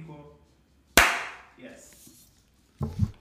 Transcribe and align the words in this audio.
ficou. 0.00 0.36
Yes. 1.58 1.90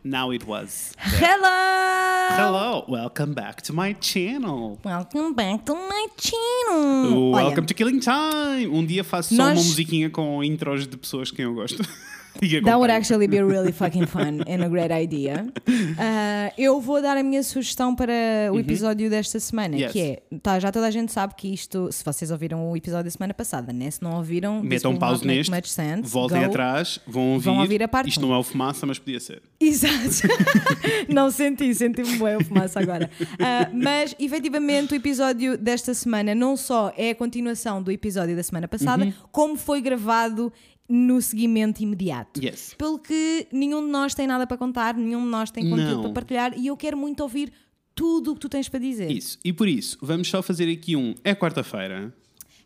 Now 0.04 0.32
it 0.34 0.46
was. 0.46 0.94
Hello! 0.98 2.28
Hello, 2.38 2.86
welcome 2.88 3.34
back 3.34 3.62
to 3.64 3.74
my 3.74 3.94
channel. 3.94 4.78
Welcome 4.84 5.34
back 5.34 5.64
to 5.66 5.74
my 5.76 6.08
channel. 6.18 7.32
Olha, 7.34 7.46
Welcome 7.46 7.66
to 7.68 7.74
Killing 7.74 8.00
Time. 8.00 8.68
Um 8.68 8.86
dia 8.86 9.04
faço 9.04 9.36
só 9.36 9.44
Nós- 9.44 9.58
uma 9.60 9.64
musiquinha 9.64 10.10
com 10.10 10.44
intros 10.44 10.88
de 10.88 10.98
pessoas 10.98 11.32
que 11.32 11.42
eu 11.42 11.54
gosto. 11.54 11.82
That 12.64 12.76
would 12.78 12.92
actually 12.92 13.28
be 13.28 13.42
really 13.42 13.72
fucking 13.72 14.08
fun 14.08 14.42
and 14.48 14.64
a 14.64 14.70
great 14.70 14.92
idea. 14.92 15.48
Uh, 15.68 16.52
eu 16.58 16.80
vou 16.82 17.02
dar 17.02 17.18
a 17.18 17.24
minha 17.24 17.42
sugestão 17.44 17.96
para 17.96 18.14
o 18.52 18.60
episódio 18.60 19.10
desta 19.10 19.40
semana, 19.40 19.76
Uhum. 19.76 19.82
Yes. 19.82 19.92
que 19.92 20.00
é, 20.02 20.22
tá, 20.42 20.60
já 20.60 20.72
toda 20.72 20.88
a 20.88 20.92
gente 20.92 21.12
sabe 21.12 21.34
que 21.36 21.48
isto, 21.54 21.90
se 21.92 22.04
vocês 22.04 22.32
ouviram 22.32 22.70
o 22.72 22.78
episódio 22.78 23.06
da 23.06 23.12
semana 23.12 23.34
passada, 23.34 23.72
né? 23.74 23.90
Se 23.92 24.02
não 24.04 24.16
ouviram, 24.18 24.62
Metam 24.62 24.94
not 24.94 25.26
make 25.26 25.50
neste, 25.50 25.70
sense. 25.72 26.10
voltem 26.10 26.40
Go. 26.40 26.46
atrás, 26.46 27.00
vão 27.08 27.34
ouvir. 27.34 27.46
Vão 27.46 27.60
ouvir 27.60 27.84
a 27.84 27.88
parte 27.88 28.10
Isto 28.10 28.26
um. 28.26 28.30
não 28.30 28.36
é 28.36 28.38
o 28.38 28.44
fumaça, 28.44 28.86
mas 28.86 29.00
podia 29.00 29.20
ser. 29.20 29.42
Exato. 29.60 30.28
não 31.10 31.32
senti, 31.32 31.74
senti-me 31.74 32.18
bem 32.18 32.38
o 32.38 32.44
fumaça 32.44 32.80
agora. 32.80 33.10
Ah, 33.40 33.70
mas, 33.74 34.16
efetivamente, 34.20 34.94
o 34.94 34.96
episódio 34.96 35.58
desta 35.58 35.94
semana 35.94 36.36
não 36.36 36.56
só 36.58 36.94
é 36.98 37.12
a 37.12 37.16
continuação 37.16 37.82
do 37.82 37.92
episódio 37.92 38.36
da 38.36 38.44
semana 38.44 38.68
passada, 38.68 39.06
Uhum. 39.06 39.14
como 39.32 39.56
foi 39.58 39.82
gravado 39.82 40.52
no 40.88 41.22
seguimento 41.22 41.82
imediato. 41.82 42.44
Yes. 42.44 42.76
Pelo 42.78 43.00
que 43.00 43.48
nenhum 43.52 43.86
de 43.86 43.92
nós 43.92 44.14
tem 44.14 44.28
nada 44.28 44.46
para 44.46 44.58
contar, 44.58 44.96
nenhum 44.96 45.24
de 45.24 45.30
nós 45.30 45.52
tem 45.52 45.70
conteúdo 45.70 45.96
Não. 45.96 46.02
para 46.04 46.12
partilhar 46.14 46.58
e 46.58 46.68
eu 46.68 46.78
quero 46.78 46.98
muito 46.98 47.22
ouvir 47.22 47.52
tudo 47.96 48.32
o 48.32 48.34
que 48.36 48.42
tu 48.42 48.50
tens 48.50 48.70
para 48.70 48.80
dizer. 48.80 49.10
Isso. 49.10 49.40
E 49.44 49.54
por 49.54 49.68
isso, 49.68 49.98
vamos 50.02 50.28
só 50.28 50.44
fazer 50.44 50.70
aqui 50.72 50.96
um. 50.96 51.16
É 51.24 51.34
quarta-feira. 51.34 52.14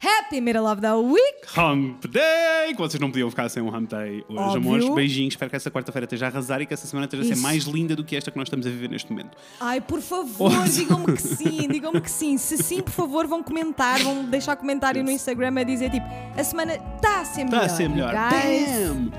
Happy 0.02 0.40
Middle 0.40 0.66
of 0.66 0.80
the 0.82 0.94
Week! 0.96 1.46
Hump 1.58 2.06
Day! 2.06 2.74
Que 2.74 2.78
vocês 2.78 3.02
não 3.02 3.12
podiam 3.12 3.30
ficar 3.30 3.50
sem 3.50 3.62
um 3.62 3.68
Hump 3.76 3.90
Day 3.90 4.24
hoje, 4.30 4.40
Óbvio. 4.40 4.58
amores. 4.62 4.90
Beijinhos. 4.96 5.34
Espero 5.34 5.50
que 5.50 5.58
essa 5.58 5.70
quarta-feira 5.70 6.06
esteja 6.06 6.28
a 6.28 6.30
arrasar 6.30 6.62
e 6.62 6.66
que 6.66 6.74
essa 6.74 6.88
semana 6.88 7.06
esteja 7.06 7.24
a 7.24 7.26
ser 7.26 7.34
Isso. 7.34 7.42
mais 7.44 7.64
linda 7.66 7.98
do 7.98 8.04
que 8.06 8.16
esta 8.16 8.32
que 8.32 8.38
nós 8.38 8.46
estamos 8.48 8.66
a 8.66 8.70
viver 8.70 8.90
neste 8.90 9.12
momento. 9.12 9.38
Ai, 9.60 9.82
por 9.82 10.00
favor, 10.02 10.52
digam-me 10.70 11.14
que 11.14 11.20
sim, 11.22 11.68
digam-me 11.68 12.00
que 12.00 12.10
sim. 12.12 12.38
Se 12.38 12.58
sim, 12.58 12.82
por 12.82 12.92
favor, 12.94 13.28
vão 13.28 13.44
comentar, 13.44 14.00
vão 14.00 14.24
deixar 14.24 14.56
comentário 14.56 15.04
no 15.04 15.12
Instagram 15.12 15.60
a 15.60 15.64
dizer 15.64 15.90
tipo, 15.92 16.06
a 16.38 16.44
semana 16.46 16.76
está 16.96 17.20
a 17.20 17.26
ser 17.26 17.44
melhor. 17.44 17.62
Está 17.64 17.66
a 17.66 17.70
ser 17.78 17.90
melhor. 17.90 18.14
guys. 18.14 18.70
Bam! 18.90 19.12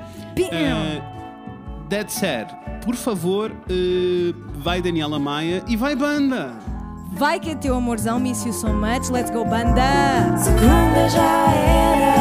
Bam! 0.50 1.02
Uh, 1.84 1.88
that 1.90 2.10
said, 2.10 2.46
por 2.86 2.94
favor, 2.94 3.50
uh, 3.50 4.34
vai 4.60 4.80
Daniela 4.80 5.18
Maia 5.18 5.62
e 5.68 5.76
vai 5.76 5.94
banda! 5.94 6.79
Vai 7.12 7.38
que 7.40 7.50
é 7.50 7.54
teu 7.54 7.74
amorzão, 7.74 8.18
miss 8.20 8.44
you 8.44 8.52
so 8.52 8.72
much, 8.72 9.10
let's 9.10 9.30
go 9.30 9.44
banda! 9.44 10.36
Segunda 10.38 11.08
já 11.08 11.52
era, 11.52 12.14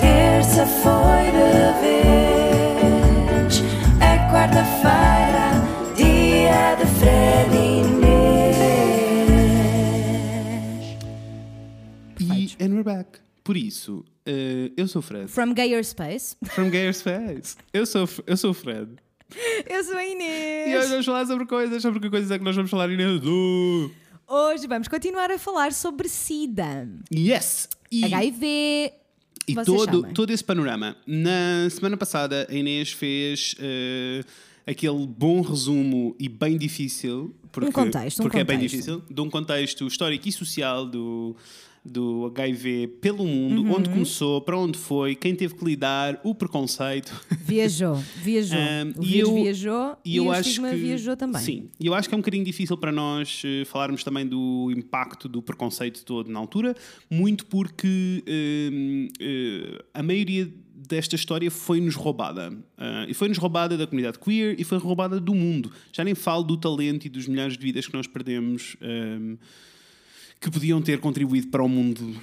terça 0.00 0.64
foi 0.66 1.30
de 1.32 1.72
vez, 1.82 3.62
é 4.00 4.16
quarta-feira, 4.30 5.50
dia 5.96 6.76
de 6.76 6.86
Fred 6.98 7.56
e 7.56 7.80
Inês. 7.82 8.56
E 12.20 12.64
and 12.64 12.70
we're 12.74 12.84
back. 12.84 13.18
Por 13.44 13.56
isso, 13.56 14.04
uh, 14.26 14.72
eu 14.76 14.88
sou 14.88 15.00
o 15.00 15.02
Fred. 15.02 15.28
From 15.28 15.52
Gayer 15.52 15.84
Space. 15.84 16.36
From 16.44 16.70
Gayers 16.70 17.02
Face. 17.02 17.56
Eu 17.72 17.84
sou, 17.86 18.08
eu 18.26 18.36
sou 18.36 18.50
o 18.50 18.54
Fred. 18.54 18.96
Eu 19.68 19.84
sou 19.84 19.96
a 19.96 20.04
E 20.04 20.08
hoje 20.08 20.14
Inês. 20.14 20.88
vamos 20.90 21.06
falar 21.06 21.26
sobre 21.26 21.46
coisas. 21.46 21.82
Sobre 21.82 22.00
que 22.00 22.10
coisas 22.10 22.30
é 22.30 22.38
que 22.38 22.44
nós 22.44 22.54
vamos 22.56 22.70
falar, 22.70 22.90
Inês? 22.90 23.20
Uh, 23.24 23.90
Hoje 24.28 24.66
vamos 24.66 24.88
continuar 24.88 25.30
a 25.30 25.38
falar 25.38 25.72
sobre 25.72 26.08
SIDA, 26.08 26.88
Yes! 27.14 27.68
E, 27.92 28.04
HIV. 28.04 28.92
e 29.46 29.54
vocês 29.54 29.66
todo, 29.66 30.12
todo 30.12 30.30
esse 30.32 30.42
panorama. 30.42 30.96
Na 31.06 31.68
semana 31.70 31.96
passada, 31.96 32.46
a 32.50 32.54
Inês 32.54 32.90
fez 32.92 33.54
uh, 33.54 34.26
aquele 34.66 35.06
bom 35.06 35.40
resumo 35.42 36.16
e 36.18 36.28
bem 36.28 36.58
difícil. 36.58 37.34
Porque, 37.52 37.68
Um 37.68 37.72
contexto, 37.72 38.18
um 38.20 38.22
porque 38.24 38.38
é 38.38 38.44
bem 38.44 38.56
contexto. 38.56 38.74
difícil. 38.76 39.02
De 39.08 39.20
um 39.20 39.30
contexto 39.30 39.86
histórico 39.86 40.28
e 40.28 40.32
social 40.32 40.84
do, 40.86 41.36
do 41.86 42.26
HIV 42.26 42.88
pelo 43.00 43.24
mundo, 43.26 43.62
Uhum. 43.62 43.76
onde 43.76 43.88
começou, 43.90 44.40
para 44.40 44.58
onde 44.58 44.76
foi, 44.78 45.14
quem 45.14 45.34
teve 45.34 45.54
que 45.54 45.64
lidar, 45.64 46.20
o 46.24 46.34
preconceito. 46.34 47.12
Viajou, 47.44 47.96
viajou. 48.22 48.58
Um, 48.96 49.00
o 49.00 49.04
e 49.04 49.18
eu- 49.18 49.34
viajou 49.34 49.96
e, 50.04 50.16
eu 50.16 50.24
o 50.26 50.30
acho 50.32 50.48
estigma 50.48 50.70
que 50.70 50.76
viajou 50.76 51.16
também. 51.16 51.40
Sim, 51.42 51.68
e 51.78 51.86
eu 51.86 51.94
acho 51.94 52.08
que 52.08 52.14
é 52.14 52.18
um 52.18 52.20
bocadinho 52.20 52.44
difícil 52.44 52.76
para 52.76 52.90
nós 52.92 53.42
eh, 53.44 53.64
falarmos 53.64 54.02
também 54.04 54.26
do 54.26 54.72
impacto 54.76 55.28
do 55.28 55.40
preconceito 55.40 56.04
todo 56.04 56.30
na 56.30 56.38
altura, 56.38 56.74
muito 57.10 57.46
porque 57.46 58.22
hum, 58.28 59.08
eh, 59.20 59.84
a 59.94 60.02
maioria 60.02 60.52
desta 60.88 61.16
história 61.16 61.50
foi-nos 61.50 61.94
roubada. 61.94 62.52
Ah, 62.78 63.06
e 63.08 63.14
foi-nos 63.14 63.38
roubada 63.38 63.76
da 63.76 63.86
comunidade 63.86 64.18
queer 64.18 64.54
e 64.58 64.62
foi 64.64 64.78
roubada 64.78 65.18
do 65.18 65.34
mundo. 65.34 65.72
Já 65.92 66.04
nem 66.04 66.14
falo 66.14 66.42
do 66.44 66.56
talento 66.56 67.06
e 67.06 67.08
dos 67.08 67.26
milhares 67.26 67.56
de 67.56 67.62
vidas 67.64 67.86
que 67.86 67.94
nós 67.94 68.06
perdemos. 68.06 68.76
hum, 68.82 69.36
que 70.40 70.50
podiam 70.50 70.80
ter 70.82 70.98
contribuído 71.00 71.48
para 71.48 71.62
o 71.62 71.68
mundo. 71.68 72.14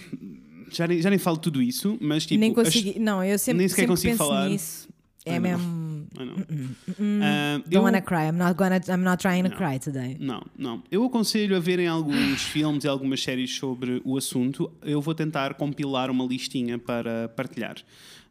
Já 0.72 0.88
nem, 0.88 1.02
já 1.02 1.10
nem 1.10 1.20
falo 1.20 1.38
tudo 1.38 1.62
isso, 1.62 1.98
mas 2.02 2.26
tipo. 2.26 2.40
nem 2.40 2.50
as- 2.52 2.56
consegui. 2.56 3.00
Não, 3.00 3.24
eu 3.24 3.38
sempre, 3.38 3.60
nem 3.60 3.68
sequer 3.68 3.82
sempre 3.82 3.94
consigo 3.96 4.18
falar. 4.18 4.50
nisso. 4.50 4.88
É 5.26 5.36
I 5.36 5.40
know. 5.40 5.42
mesmo. 5.42 6.08
I 6.20 6.26
know. 6.26 6.36
Ah, 7.22 7.62
Don't 7.66 7.78
wanna 7.86 8.02
cry. 8.02 8.28
I'm 8.28 8.38
not 8.38 8.56
gonna. 8.56 8.82
I'm 8.90 9.04
not 9.04 9.22
trying 9.22 9.44
to 9.44 9.56
cry 9.56 9.80
today. 9.80 10.18
Não, 10.20 10.44
não. 10.58 10.84
Eu 10.92 11.04
aconselho 11.06 11.56
a 11.56 11.60
verem 11.60 11.88
alguns 11.88 12.42
filmes 12.42 12.84
e 12.84 12.88
algumas 12.90 13.24
séries 13.24 13.56
sobre 13.56 14.02
o 14.04 14.18
assunto. 14.18 14.70
Eu 14.82 15.00
vou 15.00 15.16
tentar 15.16 15.54
compilar 15.54 16.12
uma 16.12 16.26
listinha 16.26 16.78
para 16.78 17.30
partilhar. 17.30 17.76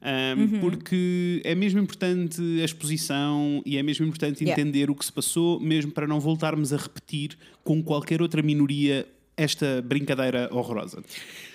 Um, 0.04 0.59
Porque 0.60 1.41
é 1.44 1.54
mesmo 1.54 1.78
importante 1.81 2.43
a 2.60 2.64
exposição 2.64 3.62
e 3.64 3.76
é 3.78 3.82
mesmo 3.84 4.04
importante 4.04 4.43
Yeah. 4.43 4.60
entender 4.60 4.91
o 4.91 4.94
que 4.97 5.04
se 5.04 5.12
passou, 5.12 5.60
mesmo 5.60 5.93
para 5.93 6.06
não 6.09 6.19
voltarmos 6.19 6.72
a 6.72 6.76
repetir 6.76 7.38
com 7.62 7.81
qualquer 7.82 8.20
outra 8.20 8.43
minoria 8.43 9.06
esta 9.37 9.82
brincadeira 9.82 10.48
horrorosa. 10.53 11.03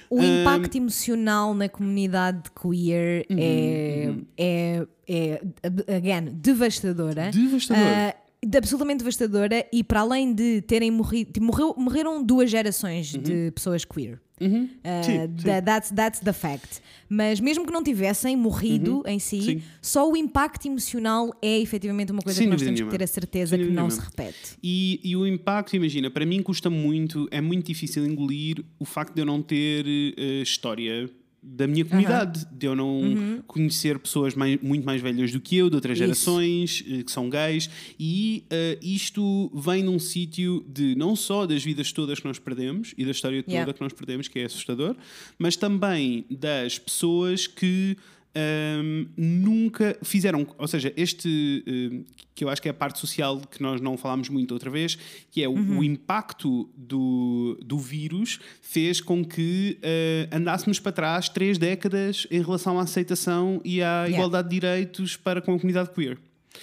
O 0.10 0.22
impacto 0.24 0.76
emocional 0.78 1.54
na 1.54 1.68
comunidade 1.68 2.44
queer 2.60 3.26
Uhum, 3.30 4.26
é, 4.38 4.86
é, 5.08 5.42
é, 5.88 5.96
again, 5.98 6.30
devastadora. 6.34 7.30
Devastadora. 7.32 8.08
Ah, 8.08 8.12
de- 8.12 8.27
absolutamente 8.56 9.00
devastadora 9.00 9.66
e 9.74 9.84
para 9.84 10.02
além 10.02 10.34
de 10.34 10.62
terem 10.62 10.92
morrido, 10.92 11.32
tipo, 11.34 11.46
morreu, 11.46 11.74
morreram 11.78 12.24
duas 12.24 12.50
gerações 12.50 13.08
de 13.12 13.52
pessoas 13.52 13.84
queer. 13.84 14.20
Uhum. 14.40 14.70
Sim, 15.04 15.28
tha- 15.44 15.62
that's, 15.64 15.90
that's 15.90 16.20
the 16.20 16.32
fact. 16.32 16.80
Mas 17.10 17.40
mesmo 17.40 17.66
que 17.66 17.74
não 17.74 17.84
tivessem 17.84 18.36
morrido 18.38 19.02
em 19.08 19.18
si, 19.18 19.38
Uhum. 19.38 19.42
Sim. 19.44 19.62
só 19.82 20.12
o 20.12 20.16
impacto 20.16 20.68
emocional 20.68 21.32
é 21.42 21.60
efetivamente 21.60 22.12
uma 22.12 22.22
coisa 22.22 22.38
Sem 22.38 22.46
que 22.46 22.52
nós 22.52 22.62
temos 22.62 22.76
que 22.80 22.84
nenhuma. 22.84 22.98
ter 23.00 23.04
a 23.04 23.08
certeza 23.08 23.58
Sem 23.58 23.66
que 23.66 23.72
não 23.72 23.88
nenhuma. 23.88 23.90
se 23.90 24.00
repete. 24.00 24.58
E, 24.62 25.00
e 25.04 25.16
o 25.16 25.26
impacto, 25.26 25.76
imagina, 25.76 26.12
para 26.12 26.24
mim 26.24 26.44
custa 26.44 26.70
muito, 26.70 27.28
é 27.32 27.42
muito 27.42 27.66
difícil 27.66 28.06
engolir 28.06 28.64
o 28.78 28.86
facto 28.86 29.16
de 29.16 29.22
eu 29.22 29.26
não 29.26 29.42
ter 29.42 29.86
eh, 29.88 30.42
história 30.44 31.10
da 31.42 31.68
minha 31.68 31.86
comunidade, 31.86 32.46
de 32.52 32.66
eu 32.66 32.76
não 32.76 33.42
conhecer 33.48 33.98
pessoas 34.00 34.34
mais- 34.36 34.60
muito 34.62 34.86
mais 34.86 35.02
velhas 35.02 35.32
do 35.32 35.40
que 35.40 35.56
eu, 35.56 35.70
de 35.70 35.76
outras 35.76 35.98
Isso. 35.98 36.04
gerações, 36.04 36.84
eh, 36.90 37.04
que 37.04 37.12
são 37.12 37.30
gays, 37.30 37.70
e 38.00 38.44
eh, 38.50 38.78
isto 38.82 39.50
vem 39.54 39.84
num 39.84 40.00
sítio 40.00 40.66
de 40.68 40.96
não 40.96 41.16
só 41.16 41.46
das 41.46 41.64
vidas 41.64 41.92
todas 41.92 42.20
que 42.20 42.28
nós 42.28 42.40
perdemos 42.40 42.94
e 42.98 43.06
da 43.06 43.12
história 43.12 43.42
toda 43.44 43.54
Yeah. 43.54 43.74
que 43.74 43.82
nós 43.82 43.94
perdemos, 43.94 44.28
que 44.28 44.40
é 44.40 44.46
assustador, 44.46 44.96
mas 45.40 45.56
também 45.56 46.26
das 46.30 46.78
pessoas 46.80 47.48
que 47.48 47.96
hum, 48.36 49.08
nunca 49.16 49.98
fizeram, 50.04 50.48
ou 50.58 50.68
seja, 50.68 50.94
este 50.96 51.64
hum, 51.68 52.04
que 52.34 52.44
eu 52.44 52.50
acho 52.50 52.62
que 52.62 52.68
é 52.68 52.72
a 52.72 52.74
parte 52.74 53.00
social 53.00 53.40
que 53.40 53.62
nós 53.62 53.82
não 53.82 53.98
falámos 53.98 54.30
muito 54.30 54.54
outra 54.54 54.70
vez, 54.70 54.98
que 55.32 55.44
é 55.44 55.50
o, 55.50 55.54
o 55.54 55.84
impacto 55.84 56.70
do, 56.76 57.58
do 57.66 57.80
vírus 57.80 58.40
fez 58.62 59.02
com 59.02 59.26
que 59.26 59.80
eh, 59.82 60.30
andássemos 60.32 60.80
para 60.80 60.92
trás 60.92 61.30
três 61.30 61.58
décadas 61.58 62.28
em 62.30 62.40
relação 62.40 62.80
à 62.80 62.84
aceitação 62.84 63.60
e 63.66 63.82
à 63.82 63.88
Yeah. 63.98 64.10
igualdade 64.10 64.50
de 64.50 64.56
direitos 64.56 65.18
para 65.18 65.42
com 65.42 65.54
a 65.54 65.58
comunidade 65.58 65.90
queer. 65.90 66.18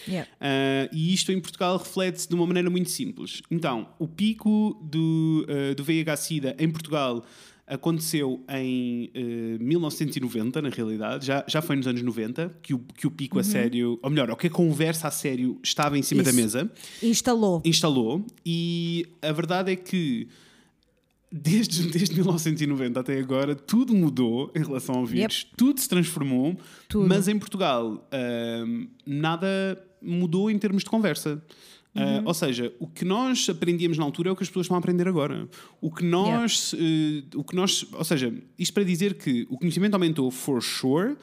Yeah. 0.09 0.29
Uh, 0.41 0.89
e 0.93 1.15
isto 1.15 1.33
em 1.33 1.41
Portugal 1.41 1.77
reflete-se 1.77 2.29
de 2.29 2.35
uma 2.35 2.47
maneira 2.47 2.69
muito 2.69 2.91
simples. 2.91 3.43
Então, 3.51 3.89
o 3.99 4.09
pico 4.09 4.79
do, 4.83 5.47
uh, 5.49 5.75
do 5.75 5.85
VIH-Sida 5.85 6.57
em 6.59 6.71
Portugal 6.71 7.25
aconteceu 7.67 8.45
em 8.49 9.11
uh, 9.17 9.63
1990, 9.65 10.61
na 10.61 10.69
realidade, 10.69 11.27
já, 11.27 11.45
já 11.49 11.63
foi 11.63 11.77
nos 11.77 11.87
anos 11.87 12.03
90 12.03 12.59
que 12.63 12.75
o, 12.75 12.79
que 12.79 13.07
o 13.07 13.11
pico 13.11 13.39
a 13.39 13.45
sério, 13.45 13.99
ou 14.03 14.11
melhor, 14.11 14.31
o 14.31 14.37
que 14.37 14.49
a 14.49 14.51
conversa 14.51 15.09
a 15.09 15.11
sério 15.11 15.59
estava 15.63 15.97
em 15.99 16.03
cima 16.03 16.23
da 16.23 16.31
Isso. 16.31 16.41
mesa, 16.41 16.71
Instalou. 17.03 17.63
instalou, 17.65 18.27
e 18.45 19.07
a 19.23 19.33
verdade 19.33 19.73
é 19.73 19.77
que 19.77 20.29
desde, 21.33 21.89
desde 21.91 22.15
1990 22.15 23.01
até 23.01 23.19
agora 23.19 23.57
tudo 23.57 23.95
mudou 23.95 24.53
em 24.55 24.63
relação 24.63 24.95
ao 24.97 25.07
vírus, 25.07 25.47
tudo 25.57 25.81
se 25.81 25.89
transformou, 25.89 26.57
Tudo. 26.89 27.09
mas 27.09 27.27
em 27.27 27.39
Portugal 27.39 28.09
hum, 28.67 28.89
nada 29.05 29.83
mudou 30.01 30.51
em 30.51 30.59
termos 30.59 30.85
de 30.85 30.91
conversa. 30.91 31.43
Uh, 31.95 32.23
ou 32.25 32.35
seja, 32.35 32.73
o 32.81 32.89
que 32.89 33.05
nós 33.05 33.49
aprendíamos 33.49 33.97
na 33.97 34.05
altura 34.05 34.29
é 34.29 34.33
o 34.33 34.37
que 34.37 34.43
as 34.43 34.49
pessoas 34.49 34.65
estão 34.67 34.77
a 34.77 34.79
aprender 34.81 35.07
agora. 35.07 35.49
O 35.81 35.93
que 35.93 36.05
nós, 36.05 36.73
uh, 36.73 36.77
o 37.37 37.45
que 37.45 37.55
nós, 37.55 37.87
ou 37.93 38.03
seja, 38.05 38.35
isto 38.59 38.75
para 38.75 38.83
dizer 38.83 39.15
que 39.15 39.47
o 39.49 39.57
conhecimento 39.57 39.95
aumentou 39.95 40.29
for 40.31 40.61
sure, 40.61 41.13
uh, 41.13 41.17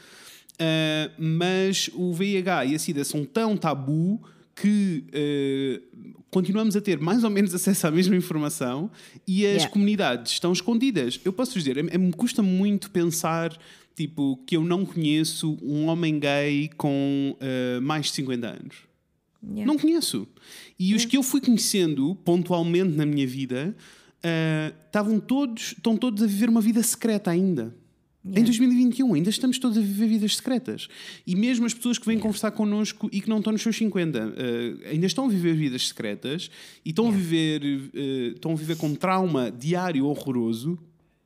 mas 1.18 1.90
o 1.94 2.14
VIH 2.14 2.66
e 2.68 2.76
a 2.76 2.80
SIDA 2.80 3.04
são 3.04 3.26
tão 3.26 3.58
tabu 3.58 4.22
que 4.56 5.04
uh, 5.10 6.24
continuamos 6.30 6.76
a 6.78 6.82
ter 6.82 7.00
mais 7.00 7.24
ou 7.26 7.30
menos 7.30 7.54
acesso 7.56 7.88
à 7.88 7.92
mesma 7.92 8.16
informação 8.16 8.90
e 9.28 9.46
as 9.46 9.52
Yeah. 9.54 9.70
comunidades 9.70 10.32
estão 10.34 10.54
escondidas. 10.54 11.20
Eu 11.26 11.34
posso 11.34 11.58
dizer, 11.58 11.78
é- 11.78 11.96
é- 11.96 11.98
me 11.98 12.14
custa 12.14 12.42
muito 12.42 12.92
pensar 12.92 13.58
tipo 13.94 14.38
que 14.48 14.56
eu 14.56 14.64
não 14.64 14.86
conheço 14.86 15.58
um 15.62 15.88
homem 15.88 16.18
gay 16.18 16.70
com 16.78 17.36
uh, 17.38 17.82
mais 17.82 18.06
de 18.06 18.14
50 18.14 18.48
anos. 18.48 18.91
Yeah. 19.44 19.66
Não 19.66 19.78
conheço. 19.78 20.28
E 20.80 20.94
os 20.94 21.06
que 21.06 21.18
eu 21.18 21.24
fui 21.24 21.42
conhecendo 21.42 22.16
pontualmente 22.24 22.96
na 22.96 23.06
minha 23.06 23.26
vida 23.26 23.76
uh, 24.24 24.76
estavam 24.86 25.20
todos, 25.20 25.74
estão 25.74 25.98
todos 25.98 26.22
a 26.22 26.28
viver 26.28 26.50
uma 26.50 26.62
vida 26.62 26.82
secreta 26.84 27.32
ainda. 27.32 27.76
Em 28.24 28.44
2021 28.44 29.16
ainda 29.16 29.32
estamos 29.32 29.58
todos 29.58 29.80
a 29.80 29.82
viver 29.82 30.08
vidas 30.08 30.36
secretas. 30.36 30.88
E 31.26 31.36
mesmo 31.36 31.66
as 31.66 31.74
pessoas 31.74 31.98
que 31.98 32.06
vêm 32.06 32.20
conversar 32.20 32.52
connosco 32.52 33.10
e 33.12 33.20
que 33.20 33.28
não 33.28 33.40
estão 33.40 33.52
nos 33.52 33.64
seus 33.64 33.76
50 33.76 34.20
uh, 34.20 34.32
ainda 34.88 35.08
estão 35.08 35.26
a 35.26 35.28
viver 35.28 35.56
vidas 35.56 35.88
secretas 35.88 36.52
e 36.86 36.92
estão, 36.92 37.08
a 37.08 37.12
viver, 37.12 37.64
uh, 37.64 38.34
estão 38.36 38.52
a 38.52 38.56
viver 38.56 38.78
com 38.78 38.94
trauma 38.94 39.52
diário 39.52 40.06
horroroso 40.06 40.78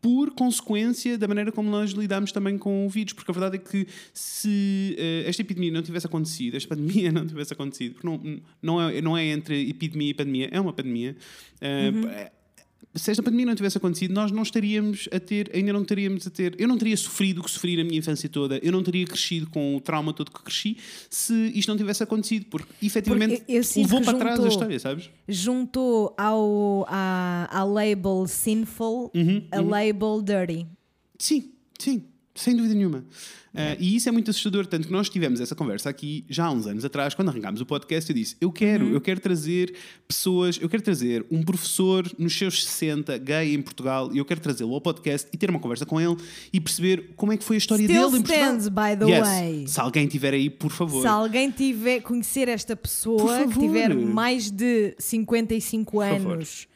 por 0.06 0.30
consequência 0.36 1.18
da 1.18 1.28
maneira 1.28 1.52
como 1.52 1.68
nós 1.68 1.90
lidamos 1.90 2.32
também 2.32 2.60
com 2.60 2.86
o 2.86 2.90
vírus. 2.90 3.12
Porque 3.14 3.32
a 3.32 3.34
verdade 3.34 3.56
é 3.56 3.58
que 3.58 3.88
se 4.14 4.96
uh, 5.00 5.28
esta 5.28 5.42
epidemia 5.42 5.72
não 5.72 5.82
tivesse 5.82 6.06
acontecido, 6.06 6.56
esta 6.56 6.76
pandemia 6.76 7.10
não 7.12 7.26
tivesse 7.26 7.54
acontecido, 7.54 7.96
porque 7.96 8.08
não, 8.08 8.40
não, 8.62 8.90
é, 8.90 9.02
não 9.02 9.18
é 9.18 9.26
entre 9.26 9.68
epidemia 9.68 10.12
e 10.12 10.14
pandemia, 10.14 10.50
é 10.52 10.62
uma 10.62 10.72
pandemia. 10.72 11.18
uh, 11.60 12.45
se 12.94 13.12
esta 13.12 13.22
pandemia 13.22 13.46
não 13.48 13.56
tivesse 13.56 13.78
acontecido, 13.78 14.14
nós 14.14 14.32
não 14.32 14.42
estaríamos 14.42 15.10
a 15.12 15.20
ter, 15.20 15.52
ainda 15.54 15.74
não 15.74 15.82
estaríamos 15.82 16.26
a 16.26 16.30
ter, 16.30 16.56
eu 16.58 16.66
não 16.66 16.78
teria 16.78 16.96
sofrido 16.96 17.42
o 17.42 17.44
que 17.44 17.52
sofri 17.52 17.76
na 17.76 17.84
minha 17.84 17.98
infância 18.00 18.30
toda, 18.30 18.58
eu 18.64 18.72
não 18.72 18.82
teria 18.84 19.06
crescido 19.06 19.50
com 19.50 19.76
o 19.76 19.82
trauma 19.82 20.14
todo 20.14 20.32
que 20.32 20.42
cresci 20.42 20.78
se 21.10 21.34
isto 21.54 21.68
não 21.68 21.76
tivesse 21.78 22.04
acontecido, 22.04 22.46
porque 22.46 22.72
efetivamente 22.82 23.38
Porque 23.40 23.52
eu 23.52 23.62
levou 23.82 24.02
para 24.02 24.18
trás 24.18 24.34
a 24.34 24.36
juntou- 24.44 24.48
história, 24.50 24.80
sabes? 24.80 25.10
Juntou 25.28 26.14
ao, 26.18 26.86
à, 26.88 27.50
à 27.52 27.64
label 27.66 28.26
sinful 28.28 29.12
Uhum, 29.14 29.46
a 29.52 29.60
label 29.60 30.22
dirty. 30.22 30.66
Sim, 31.20 31.52
sim, 31.78 32.04
sem 32.36 32.56
dúvida 32.56 32.76
nenhuma. 32.76 33.00
Uh, 33.54 33.72
e 33.80 33.96
isso 33.96 34.10
é 34.10 34.12
muito 34.12 34.30
assustador, 34.30 34.66
tanto 34.66 34.88
que 34.88 34.92
nós 34.92 35.08
tivemos 35.08 35.40
essa 35.40 35.56
conversa 35.56 35.90
aqui 35.90 36.26
já 36.30 36.44
há 36.48 36.52
uns 36.52 36.68
anos 36.68 36.84
atrás, 36.84 37.14
quando 37.14 37.30
arrancámos 37.30 37.62
o 37.62 37.66
podcast, 37.66 38.10
eu 38.10 38.14
disse: 38.14 38.36
Eu 38.42 38.52
quero, 38.52 38.90
eu 38.90 39.00
quero 39.00 39.18
trazer 39.22 39.74
pessoas, 40.06 40.60
eu 40.62 40.68
quero 40.68 40.84
trazer 40.84 41.26
um 41.32 41.42
professor 41.42 42.06
nos 42.20 42.38
seus 42.38 42.66
60, 42.66 43.18
gay 43.20 43.56
em 43.56 43.62
Portugal, 43.62 44.10
e 44.14 44.18
eu 44.18 44.26
quero 44.26 44.42
trazê-lo 44.42 44.74
ao 44.74 44.82
podcast 44.82 45.30
e 45.32 45.38
ter 45.38 45.50
uma 45.50 45.60
conversa 45.60 45.86
com 45.86 46.02
ele 46.02 46.18
e 46.52 46.60
perceber 46.60 47.14
como 47.16 47.32
é 47.32 47.38
que 47.38 47.46
foi 47.46 47.56
a 47.56 47.60
história 47.60 47.86
Still 47.88 47.96
dele 48.10 48.18
em 48.18 48.22
Portugal. 48.24 48.58
stands, 48.58 48.68
by 48.68 49.00
the 49.00 49.06
Yes. 49.10 49.28
way. 49.28 49.68
Se 49.70 49.80
alguém 49.80 50.06
tiver 50.08 50.34
aí, 50.34 50.50
por 50.50 50.72
favor. 50.72 51.02
Se 51.02 51.08
alguém 51.08 51.50
tiver 51.50 52.02
conhecer 52.02 52.50
esta 52.50 52.76
Por 52.76 52.82
pessoa 52.90 53.38
que 53.48 53.54
favor. 53.54 53.62
tiver 53.64 53.96
mais 53.96 54.52
de 54.52 54.94
55 55.00 56.02
favor. 56.02 56.34
anos, 56.34 56.68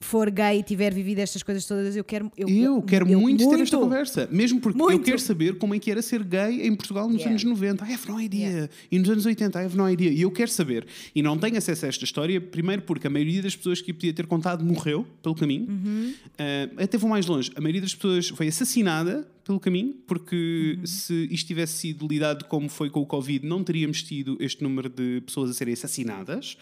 for 0.00 0.30
gay 0.30 0.60
e 0.60 0.62
tiver 0.62 0.94
vivido 0.94 1.18
estas 1.18 1.42
coisas 1.42 1.64
todas, 1.66 1.96
eu 1.96 2.04
quero. 2.04 2.30
Eu, 2.36 2.48
Eu 2.48 2.82
quero 2.82 3.08
eu- 3.08 3.20
muito, 3.20 3.48
ter 3.50 3.60
esta 3.60 3.76
conversa, 3.76 4.28
mesmo 4.30 4.60
porque 4.60 4.80
eu 4.80 4.84
Muito. 4.86 5.04
quero 5.04 5.18
saber 5.18 5.58
como 5.58 5.74
é 5.74 5.78
que 5.80 5.90
era 5.90 6.00
ser 6.00 6.22
gay 6.22 6.62
em 6.66 6.74
Portugal 6.76 7.06
nos 7.08 7.16
Yeah. 7.16 7.30
anos 7.30 7.42
90. 7.44 7.84
I 7.84 7.94
have 7.94 8.08
no 8.08 8.20
idea. 8.20 8.48
Yeah. 8.48 8.68
E 8.92 8.98
nos 8.98 9.10
anos 9.10 9.26
80, 9.26 9.60
I 9.60 9.64
have 9.64 9.76
no 9.76 9.90
idea. 9.90 10.10
E 10.10 10.20
eu 10.22 10.30
quero 10.30 10.50
saber. 10.50 10.86
E 11.14 11.20
não 11.20 11.36
tenho 11.36 11.56
acesso 11.58 11.84
a 11.84 11.88
esta 11.88 12.04
história, 12.04 12.40
primeiro 12.40 12.82
porque 12.82 13.08
a 13.08 13.10
maioria 13.10 13.42
das 13.42 13.56
pessoas 13.56 13.80
que 13.80 13.90
eu 13.90 13.94
podia 13.96 14.12
ter 14.12 14.26
contado 14.26 14.64
morreu 14.64 15.04
pelo 15.22 15.34
caminho. 15.34 15.66
Uhum. 15.68 16.14
Uh, 16.38 16.82
até 16.82 16.96
vou 16.96 17.10
mais 17.10 17.26
longe. 17.26 17.50
A 17.56 17.60
maioria 17.60 17.80
das 17.80 17.94
pessoas 17.94 18.28
foi 18.28 18.46
assassinada 18.46 19.26
pelo 19.44 19.58
caminho, 19.58 19.94
porque 20.06 20.76
Uhum. 20.78 20.86
se 20.86 21.26
isto 21.30 21.46
tivesse 21.46 21.72
sido 21.78 22.06
lidado 22.06 22.44
como 22.44 22.68
foi 22.68 22.88
com 22.90 23.00
o 23.00 23.06
Covid, 23.06 23.44
não 23.46 23.64
teríamos 23.64 24.02
tido 24.02 24.36
este 24.38 24.62
número 24.62 24.88
de 24.90 25.22
pessoas 25.22 25.50
a 25.50 25.54
serem 25.54 25.72
assassinadas. 25.74 26.56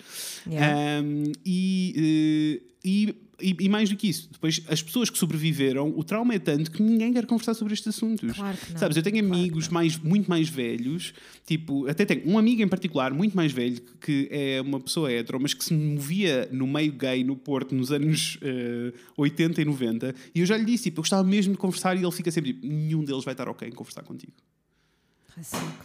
Yeah. 0.47 1.03
Um, 1.03 1.33
e, 1.44 2.61
eh, 2.62 2.73
e, 2.85 3.15
e, 3.41 3.55
e 3.61 3.69
mais 3.69 3.91
do 3.91 3.97
que 3.97 4.09
isso, 4.09 4.29
depois 4.33 4.62
as 4.69 4.83
pessoas 4.83 5.11
que 5.11 5.19
sobreviveram, 5.19 5.93
o 5.97 6.03
trauma 6.03 6.35
é 6.35 6.38
tanto 6.38 6.71
que 6.71 6.83
ninguém 6.83 7.12
quer 7.12 7.27
conversar 7.27 7.55
sobre 7.55 7.75
estes 7.75 7.88
assuntos. 7.88 8.35
Claro 8.35 8.56
que 8.56 8.73
não. 8.73 8.79
Sabes, 8.79 8.97
eu 8.97 9.03
tenho 9.03 9.19
Claro 9.19 9.35
amigos 9.35 9.69
mais, 9.69 9.99
muito 9.99 10.29
mais 10.29 10.49
velhos, 10.49 11.12
tipo, 11.44 11.87
até 11.87 12.05
tenho 12.05 12.27
um 12.27 12.38
amigo 12.38 12.62
em 12.62 12.69
particular, 12.69 13.12
muito 13.12 13.37
mais 13.37 13.53
velho, 13.53 13.81
que 14.00 14.29
é 14.31 14.61
uma 14.61 14.81
pessoa 14.81 15.12
hetero, 15.12 15.38
mas 15.41 15.53
que 15.53 15.65
se 15.65 15.75
movia 15.75 16.49
no 16.50 16.67
meio 16.67 16.93
gay 16.93 17.23
no 17.23 17.37
Porto 17.37 17.75
nos 17.75 17.93
anos 17.93 18.38
eh, 18.43 18.93
80 19.17 19.61
e 19.61 19.65
90, 19.65 20.15
e 20.35 20.41
eu 20.41 20.47
já 20.47 20.56
lhe 20.56 20.65
disse, 20.65 20.85
tipo, 20.85 21.00
eu 21.00 21.03
gostava 21.03 21.25
mesmo 21.25 21.53
de 21.53 21.59
conversar, 21.59 21.97
e 21.97 22.03
ele 22.03 22.12
fica 22.12 22.31
sempre 22.31 22.55
tipo, 22.55 22.67
nenhum 22.67 23.05
deles 23.05 23.25
vai 23.25 23.35
estar 23.35 23.49
ok 23.49 23.69
em 23.69 23.73
conversar 23.73 24.03
contigo. 24.03 24.33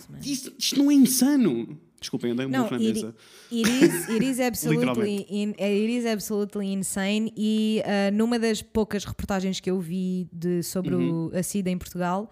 Man. 0.09 0.19
Isto, 0.23 0.53
isto 0.57 0.79
não 0.81 0.89
é 0.91 0.93
insano. 0.93 1.77
Desculpem, 1.99 2.31
andei 2.31 2.47
burro 2.47 2.71
na 2.71 2.77
it, 2.77 2.93
mesa. 2.93 3.15
it 3.51 3.69
is, 3.69 4.09
it 4.09 4.25
is 4.25 4.39
absolutely, 4.41 5.25
in, 5.29 5.51
it 5.51 5.91
is 5.91 6.05
absolutely 6.05 6.71
insane. 6.73 7.31
E 7.37 7.83
uh, 7.85 8.15
numa 8.15 8.39
das 8.39 8.61
poucas 8.61 9.05
reportagens 9.05 9.59
que 9.59 9.69
eu 9.69 9.79
vi 9.79 10.27
de, 10.33 10.63
sobre 10.63 10.95
Uhum. 10.95 11.29
o, 11.31 11.37
a 11.37 11.43
SIDA 11.43 11.69
em 11.69 11.77
Portugal, 11.77 12.31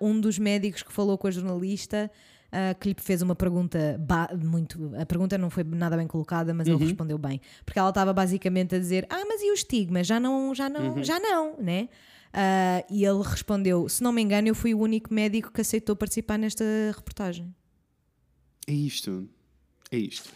uh, 0.00 0.06
um 0.06 0.20
dos 0.20 0.38
médicos 0.38 0.82
que 0.84 0.92
falou 0.92 1.18
com 1.18 1.26
a 1.26 1.30
jornalista. 1.30 2.08
uh, 2.52 2.78
que 2.78 2.90
lhe 2.90 2.94
fez 2.96 3.20
uma 3.20 3.34
pergunta 3.34 4.00
muito. 4.40 4.92
A 4.96 5.04
pergunta 5.04 5.36
não 5.36 5.50
foi 5.50 5.64
nada 5.64 5.96
bem 5.96 6.06
colocada, 6.06 6.54
mas 6.54 6.68
Uhum. 6.68 6.74
ele 6.76 6.84
respondeu 6.84 7.18
bem. 7.18 7.40
Porque 7.64 7.80
ela 7.80 7.88
estava 7.88 8.12
basicamente 8.12 8.76
a 8.76 8.78
dizer: 8.78 9.06
Ah, 9.10 9.24
mas 9.26 9.42
e 9.42 9.50
o 9.50 9.54
estigma? 9.54 10.04
Já 10.04 10.20
não, 10.20 10.54
já 10.54 10.68
não, 10.68 10.94
Uhum. 10.94 11.02
já 11.02 11.18
não, 11.18 11.56
né? 11.58 11.88
Uh, 12.34 12.82
e 12.90 13.04
ele 13.04 13.22
respondeu: 13.22 13.88
Se 13.88 14.02
não 14.02 14.10
me 14.10 14.20
engano, 14.20 14.48
eu 14.48 14.56
fui 14.56 14.74
o 14.74 14.80
único 14.80 15.14
médico 15.14 15.52
que 15.52 15.60
aceitou 15.60 15.94
participar 15.94 16.36
nesta 16.36 16.64
reportagem. 16.92 17.54
É 18.66 18.72
isto. 18.72 19.28
É 19.92 19.96
isto. 19.96 20.30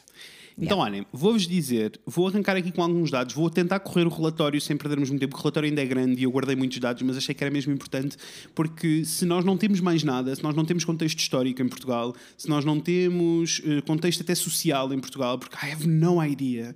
Então, 0.61 0.79
olhem, 0.79 1.07
vou-vos 1.13 1.47
dizer, 1.47 2.01
vou 2.05 2.27
arrancar 2.27 2.57
aqui 2.57 2.73
com 2.73 2.83
alguns 2.83 3.13
dados, 3.13 3.33
vou 3.33 3.49
tentar 3.49 3.79
correr 3.79 4.07
o 4.07 4.09
relatório 4.09 4.61
sem 4.61 4.77
perdermos 4.77 5.09
muito 5.09 5.21
tempo, 5.21 5.31
porque 5.31 5.41
o 5.41 5.45
relatório 5.45 5.69
ainda 5.69 5.81
é 5.81 5.87
grande 5.87 6.21
e 6.21 6.25
eu 6.25 6.31
guardei 6.33 6.57
muitos 6.57 6.79
dados, 6.79 7.01
mas 7.03 7.17
achei 7.17 7.33
que 7.33 7.45
era 7.45 7.51
mesmo 7.51 7.73
importante, 7.73 8.17
porque 8.57 9.05
se 9.05 9.25
nós 9.25 9.45
não 9.45 9.57
temos 9.57 9.79
mais 9.79 10.03
nada, 10.03 10.35
se 10.35 10.43
nós 10.43 10.57
não 10.57 10.65
temos 10.65 10.85
contexto 10.85 11.21
histórico 11.21 11.63
em 11.63 11.69
Portugal, 11.69 12.13
se 12.37 12.49
nós 12.49 12.65
não 12.65 12.81
temos 12.81 13.63
eh, 13.65 13.81
contexto 13.83 14.23
até 14.23 14.35
social 14.35 14.93
em 14.93 14.99
Portugal, 14.99 15.39
porque 15.39 15.55
I 15.65 15.71
have 15.71 15.87
no 15.87 16.25
idea, 16.25 16.75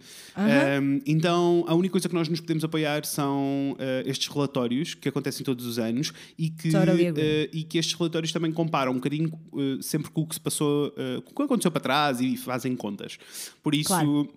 um, 0.81 1.01
então 1.05 1.65
a 1.67 1.75
única 1.75 1.93
coisa 1.93 2.09
que 2.09 2.15
nós 2.15 2.29
nos 2.29 2.41
podemos 2.41 2.63
apoiar 2.63 3.05
são 3.05 3.77
eh, 3.81 4.05
estes 4.07 4.29
relatórios 4.29 4.95
que 4.95 5.09
acontecem 5.09 5.45
todos 5.45 5.67
os 5.67 5.81
anos 5.81 6.13
e 6.39 6.51
que, 6.51 6.69
eh, 6.69 7.51
e 7.53 7.65
que 7.65 7.79
estes 7.79 7.99
relatórios 7.99 8.33
também 8.33 8.53
comparam 8.53 8.93
um 8.93 8.97
bocadinho 8.97 9.33
sempre 9.81 10.09
com 10.13 10.21
o 10.21 10.27
que 10.27 10.37
se 10.37 10.41
passou, 10.41 10.93
com 11.25 11.33
o 11.33 11.35
que 11.35 11.43
aconteceu 11.43 11.71
para 11.71 11.81
trás 11.81 12.21
e 12.21 12.37
fazem 12.37 12.77
contas. 12.77 13.19
Por 13.63 13.72
isso, 13.77 13.89
Claro. 13.89 14.29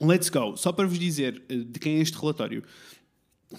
let's 0.00 0.28
go. 0.28 0.56
Só 0.56 0.72
para 0.72 0.86
vos 0.86 0.98
dizer 0.98 1.42
eh, 1.48 1.56
de 1.56 1.78
quem 1.78 1.96
é 1.96 2.00
este 2.00 2.16
relatório. 2.18 2.62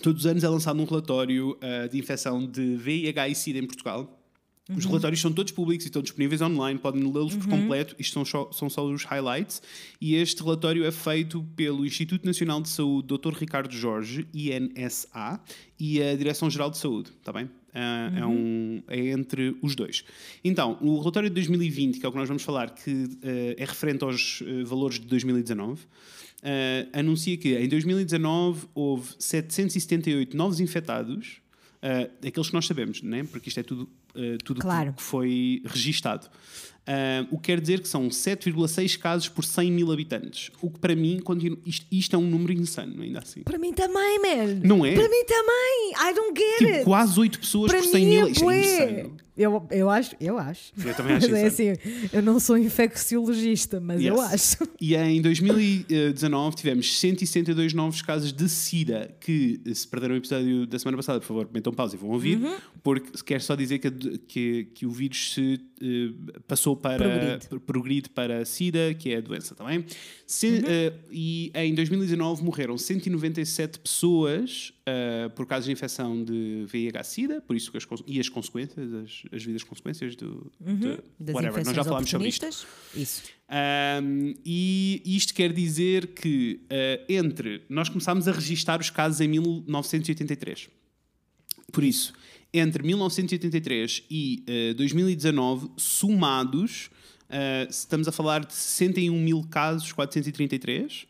Todos 0.02 0.22
os 0.22 0.26
anos 0.26 0.44
é 0.44 0.50
lançado 0.50 0.80
um 0.82 0.86
relatório 0.86 1.58
eh, 1.62 1.88
de 1.88 1.98
infecção 1.98 2.46
de 2.46 2.76
VIH 2.76 3.30
e 3.30 3.36
SIDA 3.36 3.60
em 3.60 3.66
Portugal. 3.66 4.22
Uhum. 4.68 4.78
Os 4.78 4.86
relatórios 4.86 5.22
são 5.22 5.32
todos 5.32 5.52
públicos 5.52 5.86
e 5.86 5.90
estão 5.90 6.02
disponíveis 6.02 6.42
online, 6.42 6.80
podem 6.80 7.04
lê-los 7.04 7.36
por 7.36 7.48
completo. 7.48 7.96
Isto 8.00 8.14
são 8.16 8.26
só, 8.26 8.52
são 8.52 8.70
só 8.70 8.84
os 8.86 9.04
highlights. 9.04 9.62
E 10.02 10.16
este 10.16 10.42
relatório 10.42 10.84
é 10.84 10.92
feito 10.92 11.44
pelo 11.56 11.86
Instituto 11.86 12.26
Nacional 12.26 12.62
de 12.62 12.70
Saúde 12.70 13.08
Dr. 13.08 13.34
Ricardo 13.38 13.72
Jorge, 13.72 14.28
INSA, 14.34 15.40
e 15.80 16.02
a 16.02 16.16
Direção-Geral 16.16 16.72
de 16.72 16.80
Saúde, 16.80 17.12
está 17.20 17.32
bem? 17.32 17.50
Ah, 17.78 18.10
é, 18.16 18.26
um, 18.26 18.82
é 18.88 19.08
entre 19.10 19.54
os 19.62 19.76
dois. 19.76 20.06
Então, 20.44 20.78
o 20.80 20.98
relatório 20.98 21.30
de 21.30 21.36
2020, 21.36 22.00
que 22.00 22.06
é 22.06 22.10
o 22.10 22.12
que 22.12 22.18
nós 22.18 22.28
vamos 22.30 22.42
falar, 22.42 22.70
que 22.74 23.10
eh, 23.22 23.56
é 23.60 23.66
referente 23.66 24.02
aos 24.02 24.42
eh, 24.48 24.64
valores 24.64 24.98
de 24.98 25.06
2019, 25.08 25.82
eh, 26.42 26.88
anuncia 26.94 27.36
que 27.36 27.54
em 27.58 27.68
2019 27.68 28.68
houve 28.74 29.14
778 29.20 30.38
novos 30.38 30.62
infectados, 30.62 31.42
aqueles 32.26 32.48
que 32.48 32.54
nós 32.56 32.66
sabemos, 32.66 33.04
né? 33.04 33.24
porque 33.26 33.48
isto 33.50 33.60
é 33.60 33.64
tudo, 33.64 33.88
tudo 34.44 34.60
Claro. 34.62 34.94
que 34.94 35.04
foi 35.04 35.62
registado. 35.66 36.28
Ah, 36.88 37.26
o 37.32 37.38
que 37.40 37.46
quer 37.46 37.60
dizer 37.60 37.80
que 37.82 37.88
são 37.88 38.08
7,6 38.10 38.98
casos 39.00 39.28
por 39.28 39.44
100 39.44 39.72
mil 39.72 39.92
habitantes. 39.92 40.52
O 40.62 40.70
que 40.70 40.78
para 40.80 40.96
mim, 40.96 41.20
continua, 41.20 41.58
isto, 41.66 41.86
isto 41.92 42.16
é 42.16 42.20
um 42.20 42.28
número 42.30 42.54
insano, 42.54 43.02
ainda 43.02 43.20
assim. 43.20 43.42
Para 43.42 43.58
mim 43.58 43.74
também, 43.74 44.20
man. 44.20 44.60
Não 44.64 44.86
é? 44.86 44.94
Para 44.94 45.10
mim 45.10 45.26
também. 45.26 45.92
I 46.10 46.14
don't 46.14 46.40
get 46.40 46.58
Tipo, 46.60 46.72
it. 46.74 46.84
quase 46.84 47.20
8 47.20 47.40
pessoas 47.40 47.72
Para 47.72 47.82
por 47.82 47.90
100 47.90 48.06
mim 48.06 48.10
mil. 48.12 48.28
é 48.28 48.32
Isto 48.32 48.52
é 48.52 48.60
insano. 48.60 49.18
Eu, 49.38 49.68
eu 49.72 49.90
acho, 49.90 50.16
eu 50.20 50.38
acho. 50.38 50.72
Eu 50.84 50.94
também 50.96 51.16
acho 51.16 51.28
Mas 51.32 51.40
é 51.42 51.48
assim, 51.48 51.64
eu 52.14 52.22
não 52.22 52.40
sou 52.40 52.58
infecciologista, 52.58 53.80
mas 53.80 54.02
eu 54.04 54.16
Yes. 54.16 54.34
acho. 54.62 54.70
E 54.80 54.96
em 54.96 55.22
2019 55.22 56.56
tivemos 56.56 57.00
162 57.00 57.74
novos 57.74 58.02
casos 58.02 58.32
de 58.32 58.48
SIDA 58.48 59.16
que, 59.20 59.60
se 59.74 59.88
perderam 59.88 60.16
o 60.16 60.18
episódio 60.18 60.66
da 60.66 60.80
semana 60.80 60.98
passada, 60.98 61.20
por 61.20 61.26
favor, 61.26 61.50
metam 61.54 61.74
pausa 61.74 61.96
e 61.96 62.00
vão 62.00 62.10
ouvir, 62.12 62.38
Uhum. 62.38 62.56
porque 62.84 63.12
quer 63.26 63.42
só 63.42 63.56
dizer 63.56 63.80
que, 63.80 63.92
que, 64.20 64.66
que 64.74 64.86
o 64.86 64.92
vírus 64.92 65.34
se 65.34 65.60
eh, 65.82 66.14
passou 66.48 66.76
para 66.76 66.98
Progride. 66.98 67.48
pro- 67.50 67.60
progride 67.60 68.10
para 68.10 68.46
SIDA, 68.46 68.94
que 68.94 69.12
é 69.12 69.18
a 69.18 69.22
doença 69.22 69.54
também. 69.56 69.86
Se- 70.26 70.46
Uhum. 70.48 70.62
eh, 70.66 70.94
e 71.12 71.52
em 71.56 71.74
2019 71.76 72.44
morreram 72.44 72.78
197 72.78 73.80
pessoas 73.80 74.72
eh, 74.86 75.30
por 75.36 75.46
causa 75.46 75.66
de 75.66 75.72
infecção 75.72 76.24
de 76.24 76.66
VIH-Sida, 76.68 77.42
por 77.42 77.56
isso 77.56 77.72
que 77.72 77.78
as, 77.78 77.86
e 78.08 78.20
as 78.20 78.30
consequências, 78.30 78.94
as, 78.94 79.24
as 79.32 79.44
vidas 79.44 79.64
consequências 79.64 80.16
do, 80.16 80.52
de 80.60 80.88
Uhum. 80.88 80.98
Das 81.20 81.36
whatever. 81.36 81.66
Nós 81.66 81.76
já 81.76 81.84
falámos 81.84 82.10
sobre 82.10 82.28
isto. 82.28 82.46
Isso. 82.96 83.24
Um, 84.04 84.34
e 84.44 85.02
isto 85.06 85.34
quer 85.34 85.54
dizer 85.54 86.08
que 86.08 86.62
uh, 86.66 87.06
entre 87.08 87.64
nós 87.70 87.90
começámos 87.90 88.28
a 88.28 88.32
registar 88.32 88.80
os 88.80 88.90
casos 88.90 89.22
em 89.22 89.28
1983. 89.28 90.70
Por 91.72 91.84
isso, 91.84 92.14
entre 92.54 92.84
1983 92.84 94.04
e 94.10 94.44
uh, 94.72 94.74
2019, 94.76 95.70
somados, 95.78 96.90
uh, 97.30 97.70
estamos 97.70 98.08
a 98.08 98.12
falar 98.12 98.46
de 98.46 98.54
61 98.54 99.20
mil 99.20 99.44
casos, 99.50 99.92
433, 99.92 101.06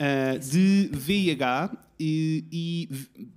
uh, 0.00 0.38
de 0.38 0.88
VIH 0.92 1.70
e, 1.98 2.44
e 2.52 2.88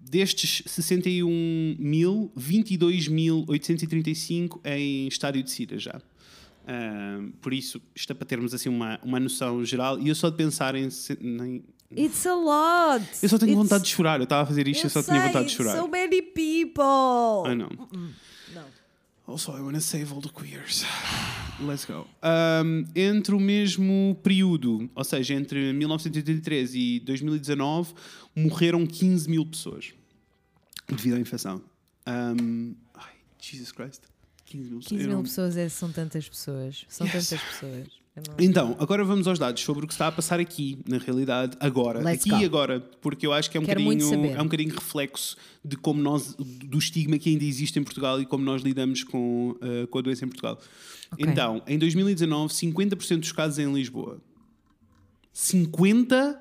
destes 0.10 0.62
61 0.66 1.76
mil, 1.80 2.32
22.835 2.38 4.60
em 4.66 5.08
estádio 5.08 5.42
de 5.44 5.52
SIDA 5.52 5.78
já. 5.78 6.02
Um, 6.68 7.32
por 7.42 7.54
isso, 7.54 7.82
isto 7.96 8.12
é 8.12 8.14
para 8.14 8.26
termos 8.28 8.54
assim 8.54 8.68
uma, 8.70 9.00
uma 9.04 9.20
noção 9.20 9.64
geral. 9.66 10.00
E 10.00 10.08
eu 10.10 10.16
só 10.16 10.30
de 10.30 10.36
pensar 10.38 10.76
em. 10.76 10.88
nem- 11.20 11.64
It's 11.98 12.28
a 12.28 12.36
lot. 12.36 13.04
Eu 13.24 13.30
só 13.30 13.40
tenho 13.40 13.54
It's- 13.54 13.64
vontade 13.64 13.84
de 13.86 13.90
chorar. 13.90 14.20
Eu 14.20 14.26
estava 14.26 14.44
a 14.44 14.46
fazer 14.46 14.68
isto 14.68 14.84
e 14.84 14.86
eu 14.86 14.90
só 14.92 15.02
tinha 15.02 15.18
sei, 15.20 15.28
vontade 15.28 15.48
de 15.48 15.54
chorar. 15.56 15.76
So 15.76 15.88
many 15.88 16.22
people. 16.22 16.84
Know. 16.84 17.56
Não. 17.56 17.70
Also, 19.30 19.52
I 19.56 19.62
want 19.62 19.76
to 19.76 19.82
save 19.82 20.12
all 20.12 20.22
the 20.22 20.30
queers. 20.30 20.84
Let's 21.62 21.86
go. 21.86 22.08
Um, 22.24 22.86
entre 22.96 23.36
o 23.36 23.40
mesmo 23.40 24.18
período, 24.24 24.90
ou 24.96 25.04
seja, 25.04 25.36
entre 25.36 25.72
1983 25.72 26.74
e 26.74 27.00
2019, 27.02 27.94
morreram 28.36 28.88
15 28.88 29.30
mil 29.30 29.46
pessoas 29.46 29.94
devido 30.88 31.16
à 31.16 31.20
infecção. 31.20 31.62
Um, 32.08 32.74
ai, 32.96 33.14
Jesus 33.40 33.72
Christ. 33.72 34.02
15 34.46 34.70
mil, 34.72 34.80
15 34.80 35.04
eu 35.04 35.10
mil 35.10 35.22
pessoas 35.22 35.56
é- 35.58 35.70
são 35.70 35.92
tantas 35.92 36.28
pessoas. 36.28 36.86
São 36.90 37.06
Yes. 37.06 37.30
tantas 37.30 37.48
pessoas. 37.48 37.88
Não- 38.28 38.46
Então, 38.46 38.76
agora 38.80 39.04
vamos 39.04 39.28
aos 39.28 39.38
dados 39.40 39.62
sobre 39.62 39.84
o 39.86 39.88
que 39.88 39.94
está 39.94 40.08
a 40.08 40.12
passar 40.12 40.40
aqui, 40.40 40.80
na 40.88 40.98
realidade, 40.98 41.56
agora. 41.60 42.00
Let's 42.02 42.26
aqui 42.32 42.42
e 42.44 42.46
agora, 42.46 42.80
porque 43.02 43.26
eu 43.26 43.34
acho 43.34 43.50
que 43.50 43.58
é 43.58 43.62
um, 43.62 43.66
Quero 43.66 43.82
bocadinho, 43.84 44.26
é 44.26 44.42
um 44.42 44.46
bocadinho 44.46 44.74
reflexo 44.74 45.36
de 45.64 45.76
como 45.78 46.02
nós, 46.02 46.36
do 46.36 46.78
estigma 46.78 47.18
que 47.18 47.30
ainda 47.30 47.44
existe 47.44 47.78
em 47.80 47.84
Portugal 47.84 48.20
e 48.22 48.26
como 48.26 48.44
nós 48.44 48.62
lidamos 48.62 49.04
com, 49.04 49.56
eh, 49.62 49.86
com 49.88 49.98
a 49.98 50.02
doença 50.02 50.26
em 50.26 50.28
Portugal. 50.28 50.60
Ok. 51.12 51.26
Então, 51.28 51.62
em 51.68 51.78
2019, 51.80 52.54
50% 52.54 53.20
dos 53.20 53.32
casos 53.32 53.60
em 53.60 53.72
Lisboa. 53.74 54.22
50% 55.34 56.38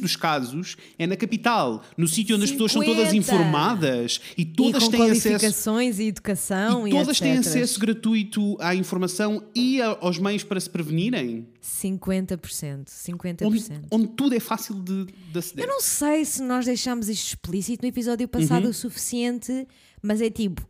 dos 0.00 0.16
casos 0.16 0.76
é 0.98 1.06
na 1.06 1.16
capital, 1.16 1.82
no 1.96 2.08
sítio 2.08 2.36
onde 2.36 2.44
as 2.44 2.50
pessoas 2.50 2.72
são 2.72 2.82
todas 2.82 3.08
50. 3.10 3.16
informadas 3.16 4.20
e 4.36 4.42
E 4.42 4.44
todas 4.44 4.84
com 4.84 4.90
têm 4.90 5.10
acesso 5.10 5.80
e 5.80 6.06
educação 6.08 6.86
e 6.86 6.90
e, 6.90 6.92
todas 6.94 7.18
têm 7.18 7.32
etc. 7.36 7.46
acesso 7.46 7.78
gratuito 7.80 8.56
à 8.60 8.74
informação 8.74 9.44
e 9.54 9.80
a- 9.80 9.96
aos 10.00 10.18
meios 10.18 10.42
para 10.44 10.58
se 10.60 10.68
prevenirem. 10.70 11.46
50%. 11.60 12.86
50%. 12.88 13.46
Onde, 13.46 13.64
onde 13.90 14.06
tudo 14.08 14.34
é 14.34 14.40
fácil 14.40 14.74
de, 14.82 15.06
de 15.30 15.38
aceder. 15.38 15.64
Eu 15.64 15.68
não 15.68 15.80
sei 15.80 16.24
se 16.24 16.42
nós 16.42 16.64
deixámos 16.64 17.08
isto 17.08 17.26
explícito 17.28 17.82
no 17.82 17.88
episódio 17.88 18.26
passado 18.28 18.64
Uhum. 18.64 18.70
o 18.70 18.74
suficiente, 18.74 19.66
mas 20.02 20.20
é 20.20 20.30
tipo: 20.30 20.66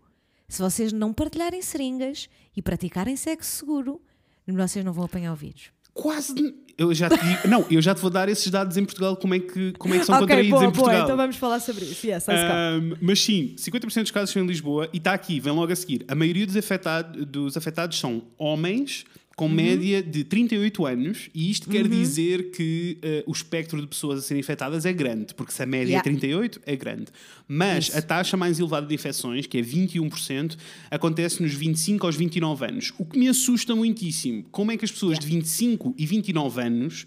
se 0.49 0.61
vocês 0.61 0.93
não 0.93 1.13
partilharem 1.13 1.63
seringas 1.63 2.29
e 2.57 2.63
praticarem 2.63 3.17
sexo 3.17 3.57
seguro, 3.57 4.01
vocês 4.47 4.85
não 4.85 4.93
vão 4.93 5.05
apanhar 5.05 5.33
o 5.33 5.37
vírus. 5.37 5.71
Quase. 5.95 6.35
Eu 6.79 6.93
já 6.95 7.09
te 7.11 7.19
digo- 7.23 7.49
não, 7.49 7.65
eu 7.71 7.83
já 7.83 7.95
te 7.95 8.01
vou 8.01 8.11
dar 8.11 8.29
esses 8.29 8.51
dados 8.51 8.77
em 8.77 8.85
Portugal, 8.85 9.15
como 9.17 9.35
é 9.35 9.39
que, 9.39 9.73
como 9.79 9.95
é 9.95 9.99
que 9.99 10.05
são 10.07 10.15
ok, 10.17 10.27
contraídos 10.27 10.51
boa, 10.51 10.65
em 10.65 10.71
Portugal. 10.71 10.93
boa. 10.95 11.05
Então 11.05 11.17
vamos 11.17 11.37
falar 11.37 11.61
sobre 11.61 11.85
isso. 11.85 12.07
Yes. 12.07 12.29
Ahm, 12.29 12.95
mas 13.01 13.21
sim, 13.23 13.55
50% 13.59 14.03
dos 14.03 14.11
casos 14.11 14.31
são 14.31 14.43
em 14.43 14.47
Lisboa 14.47 14.89
e 14.93 14.97
está 14.97 15.13
aqui, 15.13 15.39
vem 15.39 15.53
logo 15.53 15.71
a 15.73 15.77
seguir. 15.77 16.05
A 16.09 16.15
maioria 16.15 16.47
dos, 16.47 16.57
afetado- 16.57 17.25
dos 17.27 17.57
afetados 17.57 17.99
são 17.99 18.23
homens 18.39 19.05
com 19.37 19.47
Uhum. 19.47 19.53
média 19.55 20.03
de 20.03 20.25
38 20.25 20.85
anos 20.87 21.31
e 21.35 21.51
isto 21.51 21.69
quer 21.71 21.89
dizer 21.89 22.51
que 22.51 22.99
eh, 23.03 23.25
o 23.27 23.33
espectro 23.33 23.81
de 23.81 23.87
pessoas 23.87 24.19
a 24.19 24.23
serem 24.23 24.41
infectadas 24.41 24.85
é 24.85 24.93
grande, 24.93 25.35
porque 25.35 25.53
se 25.53 25.63
a 25.63 25.67
média 25.67 25.93
Yeah. 25.93 26.01
é 26.01 26.03
38, 26.03 26.61
é 26.67 26.77
grande. 26.77 27.07
Mas 27.49 27.89
Isso. 27.89 27.99
a 27.99 28.03
taxa 28.03 28.37
mais 28.37 28.59
elevada 28.59 28.87
de 28.87 28.95
infecções, 28.95 29.47
que 29.47 29.59
é 29.59 29.63
21%, 29.63 30.57
acontece 30.91 31.43
nos 31.43 31.55
25 31.55 32.07
aos 32.07 32.15
29 32.17 32.65
anos. 32.67 32.93
O 32.99 33.05
que 33.05 33.19
me 33.19 33.29
assusta 33.29 33.75
muitíssimo, 33.75 34.45
como 34.51 34.71
é 34.71 34.77
que 34.77 34.85
as 34.85 34.91
pessoas 34.93 35.19
de 35.19 35.27
25 35.27 35.95
e 35.97 36.05
29 36.07 36.61
anos 36.63 37.07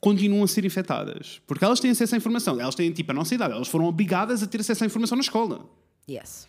continuam 0.00 0.44
a 0.44 0.48
ser 0.48 0.64
infectadas? 0.64 1.40
Porque 1.46 1.64
elas 1.64 1.80
têm 1.80 1.90
acesso 1.90 2.14
à 2.14 2.18
informação, 2.18 2.60
elas 2.60 2.74
têm 2.74 2.90
tipo 2.92 3.10
a 3.10 3.14
nossa 3.14 3.34
idade, 3.34 3.52
elas 3.52 3.68
foram 3.68 3.86
obrigadas 3.86 4.42
a 4.42 4.46
ter 4.46 4.60
acesso 4.60 4.84
à 4.84 4.86
informação 4.86 5.16
na 5.16 5.22
escola. 5.22 5.68
Yes. 6.08 6.46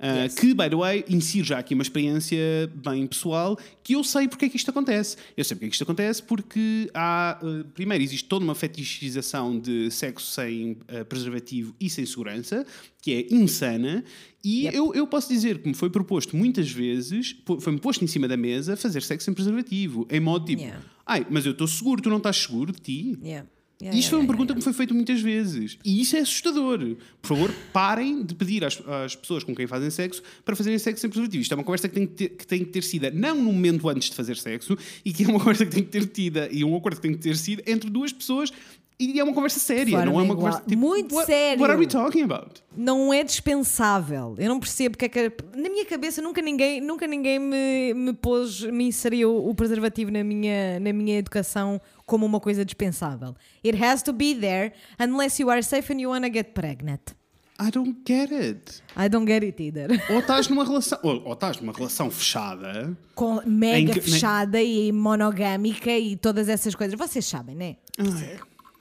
Uh, 0.00 0.24
Yes. 0.24 0.34
Que, 0.36 0.54
by 0.54 0.68
the 0.70 0.76
way, 0.76 1.04
insiro 1.08 1.44
já 1.44 1.58
aqui 1.58 1.74
uma 1.74 1.82
experiência 1.82 2.38
bem 2.72 3.04
pessoal 3.06 3.58
que 3.82 3.94
eu 3.94 4.04
sei 4.04 4.28
porque 4.28 4.44
é 4.44 4.48
que 4.48 4.56
isto 4.56 4.70
acontece. 4.70 5.16
Eu 5.36 5.42
sei 5.44 5.56
porque 5.56 5.66
é 5.66 5.68
que 5.70 5.74
isto 5.74 5.82
acontece 5.82 6.22
porque 6.22 6.88
há, 6.94 7.38
uh, 7.42 7.64
primeiro, 7.74 8.04
existe 8.04 8.28
toda 8.28 8.44
uma 8.44 8.54
fetichização 8.54 9.58
de 9.58 9.90
sexo 9.90 10.26
sem 10.26 10.72
uh, 10.72 11.04
preservativo 11.08 11.74
e 11.80 11.90
sem 11.90 12.06
segurança, 12.06 12.64
que 13.02 13.12
é 13.12 13.34
insana, 13.34 14.04
e 14.44 14.64
Yep. 14.66 14.76
eu, 14.76 14.94
eu 14.94 15.06
posso 15.06 15.28
dizer 15.28 15.58
que 15.58 15.68
me 15.68 15.74
foi 15.74 15.90
proposto 15.90 16.36
muitas 16.36 16.70
vezes, 16.70 17.36
foi-me 17.60 17.80
posto 17.80 18.04
em 18.04 18.06
cima 18.06 18.28
da 18.28 18.36
mesa 18.36 18.76
fazer 18.76 19.02
sexo 19.02 19.24
sem 19.26 19.34
preservativo, 19.34 20.06
em 20.10 20.20
modo 20.20 20.46
tipo, 20.46 20.62
Yeah. 20.62 20.84
ai, 21.06 21.26
mas 21.28 21.44
eu 21.44 21.52
estou 21.52 21.66
seguro, 21.66 22.00
tu 22.02 22.08
não 22.08 22.18
estás 22.18 22.36
seguro 22.36 22.72
de 22.72 22.80
ti? 22.80 23.18
Yeah. 23.22 23.48
Yeah, 23.80 23.96
Isto 23.96 24.08
yeah, 24.08 24.10
foi 24.10 24.18
uma 24.18 24.22
yeah, 24.22 24.26
pergunta 24.26 24.52
que 24.54 24.58
me 24.58 24.62
foi 24.62 24.72
feita 24.72 24.92
muitas 24.92 25.20
vezes. 25.20 25.78
E 25.84 26.00
isso 26.00 26.16
é 26.16 26.20
assustador. 26.20 26.80
Por 27.22 27.28
favor, 27.28 27.54
parem 27.72 28.24
de 28.24 28.34
pedir 28.34 28.64
às, 28.64 28.82
às 28.86 29.14
pessoas 29.14 29.44
com 29.44 29.54
quem 29.54 29.68
fazem 29.68 29.88
sexo 29.88 30.20
para 30.44 30.56
fazerem 30.56 30.78
sexo 30.80 31.00
sem 31.00 31.08
preservativo. 31.08 31.42
Isto 31.42 31.52
é 31.52 31.54
uma 31.54 31.62
conversa 31.62 31.88
que 31.88 31.94
tem 31.94 32.06
que, 32.06 32.14
ter, 32.14 32.28
que 32.30 32.46
tem 32.46 32.58
que 32.64 32.70
ter 32.72 32.82
sido 32.82 33.08
não 33.12 33.36
no 33.36 33.52
momento 33.52 33.88
antes 33.88 34.10
de 34.10 34.16
fazer 34.16 34.36
sexo 34.36 34.76
e 35.04 35.12
que 35.12 35.22
é 35.22 35.28
uma 35.28 35.38
conversa 35.40 35.64
que 35.64 35.70
tem 35.70 35.84
que 35.84 35.90
ter 35.90 36.06
tida 36.06 36.48
e 36.50 36.64
um 36.64 36.76
acordo 36.76 36.96
que 36.96 37.02
tem 37.02 37.12
que 37.12 37.18
ter 37.18 37.36
sido 37.36 37.62
entre 37.66 37.88
duas 37.88 38.12
pessoas 38.12 38.52
e 39.00 39.18
é 39.20 39.22
uma 39.24 39.32
conversa 39.32 39.60
séria, 39.60 39.90
Forma 39.96 40.04
não 40.06 40.12
é 40.20 40.22
uma 40.22 40.24
igual. 40.24 40.36
conversa 40.38 40.60
tipo, 40.66 40.80
Muito 40.80 41.14
what, 41.14 41.26
sério. 41.26 41.60
What 41.62 41.70
are 41.72 41.80
we 41.80 41.86
talking 41.86 42.22
about? 42.22 42.62
não 42.76 43.12
é 43.12 43.22
dispensável. 43.24 44.34
Eu 44.38 44.48
não 44.48 44.58
percebo 44.60 44.96
porque 44.96 45.04
é 45.04 45.08
que. 45.30 45.32
Na 45.56 45.68
minha 45.68 45.84
cabeça 45.86 46.20
nunca 46.22 46.40
ninguém, 46.42 46.80
nunca 46.80 47.06
ninguém 47.06 47.38
me, 47.38 47.94
me 47.94 48.12
pôs, 48.12 48.62
me 48.64 48.84
inseriu 48.88 49.36
o 49.36 49.54
preservativo 49.54 50.10
na 50.10 50.22
minha, 50.24 50.78
na 50.80 50.92
minha 50.92 51.16
educação 51.18 51.80
como 52.06 52.24
uma 52.26 52.40
coisa 52.40 52.64
dispensável. 52.64 53.34
It 53.64 53.82
has 53.82 54.02
to 54.02 54.12
be 54.12 54.34
there 54.34 54.72
unless 55.00 55.40
you 55.40 55.50
are 55.50 55.62
safe 55.62 55.92
and 55.92 56.00
you 56.00 56.10
wanna 56.10 56.28
get 56.32 56.52
pregnant. 56.54 57.16
I 57.60 57.72
don't 57.72 57.96
get 58.06 58.30
it. 58.32 58.82
I 58.96 59.08
don't 59.08 59.26
get 59.26 59.42
it 59.44 59.60
either. 59.60 59.88
Ou 60.10 60.20
estás 60.20 60.46
numa 60.48 60.64
relação, 60.64 60.98
ou, 61.02 61.22
ou 61.24 61.32
estás 61.32 61.60
numa 61.60 61.72
relação 61.72 62.08
fechada. 62.08 62.96
Com 63.16 63.40
mega 63.44 63.94
que- 63.94 64.00
fechada 64.00 64.62
e 64.62 64.92
monogâmica 64.92 65.90
e 65.90 66.16
todas 66.16 66.48
essas 66.48 66.74
coisas. 66.76 66.96
Vocês 66.96 67.26
sabem, 67.26 67.56
né? 67.56 67.76
Ai, 67.98 68.38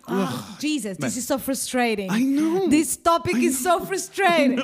Oh, 0.10 0.56
Jesus, 0.62 0.98
this 0.98 1.18
is 1.18 1.26
so 1.26 1.38
frustrating. 1.38 2.08
I 2.10 2.24
know. 2.24 2.70
This 2.70 2.96
topic 2.98 3.36
is 3.38 3.58
so 3.58 3.82
frustrating. 3.86 4.58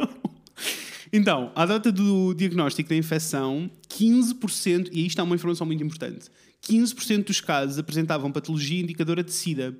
Então, 1.11 1.51
à 1.55 1.65
data 1.65 1.91
do 1.91 2.33
diagnóstico 2.33 2.89
da 2.89 2.95
infecção, 2.95 3.69
15%, 3.89 4.89
e 4.91 5.01
aí 5.01 5.07
está 5.07 5.21
uma 5.23 5.35
informação 5.35 5.67
muito 5.67 5.83
importante, 5.83 6.25
15% 6.67 7.25
dos 7.25 7.39
casos 7.41 7.77
apresentavam 7.77 8.31
patologia 8.31 8.81
indicadora 8.81 9.23
de 9.23 9.31
SIDA. 9.31 9.77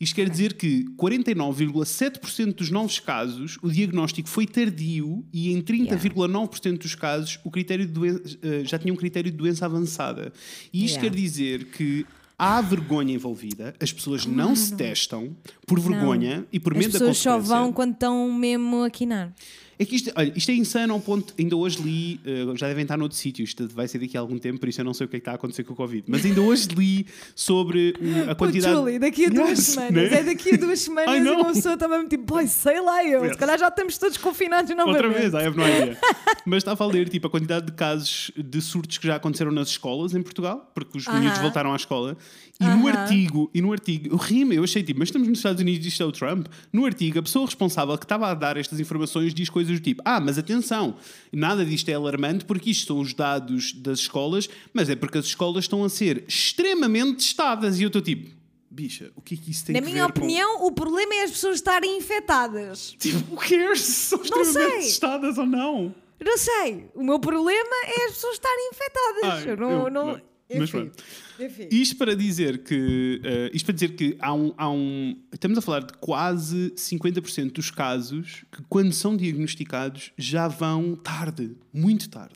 Isto 0.00 0.16
quer 0.16 0.28
dizer 0.28 0.54
que 0.54 0.84
49,7% 0.96 2.54
dos 2.54 2.70
novos 2.70 2.98
casos 2.98 3.56
o 3.62 3.70
diagnóstico 3.70 4.28
foi 4.28 4.46
tardio 4.46 5.24
e 5.32 5.52
em 5.52 5.62
30,9% 5.62 6.78
dos 6.78 6.94
casos 6.96 7.38
o 7.44 7.50
critério 7.52 7.86
de 7.86 7.92
doen- 7.92 8.20
eh, 8.42 8.62
já 8.64 8.78
tinha 8.78 8.92
um 8.92 8.96
critério 8.96 9.30
de 9.30 9.36
doença 9.36 9.64
avançada. 9.64 10.32
E 10.72 10.84
isto 10.84 10.96
Yeah. 10.96 11.08
quer 11.10 11.14
dizer 11.16 11.64
que 11.66 12.04
há 12.42 12.60
vergonha 12.60 13.14
envolvida, 13.14 13.72
as 13.80 13.92
pessoas 13.92 14.26
não 14.26 14.56
se 14.56 14.74
testam 14.74 15.36
por 15.64 15.78
vergonha 15.78 16.44
e 16.52 16.58
por 16.58 16.72
As 16.72 16.78
medo 16.80 16.92
da 16.94 16.98
pessoas 16.98 17.18
só 17.18 17.30
consequência. 17.36 17.56
vão 17.56 17.72
quando 17.72 17.92
estão 17.92 18.32
mesmo 18.32 18.82
a 18.82 18.90
quinar. 18.90 19.32
É 19.78 19.84
que 19.84 19.96
isto, 19.96 20.12
olha, 20.14 20.32
isto 20.36 20.50
é 20.50 20.54
insano 20.54 20.92
ao 20.94 21.00
ponto. 21.00 21.34
Ainda 21.38 21.56
hoje 21.56 21.80
li, 21.82 22.20
eh, 22.24 22.44
já 22.56 22.68
devem 22.68 22.82
estar 22.82 22.96
noutro 22.96 23.16
sítio, 23.16 23.42
isto 23.42 23.66
vai 23.68 23.88
ser 23.88 23.98
daqui 23.98 24.16
a 24.16 24.20
algum 24.20 24.38
tempo, 24.38 24.60
por 24.60 24.68
isso 24.68 24.80
eu 24.80 24.84
não 24.84 24.94
sei 24.94 25.06
o 25.06 25.08
que 25.08 25.16
é 25.16 25.18
que 25.18 25.22
está 25.22 25.32
a 25.32 25.34
acontecer 25.34 25.64
com 25.64 25.72
o 25.72 25.76
Covid. 25.76 26.04
Mas 26.06 26.24
ainda 26.24 26.40
hoje 26.40 26.68
li 26.76 27.06
sobre 27.34 27.94
o- 28.00 28.30
a 28.30 28.34
Pô, 28.34 28.44
quantidade. 28.44 28.74
Julie, 28.74 28.98
daqui 28.98 29.26
a 29.26 29.28
duas 29.30 29.48
Yes, 29.50 29.58
semanas. 29.66 30.10
né? 30.10 30.18
É 30.18 30.22
daqui 30.22 30.54
a 30.54 30.56
duas 30.58 30.78
semanas 30.80 31.26
e 31.26 31.28
uma 31.30 31.52
pessoa 31.52 31.76
também 31.76 32.06
tipo, 32.06 32.46
sei 32.46 32.80
lá 32.80 33.04
eu. 33.04 33.22
Yes. 33.24 33.32
Se 33.32 33.38
calhar 33.38 33.58
já 33.58 33.68
estamos 33.68 33.98
todos 33.98 34.16
confinados 34.18 34.70
novamente. 34.76 35.04
Outra 35.04 35.20
vez, 35.20 35.32
I 35.32 35.46
have 35.46 35.56
no 35.56 35.62
idea. 35.66 35.98
Mas 36.44 36.58
estava 36.58 36.84
a 36.84 36.86
ler 36.86 37.08
tipo, 37.08 37.26
a 37.26 37.30
quantidade 37.30 37.66
de 37.66 37.72
casos 37.72 38.30
de 38.36 38.60
surtos 38.60 38.98
que 38.98 39.06
já 39.06 39.16
aconteceram 39.16 39.50
nas 39.52 39.68
escolas 39.68 40.14
em 40.14 40.22
Portugal, 40.22 40.70
porque 40.74 40.98
os 40.98 41.06
miúdos 41.08 41.32
Aham. 41.32 41.42
voltaram 41.42 41.72
à 41.72 41.76
escola. 41.76 42.16
E 42.60 42.64
no 42.64 42.86
Aham. 42.86 42.98
artigo, 43.00 43.50
e 43.52 43.60
no 43.60 43.72
artigo, 43.72 44.08
eu 44.14 44.16
ri-me, 44.16 44.54
eu 44.56 44.62
achei 44.64 44.82
tipo, 44.82 44.98
mas 45.00 45.08
estamos 45.08 45.26
nos 45.26 45.38
Estados 45.38 45.60
Unidos 45.60 45.84
e 45.84 45.88
isto 45.88 46.02
é 46.02 46.06
o 46.06 46.12
Trump. 46.12 46.46
No 46.72 46.84
artigo, 46.84 47.18
a 47.18 47.22
pessoa 47.22 47.44
responsável 47.46 47.96
que 47.98 48.04
estava 48.04 48.28
a 48.28 48.34
dar 48.34 48.56
estas 48.56 48.78
informações 48.78 49.34
diz 49.34 49.48
coisas 49.48 49.61
do 49.68 49.78
tipo: 49.80 50.02
Ah, 50.04 50.20
mas 50.20 50.38
atenção, 50.38 50.96
nada 51.32 51.64
disto 51.64 51.88
é 51.88 51.94
alarmante 51.94 52.44
porque 52.44 52.70
isto 52.70 52.86
são 52.86 53.00
os 53.00 53.12
dados 53.14 53.72
das 53.72 54.00
escolas, 54.00 54.48
mas 54.72 54.88
é 54.90 54.96
porque 54.96 55.18
as 55.18 55.26
escolas 55.26 55.64
estão 55.64 55.84
a 55.84 55.88
ser 55.88 56.24
extremamente 56.28 57.16
testadas. 57.18 57.78
E 57.78 57.82
eu 57.82 57.88
estou 57.88 58.02
tipo, 58.02 58.30
bicha, 58.70 59.10
o 59.16 59.20
que 59.20 59.34
é 59.34 59.38
que 59.38 59.50
isso 59.50 59.64
tem 59.66 59.74
Na 59.74 59.78
a 59.80 59.82
minha 59.82 60.06
ver 60.06 60.12
com- 60.12 60.18
opinião, 60.20 60.64
o 60.66 60.72
problema 60.72 61.14
é 61.14 61.24
as 61.24 61.30
pessoas 61.32 61.56
estarem 61.56 61.96
infectadas. 61.98 62.94
Tipo, 62.98 63.34
who 63.34 63.36
cares 63.38 63.80
se 63.80 63.92
são 63.92 64.18
Não 64.18 64.24
extremamente 64.42 64.84
testadas 64.84 65.38
ou 65.38 65.46
não? 65.46 65.94
Não 66.24 66.38
sei. 66.38 66.86
O 66.94 67.02
meu 67.02 67.18
problema 67.18 67.74
é 67.84 68.04
as 68.06 68.12
pessoas 68.12 68.34
estarem 68.34 68.70
infectadas. 68.72 69.24
Ai, 69.24 69.50
eu 69.50 69.56
não, 69.56 69.70
eu- 69.86 69.90
não... 69.90 70.06
Mas 70.54 70.68
Enfim. 70.68 70.70
pronto. 70.90 71.04
Enfim. 71.46 71.68
Isto 71.70 71.96
para 71.96 72.14
dizer 72.14 72.58
que, 72.58 73.20
eh, 73.24 73.50
isto 73.52 73.66
para 73.66 73.74
dizer 73.74 73.96
que 73.96 74.16
há 74.20 74.32
um, 74.32 74.54
há 74.56 74.70
um. 74.70 75.16
Estamos 75.32 75.58
a 75.58 75.60
falar 75.60 75.80
de 75.84 75.92
quase 75.94 76.72
50% 76.76 77.52
dos 77.52 77.70
casos 77.70 78.44
que, 78.52 78.62
quando 78.68 78.92
são 78.92 79.16
diagnosticados, 79.16 80.12
já 80.16 80.48
vão 80.48 80.94
tarde, 80.94 81.56
muito 81.72 82.08
tarde. 82.08 82.34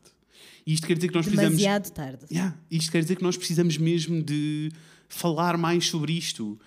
E 0.66 0.72
isto 0.72 0.86
quer 0.86 0.94
dizer 0.94 1.08
que 1.08 1.14
nós 1.14 1.26
precisamos. 1.26 1.58
Demasiado 1.58 1.90
tarde. 1.90 2.26
Yeah, 2.30 2.56
isto 2.70 2.90
quer 2.90 3.00
dizer 3.00 3.16
que 3.16 3.22
nós 3.22 3.36
precisamos 3.36 3.78
mesmo 3.78 4.22
de 4.22 4.72
falar 5.08 5.56
mais 5.56 5.86
sobre 5.86 6.12
isto. 6.12 6.58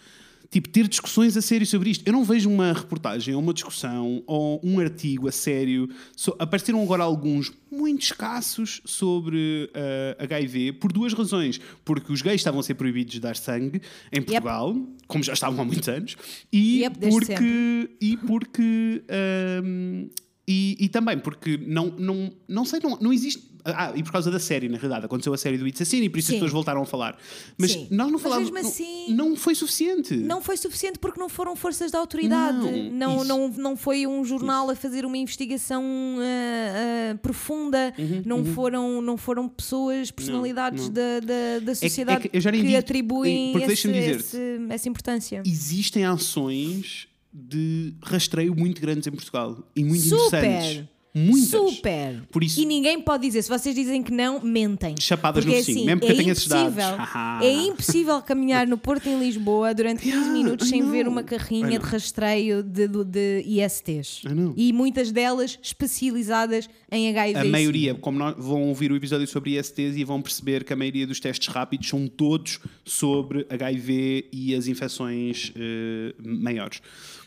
Tipo, 0.52 0.68
ter 0.70 0.88
discussões 0.88 1.38
a 1.38 1.42
sério 1.44 1.66
sobre 1.68 1.92
isto. 1.92 2.04
Eu 2.08 2.12
não 2.12 2.24
vejo 2.24 2.50
uma 2.50 2.74
reportagem 2.74 3.36
ou 3.36 3.42
uma 3.42 3.54
discussão 3.54 4.24
ou 4.26 4.60
um 4.64 4.80
artigo 4.80 5.28
a 5.28 5.32
sério. 5.32 5.88
So- 6.16 6.36
apareceram 6.40 6.82
agora 6.82 7.04
alguns 7.04 7.52
muito 7.72 8.02
escassos 8.02 8.82
sobre 8.84 9.70
eh, 9.76 10.18
HIV 10.20 10.74
por 10.74 10.92
duas 10.92 11.14
razões. 11.14 11.62
Porque 11.86 12.12
os 12.12 12.24
gays 12.24 12.42
estavam 12.42 12.60
a 12.60 12.64
ser 12.64 12.74
proibidos 12.74 13.14
de 13.14 13.20
dar 13.20 13.36
sangue 13.36 13.80
em 14.12 14.22
Portugal, 14.24 14.76
como 15.08 15.24
já 15.24 15.34
estavam 15.34 15.62
há 15.62 15.66
muitos 15.66 15.88
anos, 15.88 16.16
e 16.52 16.80
Yep, 16.82 17.10
porque. 17.10 17.90
E 18.02 18.18
porque. 18.18 19.04
ahm, 19.08 20.08
e, 20.52 20.76
e 20.80 20.90
também 20.90 21.20
porque 21.20 21.60
não, 21.64 21.94
não, 21.96 22.34
não 22.48 22.66
sei, 22.66 22.80
não, 22.84 22.98
não 23.00 23.14
existe. 23.14 23.49
Ah, 23.66 23.92
e 23.96 24.02
por 24.04 24.12
causa 24.12 24.32
da 24.32 24.40
série, 24.40 24.70
na 24.70 24.78
realidade. 24.78 25.06
Aconteceu 25.06 25.34
a 25.34 25.38
série 25.38 25.58
do 25.58 25.68
It's 25.68 25.82
a 25.82 25.86
Sin 25.86 26.02
e 26.04 26.10
por 26.10 26.20
isso 26.20 26.28
Sim. 26.30 26.34
as 26.36 26.38
pessoas 26.40 26.52
voltaram 26.52 26.82
a 26.82 26.86
falar. 26.86 27.18
Mas 27.58 27.72
Sim. 27.72 27.88
nós 27.92 28.08
não 28.08 28.14
Mas 28.14 28.22
falávamos. 28.22 28.52
mesmo 28.52 28.64
não- 28.64 28.70
assim- 28.70 29.14
não, 29.14 29.36
foi 29.36 29.56
suficiente. 29.56 30.16
Não 30.16 30.42
foi 30.42 30.58
suficiente 30.58 30.98
porque 31.00 31.20
não 31.20 31.28
foram 31.30 31.56
forças 31.56 31.92
da 31.92 32.00
autoridade. 32.00 32.58
Não, 32.58 32.92
Não, 32.92 33.18
isso. 33.18 33.26
não, 33.28 33.48
não 33.50 33.78
foi 33.78 34.08
um 34.08 34.24
jornal 34.24 34.70
a 34.70 34.76
fazer 34.76 35.06
uma 35.06 35.18
investigação 35.18 35.84
ah, 36.20 37.12
ah, 37.14 37.18
profunda. 37.22 37.94
não, 38.26 38.46
Foram, 38.46 39.02
não 39.02 39.18
foram 39.18 39.48
pessoas, 39.48 40.10
personalidades 40.12 40.84
Uhum, 40.86 40.88
não. 40.88 40.94
Da, 40.94 41.20
da, 41.20 41.60
da 41.66 41.76
sociedade 41.76 42.30
que 42.30 42.38
eu 42.38 42.42
já 42.42 42.52
nem 42.52 42.62
que 42.62 42.68
digo- 42.68 42.80
atribuem 42.80 43.52
porque 43.52 43.72
esse, 43.72 43.90
esse- 43.90 44.60
essa 44.70 44.90
importância. 44.90 45.44
Existem 45.46 46.06
ações 46.06 47.08
de 47.34 47.94
rastreio 48.04 48.56
muito 48.56 48.82
grandes 48.82 49.06
em 49.08 49.12
Portugal 49.12 49.58
e 49.76 49.84
muito 49.84 50.02
Super! 50.02 50.44
interessantes. 50.44 50.90
Muitas. 51.14 51.50
Super! 51.50 52.22
Por 52.32 52.44
isso- 52.44 52.60
E 52.62 52.66
ninguém 52.66 53.02
pode 53.02 53.26
dizer, 53.26 53.42
se 53.42 53.50
vocês 53.50 53.74
dizem 53.74 54.04
que 54.04 54.12
não, 54.12 54.40
mentem. 54.42 54.94
Chapadas 55.00 55.44
porque 55.44 55.58
no 55.58 55.64
focinho, 55.64 55.78
assim, 55.78 55.86
mesmo 55.88 56.00
porque 56.02 56.12
é 56.12 56.16
eu 56.16 56.18
tenho 56.20 56.32
esses 56.32 56.48
dados. 56.48 56.74
impossível- 56.78 57.06
é 57.42 57.52
impossível 57.68 58.22
caminhar 58.22 58.68
no 58.68 58.78
Porto 58.78 59.08
em 59.10 59.20
Lisboa 59.20 59.74
durante 59.74 60.04
15 60.04 60.10
Yeah, 60.16 60.34
minutos 60.34 60.68
I 60.68 60.70
sem 60.70 60.82
know. 60.82 60.92
ver 60.92 61.08
uma 61.08 61.22
I 61.22 61.24
carrinha 61.24 61.68
know. 61.70 61.80
de 61.80 61.86
rastreio 61.86 62.62
de, 62.64 62.88
de, 62.88 63.04
de 63.06 63.44
ISTs. 63.48 64.22
I 64.26 64.30
know. 64.36 64.54
E 64.56 64.72
muitas 64.72 65.12
delas 65.12 65.58
especializadas 65.62 66.70
em 66.92 67.10
HIV. 67.10 67.40
A 67.40 67.46
maioria, 67.46 67.96
como 67.96 68.18
nós, 68.20 68.36
vão 68.38 68.64
ouvir 68.70 68.92
o 68.92 68.96
episódio 68.96 69.28
sobre 69.28 69.58
ISTs 69.58 69.96
e 69.98 70.04
vão 70.04 70.22
perceber 70.22 70.64
que 70.64 70.72
a 70.74 70.76
maioria 70.76 71.08
dos 71.08 71.20
testes 71.20 71.48
rápidos 71.48 71.90
são 71.90 72.08
todos 72.08 72.60
sobre 72.86 73.46
HIV 73.50 74.26
e 74.32 74.54
as 74.56 74.68
infecções 74.68 75.52
eh, 75.56 76.14
maiores. 76.24 76.82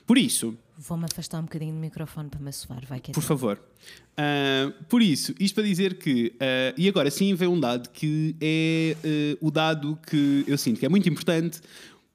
Por 0.07 0.19
isso, 0.19 0.57
Vou-me 0.89 1.05
afastar 1.05 1.39
um 1.39 1.43
bocadinho 1.43 1.73
do 1.75 1.79
microfone 1.79 2.29
para 2.29 2.41
me 2.41 2.49
assoar, 2.49 2.85
vai 2.87 2.99
que 2.99 3.12
é 3.12 3.15
Por 3.15 3.23
favor. 3.23 3.61
Ah, 4.17 4.73
por 4.89 5.01
isso, 5.01 5.33
isto 5.39 5.55
para 5.55 5.65
dizer 5.65 5.95
que. 5.95 6.35
ah, 6.41 6.75
e 6.77 6.89
agora 6.89 7.11
sim 7.11 7.35
vem 7.35 7.49
um 7.49 7.59
dado 7.59 7.89
que 7.91 8.35
é 8.41 8.97
ah, 9.05 9.39
o 9.41 9.51
dado 9.51 9.97
que 10.07 10.45
eu 10.47 10.59
sinto 10.59 10.81
que 10.81 10.87
é 10.87 10.89
muito 10.89 11.09
importante. 11.09 11.61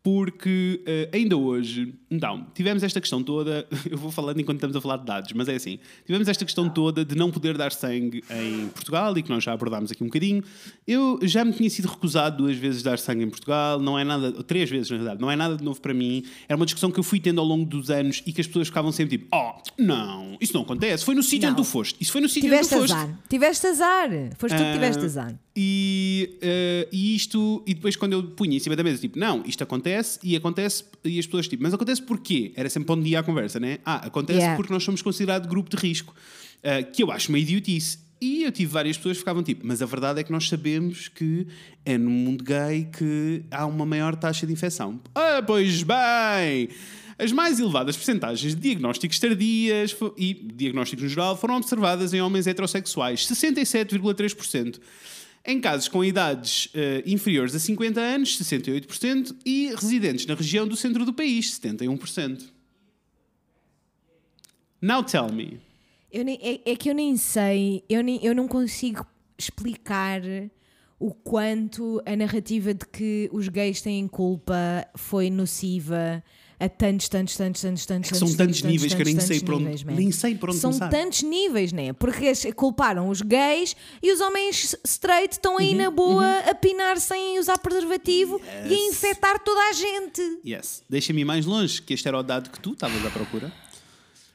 Porque 0.07 0.79
ah, 0.87 1.17
ainda 1.17 1.35
hoje, 1.35 1.93
então, 2.09 2.47
tivemos 2.53 2.81
esta 2.81 3.01
questão 3.01 3.21
toda. 3.21 3.67
Eu 3.91 3.97
vou 3.97 4.09
falando 4.09 4.39
enquanto 4.39 4.55
estamos 4.55 4.73
a 4.73 4.79
falar 4.79 4.95
de 4.95 5.05
dados, 5.05 5.33
mas 5.33 5.49
é 5.49 5.55
assim: 5.55 5.79
tivemos 6.05 6.29
esta 6.29 6.45
questão 6.45 6.69
toda 6.69 7.03
de 7.03 7.13
não 7.13 7.29
poder 7.29 7.57
dar 7.57 7.73
sangue 7.73 8.23
em 8.31 8.69
Portugal 8.69 9.17
e 9.17 9.21
que 9.21 9.29
nós 9.29 9.43
já 9.43 9.51
abordámos 9.51 9.91
aqui 9.91 10.01
um 10.01 10.07
bocadinho. 10.07 10.41
Eu 10.87 11.19
já 11.23 11.43
me 11.43 11.51
tinha 11.51 11.69
sido 11.69 11.89
recusado 11.89 12.37
duas 12.37 12.55
vezes 12.55 12.81
dar 12.81 12.97
sangue 12.97 13.25
em 13.25 13.29
Portugal, 13.29 13.81
não 13.81 13.99
é 13.99 14.05
nada, 14.05 14.31
três 14.43 14.69
vezes 14.69 14.89
na 14.89 14.95
verdade, 14.95 15.19
não 15.19 15.29
é 15.29 15.35
nada 15.35 15.57
de 15.57 15.63
novo 15.65 15.81
para 15.81 15.93
mim. 15.93 16.23
Era 16.47 16.55
uma 16.55 16.65
discussão 16.65 16.89
que 16.89 16.97
eu 16.97 17.03
fui 17.03 17.19
tendo 17.19 17.41
ao 17.41 17.45
longo 17.45 17.65
dos 17.65 17.89
anos 17.89 18.23
e 18.25 18.31
que 18.31 18.39
as 18.39 18.47
pessoas 18.47 18.69
ficavam 18.69 18.93
sempre 18.93 19.17
tipo: 19.17 19.35
Oh, 19.35 19.61
não, 19.77 20.37
isso 20.39 20.53
não 20.53 20.61
acontece. 20.61 21.03
Foi 21.03 21.15
no 21.15 21.23
sítio 21.23 21.49
onde 21.49 21.57
tu 21.57 21.65
foste. 21.65 21.97
Isso 21.99 22.13
foi 22.13 22.21
no 22.21 22.29
sítio 22.29 22.47
onde 22.49 22.59
tu 22.59 22.63
Tiveste 22.69 22.79
foste. 22.79 22.93
azar. 22.93 23.19
Tiveste 23.29 23.67
azar. 23.67 24.09
Foste 24.37 24.55
tu 24.55 24.63
que 24.63 24.69
Ah, 24.69 24.73
tiveste 24.73 25.03
azar. 25.03 25.35
E, 25.59 26.37
eh, 26.39 26.87
e 26.91 27.15
isto, 27.15 27.63
e 27.65 27.73
depois 27.73 27.95
quando 27.95 28.13
eu 28.13 28.23
punha 28.23 28.55
em 28.55 28.59
cima 28.59 28.75
da 28.75 28.83
mesa, 28.83 29.01
tipo, 29.01 29.17
não, 29.17 29.43
isto 29.43 29.63
acontece 29.63 29.96
e 30.23 30.35
acontece, 30.35 30.83
e 31.03 31.19
as 31.19 31.25
pessoas, 31.25 31.47
tipo, 31.47 31.63
mas 31.63 31.73
acontece 31.73 32.01
porquê? 32.01 32.51
Era 32.55 32.69
sempre 32.69 32.91
onde 32.93 33.09
ia 33.09 33.19
a 33.19 33.23
conversa, 33.23 33.59
né? 33.59 33.79
Ah, 33.85 34.05
acontece 34.07 34.39
Yeah. 34.39 34.55
porque 34.55 34.71
nós 34.73 34.83
somos 34.83 35.01
considerado 35.01 35.47
grupo 35.47 35.69
de 35.69 35.77
risco, 35.77 36.13
eh, 36.63 36.83
que 36.83 37.01
eu 37.03 37.11
acho 37.11 37.29
uma 37.29 37.39
idiotice. 37.39 37.99
E 38.19 38.43
eu 38.43 38.51
tive 38.51 38.71
várias 38.71 38.97
pessoas 38.97 39.17
que 39.17 39.19
ficavam 39.19 39.43
tipo, 39.43 39.65
mas 39.65 39.81
a 39.81 39.85
verdade 39.85 40.19
é 40.19 40.23
que 40.23 40.31
nós 40.31 40.47
sabemos 40.49 41.07
que 41.07 41.45
é 41.85 41.97
no 41.99 42.09
mundo 42.09 42.43
gay 42.43 42.87
que 42.97 43.43
há 43.51 43.65
uma 43.65 43.85
maior 43.85 44.15
taxa 44.15 44.47
de 44.47 44.53
infecção. 44.53 44.99
Ah, 45.13 45.41
pois 45.45 45.83
bem! 45.83 46.69
As 47.19 47.31
mais 47.31 47.59
elevadas 47.59 47.95
percentagens 47.95 48.55
de 48.55 48.61
diagnósticos 48.61 49.19
tardias 49.19 49.95
e 50.17 50.33
diagnósticos 50.33 51.03
no 51.03 51.09
geral 51.09 51.35
foram 51.37 51.57
observadas 51.57 52.13
em 52.13 52.21
homens 52.21 52.45
heterossexuais, 52.47 53.25
67,3%. 53.27 54.79
Em 55.49 55.61
casos 55.61 55.87
com 55.87 56.03
idades 56.03 56.67
eh, 56.73 57.01
inferiores 57.05 57.55
a 57.55 57.59
50 57.59 58.01
anos, 58.01 58.37
68%, 58.37 59.33
e 59.45 59.67
residentes 59.73 60.25
na 60.25 60.35
região 60.35 60.67
do 60.67 60.75
centro 60.75 61.05
do 61.05 61.13
país, 61.13 61.57
71%. 61.57 62.49
Now 64.81 65.01
tell 65.03 65.31
me. 65.31 65.59
Nem- 66.13 66.39
é, 66.41 66.71
é 66.71 66.75
que 66.75 66.89
eu 66.89 66.93
nem 66.93 67.15
sei, 67.15 67.81
eu, 67.87 68.03
nem, 68.03 68.23
eu 68.23 68.35
não 68.35 68.45
consigo 68.47 69.05
explicar 69.37 70.21
o 70.99 71.13
quanto 71.13 72.01
a 72.05 72.15
narrativa 72.15 72.73
de 72.73 72.85
que 72.85 73.29
os 73.31 73.47
gays 73.47 73.81
têm 73.81 74.07
culpa 74.07 74.85
foi 74.95 75.29
nociva 75.29 76.21
a 76.59 76.67
tantos, 76.67 77.07
tantos, 77.07 77.37
tantos, 77.37 77.61
tantos, 77.61 77.85
tantos, 77.85 78.09
É 78.09 78.13
que 78.13 78.17
são 78.17 78.35
tantos 78.35 78.63
níveis 78.63 78.91
que 78.93 79.01
eu 79.01 79.05
nem 79.05 79.19
sei 79.19 79.37
onde- 79.39 79.51
níveis, 79.57 79.83
nem 79.83 80.11
sei 80.11 80.35
por 80.35 80.49
onde 80.49 80.57
São 80.59 80.71
começar. 80.71 80.89
tantos 80.89 81.21
níveis, 81.21 81.71
né? 81.71 81.93
Porque 81.93 82.33
culparam 82.55 83.09
os 83.09 83.21
gays 83.21 83.75
e 84.01 84.11
os 84.11 84.19
homens 84.19 84.75
straight 84.83 85.33
estão 85.33 85.57
aí 85.59 85.69
Uhum, 85.71 85.77
na 85.77 85.91
boa 85.91 86.39
a 86.49 86.55
pinar 86.55 86.97
sem 86.99 87.37
usar 87.37 87.59
preservativo 87.59 88.41
e 88.43 88.49
a 88.49 88.65
Yes. 88.69 88.95
infectar 88.95 89.39
toda 89.43 89.59
a 89.69 89.73
gente. 89.73 90.39
Yes. 90.43 90.83
Deixa-me 90.89 91.21
ir 91.21 91.25
mais 91.25 91.45
longe, 91.45 91.79
que 91.81 91.93
este 91.93 92.07
era 92.07 92.17
o 92.17 92.23
dado 92.23 92.49
que 92.49 92.59
tu 92.59 92.71
estavas 92.73 93.05
à 93.05 93.11
procura. 93.11 93.53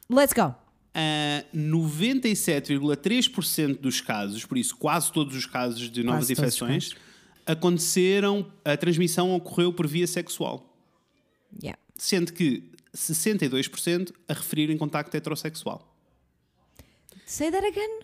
Let's 0.08 0.32
go. 0.32 0.54
Ah, 0.94 1.44
97,3% 1.52 3.80
dos 3.80 4.00
casos, 4.00 4.44
por 4.44 4.58
isso 4.58 4.76
quase 4.76 5.11
todos 5.11 5.35
os 5.35 5.46
casos 5.46 5.90
de 5.90 6.02
novas 6.02 6.20
Quase 6.26 6.32
infecções, 6.35 6.90
aconteceram, 7.46 8.46
a 8.64 8.76
transmissão 8.76 9.35
ocorreu 9.35 9.72
por 9.72 9.87
via 9.87 10.06
sexual. 10.06 10.68
Yeah. 11.62 11.78
Sendo 12.02 12.32
que 12.32 12.64
62% 12.92 14.12
a 14.28 14.32
referir 14.32 14.68
em 14.70 14.76
contacto 14.76 15.16
heterossexual. 15.16 15.88
Say 17.24 17.48
that 17.52 17.64
again. 17.64 18.00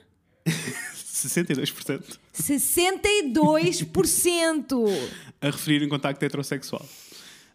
62% 0.95 2.17
62%! 2.33 3.89
a 5.41 5.51
referir 5.51 5.83
em 5.83 5.89
contacto 5.89 6.25
heterossexual. 6.25 6.89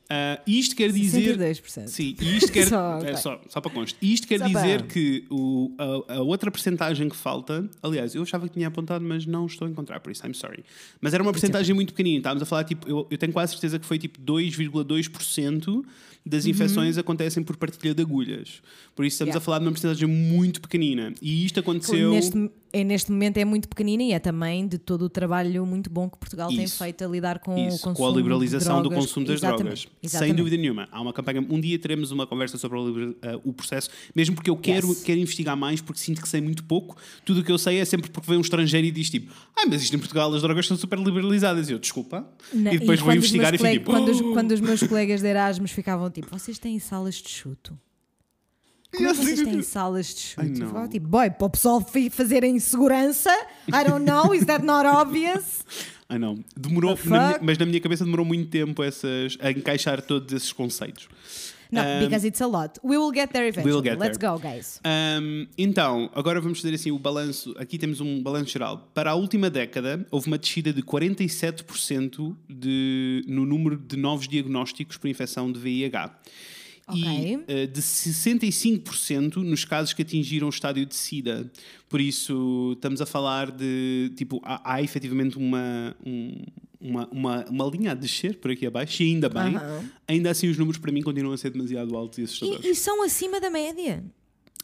Ah, 0.10 0.40
isto 0.46 0.76
quer 0.76 0.92
dizer. 0.92 1.38
62%. 1.38 1.88
Sim, 1.88 2.16
e 2.22 2.38
isto 2.38 2.52
quer. 2.52 2.68
Só, 2.70 2.98
é, 2.98 2.98
ok. 3.02 3.18
só, 3.18 3.42
só 3.48 3.62
para 3.62 3.72
conste. 3.72 3.98
Isto 4.02 4.28
quer 4.28 4.40
Só 4.40 4.48
dizer 4.48 4.80
para- 4.80 4.88
que 4.88 5.26
o, 5.30 5.72
a, 6.08 6.16
a 6.16 6.22
outra 6.22 6.52
percentagem 6.52 7.08
que 7.10 7.16
falta. 7.16 7.68
Aliás, 7.82 8.14
eu 8.14 8.22
achava 8.22 8.48
que 8.48 8.54
tinha 8.54 8.68
apontado, 8.68 9.04
mas 9.04 9.26
não 9.26 9.46
estou 9.46 9.68
a 9.68 9.72
encontrar, 9.72 10.00
por 10.02 10.12
isso 10.12 10.26
I'm 10.28 10.34
sorry. 10.34 10.64
Mas 11.02 11.14
era 11.14 11.24
uma 11.24 11.32
percentagem 11.32 11.74
muito 11.74 11.94
pequenina. 11.94 12.18
Estávamos 12.18 12.44
a 12.44 12.46
falar, 12.46 12.64
tipo, 12.66 12.88
eu, 12.88 13.08
eu 13.10 13.18
tenho 13.18 13.32
quase 13.34 13.54
certeza 13.54 13.80
que 13.80 13.86
foi 13.86 13.98
tipo 13.98 14.20
2,2% 14.22 15.68
Uhum. 15.68 15.84
das 16.26 16.46
infecções 16.46 16.98
acontecem 16.98 17.44
por 17.44 17.58
partilha 17.58 17.94
de 17.94 18.02
agulhas. 18.02 18.62
Por 18.96 19.06
isso 19.06 19.16
estamos 19.16 19.30
Yeah. 19.32 19.38
a 19.38 19.42
falar 19.42 19.60
de 19.60 19.66
uma 19.66 19.72
percentagem 19.72 20.08
muito 20.08 20.62
pequenina. 20.62 21.14
E 21.22 21.46
isto 21.46 21.60
aconteceu. 21.60 22.12
Neste, 22.12 22.50
é, 22.74 22.84
neste 22.84 23.12
momento 23.12 23.38
é 23.38 23.46
muito 23.46 23.70
pequenina 23.70 24.02
e 24.02 24.12
é 24.14 24.20
também 24.20 24.68
de 24.68 24.80
todo 24.80 25.04
o 25.04 25.10
trabalho 25.10 25.64
muito 25.66 25.90
bom 25.92 26.10
que 26.10 26.18
Portugal 26.18 26.50
tem 26.50 26.64
Isso. 26.64 26.78
feito 26.84 27.04
a 27.04 27.08
lidar 27.08 27.38
com 27.40 27.56
Isso, 27.56 27.78
o 27.78 27.80
consumo 27.82 27.96
com 27.96 28.08
a 28.08 28.18
liberalização 28.18 28.78
de 28.78 28.84
do 28.84 28.90
drogas. 28.90 29.06
consumo 29.08 29.26
das 29.28 29.36
Exatamente, 29.36 29.64
drogas. 29.64 29.80
Sem 29.82 29.92
exatamente. 30.04 30.36
dúvida 30.38 30.58
nenhuma. 30.58 30.90
Há 30.92 31.00
uma 31.00 31.14
campanha. 31.14 31.46
Um 31.48 31.60
dia 31.62 31.78
teremos 31.78 32.10
uma 32.12 32.26
conversa 32.26 32.58
sobre 32.58 32.78
o 32.80 32.88
liber- 32.88 33.16
eh, 33.22 33.40
o 33.44 33.54
processo, 33.54 33.90
mesmo 34.16 34.34
porque 34.36 34.50
eu 34.50 34.58
quero, 34.58 34.88
Yes. 34.90 35.04
quero 35.04 35.20
investigar 35.20 35.56
mais, 35.56 35.82
porque 35.82 36.02
sinto 36.02 36.22
que 36.22 36.28
sei 36.28 36.42
muito 36.42 36.64
pouco. 36.64 36.98
Tudo 37.24 37.42
o 37.42 37.44
que 37.44 37.52
eu 37.52 37.58
sei 37.60 37.78
é 37.80 37.86
sempre 37.86 38.10
porque 38.10 38.28
vem 38.28 38.38
um 38.38 38.42
estrangeiro 38.42 38.88
e 38.88 38.92
diz 38.92 39.10
tipo: 39.10 39.32
Ah, 39.56 39.66
mas 39.68 39.84
isto 39.84 39.96
em 39.96 40.00
Portugal 40.00 40.34
as 40.34 40.42
drogas 40.42 40.66
são 40.66 40.76
super 40.76 40.98
liberalizadas. 40.98 41.70
E 41.70 41.74
eu, 41.74 41.80
desculpa. 41.80 42.28
Na- 42.52 42.74
e 42.74 42.80
depois 42.80 43.00
vou 43.00 43.10
quando 43.10 43.20
os 43.20 43.26
investigar 43.26 43.54
e 43.54 43.58
fico 43.60 43.70
tipo: 43.70 43.92
quando, 43.92 44.10
os, 44.10 44.20
"Oh". 44.20 44.34
quando 44.34 44.52
os 44.52 44.60
meus 44.62 44.82
colegas 44.82 45.22
de 45.22 45.28
Erasmus 45.28 45.72
ficavam 45.72 46.10
tipo, 46.10 46.28
vocês 46.32 46.58
têm 46.58 46.80
salas 46.80 47.16
de 47.16 47.30
chuto? 47.30 47.78
Como 48.96 49.08
é 49.10 49.12
que 49.14 49.18
vocês 49.18 49.42
têm 49.42 49.62
salas 49.62 50.08
de 50.14 50.36
não. 50.60 50.68
ficava 50.68 50.88
tipo, 50.88 51.08
boy, 51.08 51.30
para 51.32 51.48
o 51.48 51.50
pessoal 51.50 51.82
fi- 51.82 52.10
fazerem 52.10 52.58
segurança, 52.60 53.32
I 53.68 53.84
don't 53.90 54.06
know, 54.06 54.34
is 54.34 54.46
that 54.46 54.64
not 54.64 54.86
obvious? 54.88 55.64
Ah, 56.10 56.20
não. 56.20 56.38
Demorou, 56.56 56.96
na 57.06 57.28
minha- 57.28 57.40
mas 57.42 57.58
na 57.58 57.66
minha 57.66 57.80
cabeça 57.82 58.04
demorou 58.06 58.24
muito 58.24 58.48
tempo 58.48 58.84
essas, 58.84 59.36
a 59.42 59.50
encaixar 59.50 60.00
todos 60.00 60.32
esses 60.32 60.54
conceitos. 60.54 61.08
No, 61.72 61.82
Um, 61.82 62.00
because 62.02 62.28
it's 62.28 62.40
a 62.40 62.46
lot. 62.46 62.74
We 62.84 62.98
will 63.00 63.12
get 63.12 63.32
there 63.32 63.48
eventually. 63.48 63.82
get 63.90 63.98
Let's 63.98 64.20
there. 64.20 64.32
go, 64.32 64.38
guys. 64.40 64.80
Um, 64.86 65.48
então, 65.58 66.12
agora 66.14 66.40
vamos 66.40 66.62
fazer 66.62 66.76
assim 66.76 66.92
o 66.92 67.00
balanço. 67.00 67.56
Aqui 67.58 67.80
temos 67.80 68.00
um 68.00 68.22
balanço 68.22 68.52
geral. 68.52 68.88
Para 68.94 69.10
a 69.12 69.16
última 69.16 69.50
década, 69.50 70.06
houve 70.12 70.28
uma 70.28 70.38
descida 70.38 70.72
de 70.72 70.84
47% 70.84 72.36
de, 72.48 73.24
no 73.28 73.44
número 73.46 73.76
de 73.78 73.98
novos 73.98 74.28
diagnósticos 74.28 74.98
por 74.98 75.08
infecção 75.08 75.52
de 75.52 75.60
VIH. 75.60 76.12
E 76.92 77.02
Ok. 77.04 77.44
eh, 77.48 77.66
de 77.68 77.82
65% 77.82 79.38
nos 79.38 79.64
casos 79.66 79.94
que 79.94 80.02
atingiram 80.02 80.48
o 80.48 80.50
estádio 80.50 80.86
de 80.86 80.96
SIDA. 80.96 81.50
Por 81.88 82.02
isso, 82.02 82.74
estamos 82.76 83.02
a 83.02 83.06
falar 83.06 83.52
de. 83.52 84.12
Tipo, 84.18 84.42
há, 84.44 84.74
há 84.76 84.82
efetivamente 84.82 85.38
uma, 85.38 85.96
um- 86.06 86.42
uma, 86.82 87.08
uma, 87.10 87.46
uma 87.50 87.66
linha 87.68 87.92
a 87.92 87.96
descer 87.96 88.38
por 88.40 88.52
aqui 88.52 88.66
abaixo, 88.66 89.02
e 89.02 89.06
ainda 89.14 89.30
bem. 89.30 89.56
Aham. 89.56 89.90
Ainda 90.08 90.30
assim, 90.32 90.50
os 90.50 90.58
números 90.58 90.78
para 90.80 90.92
mim 90.92 91.02
continuam 91.02 91.34
a 91.34 91.38
ser 91.38 91.52
demasiado 91.52 91.96
altos 91.96 92.20
e 92.20 92.24
assustadores. 92.24 92.66
E, 92.66 92.72
e 92.72 92.76
são 92.76 93.02
acima 93.04 93.40
da 93.40 93.50
média. 93.50 94.04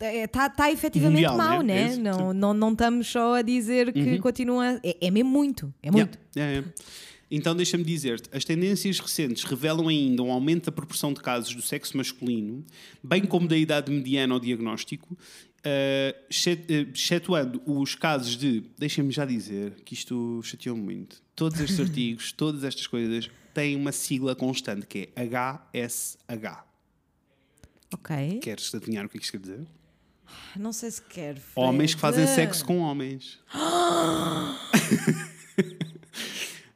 Está 0.02 0.50
tá 0.50 0.72
efetivamente 0.72 1.16
Mundial, 1.28 1.38
mau, 1.38 1.62
né? 1.62 1.74
É 1.82 1.86
né? 1.86 1.92
isso, 1.92 2.02
Não. 2.02 2.28
Uhum. 2.28 2.34
não, 2.34 2.54
não 2.54 2.72
estamos 2.72 3.08
só 3.08 3.36
a 3.36 3.42
dizer 3.42 3.92
que 3.94 4.18
continua. 4.20 4.80
É, 4.84 4.98
é 5.08 5.12
mesmo 5.12 5.30
muito. 5.30 5.74
É 5.84 5.90
muito. 5.92 6.18
Yeah, 6.36 6.52
yeah, 6.54 6.68
yeah. 6.68 6.74
Então, 7.32 7.56
deixa-me 7.56 7.84
dizer-te, 7.84 8.28
as 8.36 8.44
tendências 8.44 9.00
recentes 9.00 9.44
revelam 9.44 9.88
ainda 9.88 10.24
um 10.24 10.32
aumento 10.32 10.66
da 10.66 10.72
proporção 10.72 11.14
de 11.14 11.22
casos 11.22 11.54
do 11.54 11.62
sexo 11.62 11.96
masculino, 11.96 12.66
bem 13.04 13.24
como 13.24 13.48
da 13.48 13.56
idade 13.56 13.92
mediana 13.92 14.34
ao 14.34 14.40
diagnóstico, 14.40 15.16
eh, 15.64 16.16
excetuando 16.30 17.62
os 17.66 17.94
casos 17.94 18.36
de. 18.36 18.64
Deixa-me 18.78 19.12
já 19.12 19.26
dizer 19.26 19.76
que 19.86 19.94
isto 19.94 20.42
chateou-me 20.44 20.82
muito. 20.82 21.22
Todos 21.36 21.60
estes 21.60 21.80
artigos, 21.80 22.32
todas 22.32 22.64
estas 22.64 22.88
coisas 22.88 23.30
têm 23.54 23.76
uma 23.76 23.92
sigla 23.92 24.36
constante 24.36 24.88
que 24.88 25.10
é 25.16 25.24
HSH. 25.24 26.64
Ok. 27.94 28.40
Queres 28.42 28.74
adivinhar 28.74 29.06
o 29.06 29.10
que 29.10 29.18
é 29.18 29.20
que 29.20 29.26
isto 29.26 29.34
quer 29.34 29.42
dizer? 29.42 29.68
Não 30.56 30.72
sei 30.72 30.92
se 30.92 31.02
quero. 31.02 31.42
Homens 31.56 31.94
que 31.94 32.02
fazem 32.02 32.26
sexo 32.26 32.66
com 32.66 32.80
homens. 32.80 33.40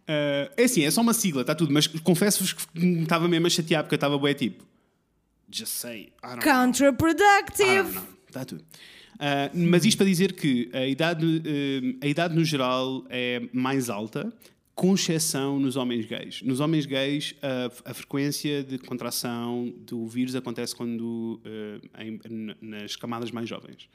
Eh, 0.07 0.51
é 0.57 0.63
assim, 0.63 0.83
é 0.83 0.91
só 0.91 1.01
uma 1.01 1.13
sigla, 1.13 1.41
está 1.41 1.55
tudo, 1.55 1.71
mas 1.73 1.87
confesso-vos 1.87 2.53
que 2.53 2.85
estava 3.01 3.27
mesmo 3.27 3.47
a 3.47 3.49
chatear 3.49 3.83
porque 3.83 3.95
eu 3.95 3.97
estava 3.97 4.17
bué 4.17 4.33
tipo. 4.33 4.63
Just 5.51 5.71
say, 5.73 6.11
I 6.23 6.39
Counterproductive. 6.43 7.99
Está 8.27 8.45
tudo. 8.45 8.63
Ah, 9.19 9.49
mas 9.53 9.85
isto 9.85 9.97
para 9.97 10.07
dizer 10.07 10.33
que 10.33 10.69
a 10.73 10.85
idade, 10.87 11.41
eh, 11.45 11.95
a 12.01 12.07
idade 12.07 12.35
no 12.35 12.43
geral 12.43 13.05
é 13.09 13.41
mais 13.53 13.89
alta, 13.89 14.33
com 14.75 14.95
exceção 14.95 15.59
nos 15.59 15.75
homens 15.75 16.05
gays. 16.07 16.41
Nos 16.41 16.59
homens 16.59 16.85
gays, 16.87 17.35
a, 17.41 17.91
a 17.91 17.93
frequência 17.93 18.63
de 18.63 18.79
contração 18.79 19.71
do 19.85 20.07
vírus 20.07 20.35
acontece 20.35 20.75
quando 20.75 21.39
em- 21.99 22.55
nas 22.59 22.95
camadas 22.95 23.29
mais 23.29 23.47
jovens. 23.47 23.87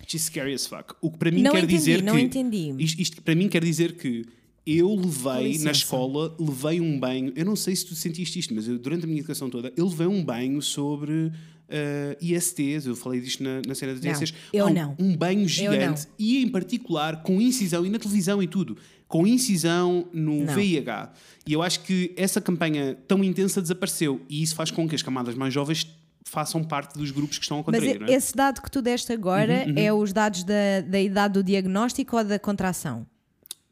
Which 0.00 0.16
is 0.16 0.22
scary 0.22 0.54
as 0.54 0.66
fuck. 0.66 0.94
O 1.02 1.10
que 1.10 1.18
para 1.18 1.30
mim 1.30 1.42
Não 1.42 1.52
quer 1.52 1.58
entendi, 1.58 1.76
dizer 1.76 2.02
não 2.02 2.16
que. 2.16 2.22
entendi. 2.22 2.74
Isto, 2.82 3.00
isto 3.02 3.22
para 3.22 3.34
mim 3.34 3.48
quer 3.48 3.62
dizer 3.62 3.96
que 3.96 4.24
eu 4.66 4.94
levei 4.94 5.48
licença. 5.48 5.64
na 5.64 5.70
escola, 5.72 6.34
levei 6.38 6.80
um 6.80 6.98
banho. 6.98 7.32
Eu 7.36 7.44
não 7.44 7.56
sei 7.56 7.74
se 7.76 7.84
tu 7.86 7.94
sentiste 7.94 8.38
isto, 8.38 8.54
mas 8.54 8.66
eu, 8.66 8.78
durante 8.78 9.04
a 9.04 9.06
minha 9.06 9.18
educação 9.20 9.50
toda, 9.50 9.72
eu 9.76 9.86
levei 9.86 10.06
um 10.06 10.24
banho 10.24 10.60
sobre 10.62 11.30
eh, 11.68 12.16
ISTs. 12.20 12.86
Eu 12.86 12.96
falei 12.96 13.20
disto 13.20 13.42
na, 13.42 13.60
na 13.66 13.74
cena 13.74 13.94
das 13.94 14.04
ISTs. 14.22 14.34
eu 14.52 14.66
um, 14.66 14.72
não. 14.72 14.96
Um 14.98 15.16
banho 15.16 15.46
gigante 15.48 16.06
e, 16.18 16.42
em 16.42 16.48
particular, 16.48 17.22
com 17.22 17.40
incisão 17.40 17.84
e 17.84 17.90
na 17.90 17.98
televisão 17.98 18.42
e 18.42 18.46
tudo. 18.46 18.76
Com 19.06 19.26
incisão 19.26 20.08
no 20.12 20.44
Não. 20.44 20.54
VIH. 20.54 21.12
E 21.46 21.52
eu 21.52 21.62
acho 21.62 21.80
que 21.82 22.12
essa 22.16 22.40
campanha 22.40 22.96
tão 23.06 23.22
intensa 23.22 23.60
desapareceu. 23.60 24.20
E 24.30 24.42
isso 24.42 24.54
faz 24.54 24.70
com 24.70 24.88
que 24.88 24.94
as 24.94 25.02
camadas 25.02 25.34
mais 25.34 25.52
jovens 25.52 25.86
façam 26.26 26.64
parte 26.64 26.98
dos 26.98 27.10
grupos 27.10 27.36
que 27.38 27.44
estão 27.44 27.58
a 27.58 27.60
Mas 27.66 27.66
contrair. 27.76 28.00
não 28.00 28.06
é? 28.08 28.12
esse 28.12 28.34
dado 28.34 28.62
que 28.62 28.70
tu 28.70 28.80
deste 28.80 29.12
agora 29.12 29.66
Uhum, 29.68 29.74
é 29.76 29.92
os 29.92 30.10
dados 30.12 30.42
da, 30.42 30.80
da 30.88 30.98
idade 31.00 31.34
do 31.34 31.44
diagnóstico 31.44 32.16
ou 32.16 32.24
da 32.24 32.38
contração? 32.38 33.06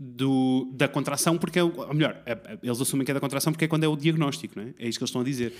Do, 0.04 0.68
da 0.74 0.88
contração, 0.88 1.38
porque 1.38 1.58
é, 1.58 1.62
o- 1.62 1.72
ou 1.76 1.94
melhor, 1.94 2.20
é- 2.26 2.32
é- 2.32 2.58
eles 2.62 2.80
assumem 2.80 3.04
que 3.04 3.10
é 3.10 3.14
da 3.14 3.20
contração 3.20 3.52
porque 3.52 3.66
é 3.66 3.68
quando 3.68 3.84
é 3.84 3.88
o 3.88 3.96
diagnóstico, 3.96 4.54
não 4.58 4.64
é? 4.66 4.74
É 4.78 4.88
isso 4.88 4.98
que 4.98 5.02
eles 5.04 5.10
estão 5.10 5.20
a 5.20 5.24
dizer. 5.24 5.52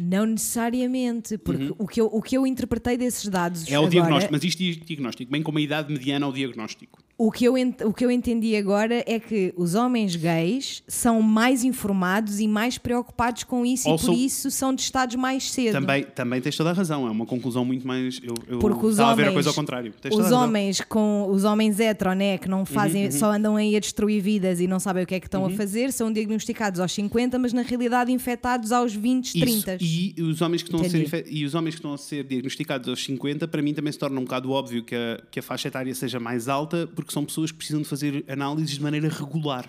Não 0.00 0.24
necessariamente, 0.26 1.36
porque 1.38 1.72
o, 1.76 1.86
que 1.86 2.00
eu, 2.00 2.06
o 2.06 2.22
que 2.22 2.36
eu 2.36 2.46
interpretei 2.46 2.96
desses 2.96 3.28
dados 3.28 3.62
Uhum. 3.62 3.68
É 3.68 3.72
o 3.72 3.78
agora, 3.78 3.90
diagnóstico, 3.90 4.32
mas 4.32 4.44
isto 4.44 4.58
diz 4.58 4.76
diagnóstico, 4.76 5.30
bem 5.32 5.42
como 5.42 5.58
a 5.58 5.60
idade 5.60 5.92
mediana 5.92 6.24
ao 6.26 6.32
diagnóstico. 6.32 7.00
o, 7.20 7.32
que 7.32 7.44
eu, 7.46 7.54
o 7.84 7.92
que 7.92 8.04
eu 8.04 8.10
entendi 8.12 8.54
agora 8.54 9.02
é 9.04 9.18
que 9.18 9.52
os 9.56 9.74
homens 9.74 10.14
gays 10.14 10.84
são 10.86 11.20
mais 11.20 11.64
informados 11.64 12.38
e 12.38 12.46
mais 12.46 12.78
preocupados 12.78 13.42
com 13.42 13.66
isso 13.66 13.88
Also- 13.88 14.04
e 14.04 14.06
por 14.14 14.16
isso 14.22 14.50
são 14.52 14.76
testados 14.76 15.16
mais 15.16 15.50
cedo. 15.50 15.72
Também, 15.72 16.04
também 16.04 16.40
tens 16.40 16.56
toda 16.56 16.70
a 16.70 16.72
razão, 16.72 17.04
é 17.08 17.10
uma 17.10 17.26
conclusão 17.26 17.64
muito 17.64 17.84
mais. 17.84 18.20
Eu, 18.22 18.34
eu 18.46 18.58
Porque 18.60 18.86
os 18.86 18.92
estava 18.92 19.10
a 19.10 19.14
ver 19.16 19.22
a 19.22 19.24
homens- 19.24 19.34
coisa 19.34 19.48
ao 19.48 19.54
contrário. 19.56 19.92
Tens 20.00 20.14
Os. 20.14 20.30
Uhum, 20.30 20.38
homens 20.44 20.80
com 20.82 21.28
os 21.28 21.42
homens 21.42 21.80
hetero, 21.80 22.12
né, 22.14 22.38
que 22.38 22.48
não 22.48 22.64
fazem, 22.64 23.10
só 23.10 23.32
andam 23.32 23.56
aí 23.56 23.74
a 23.74 23.80
destruir 23.88 24.20
vidas 24.22 24.60
e 24.60 24.66
não 24.66 24.78
sabem 24.78 25.02
o 25.02 25.06
que 25.06 25.14
é 25.14 25.20
que 25.20 25.26
estão 25.26 25.42
Uhum. 25.42 25.48
a 25.48 25.56
fazer, 25.56 25.92
são 25.92 26.12
diagnosticados 26.12 26.80
aos 26.80 26.92
50, 26.92 27.38
mas 27.38 27.52
na 27.52 27.62
realidade 27.62 28.12
infectados 28.12 28.70
aos 28.72 28.94
20, 28.94 29.26
Isso, 29.34 29.38
30. 29.40 29.78
E 29.80 30.14
os, 30.22 30.40
homens 30.40 30.62
que 30.62 30.68
estão 30.68 30.84
a 30.84 30.88
ser, 30.88 31.24
e 31.28 31.44
os 31.44 31.54
homens 31.54 31.74
que 31.74 31.78
estão 31.78 31.92
a 31.92 31.98
ser 31.98 32.24
diagnosticados 32.24 32.88
aos 32.88 33.02
50, 33.04 33.48
para 33.48 33.62
mim 33.62 33.74
também 33.74 33.92
se 33.92 33.98
torna 33.98 34.18
um 34.20 34.24
bocado 34.24 34.50
óbvio 34.50 34.82
que 34.84 34.94
a, 34.94 35.20
que 35.30 35.38
a 35.40 35.42
faixa 35.42 35.68
etária 35.68 35.94
seja 35.94 36.18
mais 36.20 36.48
alta, 36.48 36.86
porque 36.94 37.12
são 37.12 37.24
pessoas 37.24 37.50
que 37.50 37.58
precisam 37.58 37.82
de 37.82 37.88
fazer 37.88 38.24
análises 38.28 38.70
de 38.76 38.82
maneira 38.82 39.08
regular. 39.08 39.66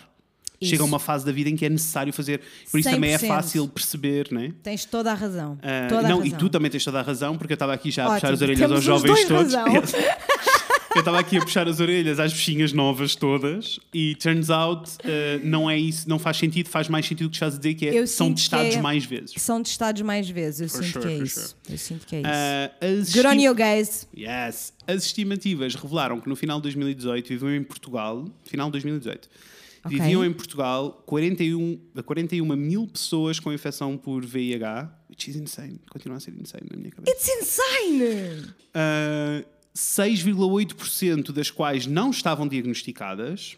Isso. 0.61 0.71
Chega 0.71 0.83
a 0.83 0.85
uma 0.85 0.99
fase 0.99 1.25
da 1.25 1.31
vida 1.31 1.49
em 1.49 1.55
que 1.55 1.65
é 1.65 1.69
necessário 1.69 2.11
fazer. 2.11 2.41
Por 2.69 2.79
isso 2.81 2.89
também 2.89 3.13
é 3.13 3.17
100%. 3.17 3.27
fácil 3.29 3.67
perceber, 3.69 4.27
não 4.29 4.41
é? 4.41 4.51
Tens 4.61 4.83
toda 4.83 5.09
a 5.09 5.13
razão. 5.13 5.57
Ah, 5.61 5.87
toda 5.87 5.99
a 6.05 6.09
não, 6.09 6.19
razão. 6.19 6.25
e 6.25 6.37
tu 6.37 6.49
também 6.49 6.69
tens 6.69 6.83
toda 6.83 6.99
a 6.99 7.01
razão, 7.01 7.37
porque 7.37 7.53
eu 7.53 7.55
estava 7.55 7.73
aqui 7.73 7.89
já 7.91 8.03
a 8.03 8.15
puxar 8.15 8.27
Ótimo, 8.27 8.33
as 8.33 8.41
orelhas 8.41 8.71
aos 8.71 8.79
os 8.79 8.83
jovens 8.85 9.25
todos. 9.25 9.53
eu 10.95 10.99
estava 10.99 11.19
aqui 11.19 11.37
a 11.37 11.41
puxar 11.41 11.67
as 11.67 11.79
orelhas 11.79 12.19
às 12.19 12.33
bichinhas 12.33 12.73
novas 12.73 13.15
todas 13.15 13.79
e 13.93 14.15
turns 14.15 14.49
out 14.49 14.89
ah, 15.03 15.39
não 15.43 15.69
é 15.69 15.77
isso, 15.77 16.07
não 16.09 16.17
faz 16.19 16.37
sentido, 16.37 16.67
faz 16.69 16.87
mais 16.89 17.05
sentido 17.05 17.27
o 17.27 17.29
que 17.29 17.35
estás 17.35 17.55
a 17.55 17.57
dizer, 17.57 17.73
que 17.75 17.87
é 17.87 17.93
Eu 17.99 18.07
são 18.07 18.27
sinto 18.27 18.35
que 18.37 18.41
testados 18.41 18.75
é- 18.75 18.81
mais 18.81 19.05
vezes. 19.05 19.33
São 19.37 19.61
testados 19.63 20.01
mais 20.01 20.29
vezes, 20.29 20.61
eu 20.61 20.69
For 20.69 20.83
sinto 20.83 20.93
sure, 20.93 21.05
que 21.05 21.11
é 21.11 21.17
isso. 21.23 21.39
sure. 21.39 21.55
Eu 21.69 21.77
sinto 21.77 22.05
que 22.07 22.15
é 22.15 22.19
isso. 22.21 22.29
As 23.01 23.13
Good 23.13 23.27
on 23.27 23.33
you 23.41 23.55
guys. 23.55 24.07
Yes. 24.17 24.73
As 24.87 25.05
estimativas 25.05 25.75
revelaram 25.75 26.19
que 26.19 26.27
no 26.27 26.35
final 26.35 26.57
de 26.57 26.63
2018 26.63 27.27
viviam 27.29 27.53
em 27.55 27.63
Portugal, 27.63 28.25
final 28.45 28.67
de 28.67 28.71
2018, 28.73 29.29
Ok. 29.85 29.97
viviam 29.97 30.25
em 30.25 30.33
Portugal 30.33 31.01
41, 31.05 31.79
41 32.05 32.43
mil 32.55 32.85
pessoas 32.87 33.39
com 33.39 33.53
infecção 33.53 33.95
por 33.95 34.25
VIH, 34.25 34.91
which 35.09 35.29
is 35.29 35.35
insane, 35.37 35.79
continua 35.89 36.17
a 36.17 36.19
ser 36.19 36.33
insane 36.37 36.65
na 36.69 36.75
minha 36.77 36.91
cabeça. 36.91 37.15
It's 37.15 37.29
insane! 37.29 38.53
Uh, 38.75 39.45
6,8% 39.75 41.31
das 41.31 41.51
quais 41.51 41.85
não 41.85 42.11
estavam 42.11 42.47
diagnosticadas. 42.47 43.57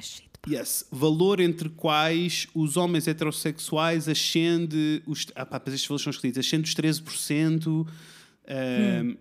Shit. 0.00 0.26
Yes. 0.48 0.86
Valor 0.92 1.40
entre 1.40 1.68
quais 1.68 2.46
os 2.54 2.76
homens 2.76 3.08
heterossexuais 3.08 4.08
ascende. 4.08 5.02
Os, 5.06 5.26
ah, 5.34 5.44
pá, 5.44 5.60
estes 5.66 5.86
valores 5.86 6.04
são 6.04 6.10
escritos. 6.10 6.38
Ascende 6.38 6.68
os 6.68 6.74
13%. 6.74 7.66
uh, 7.66 9.18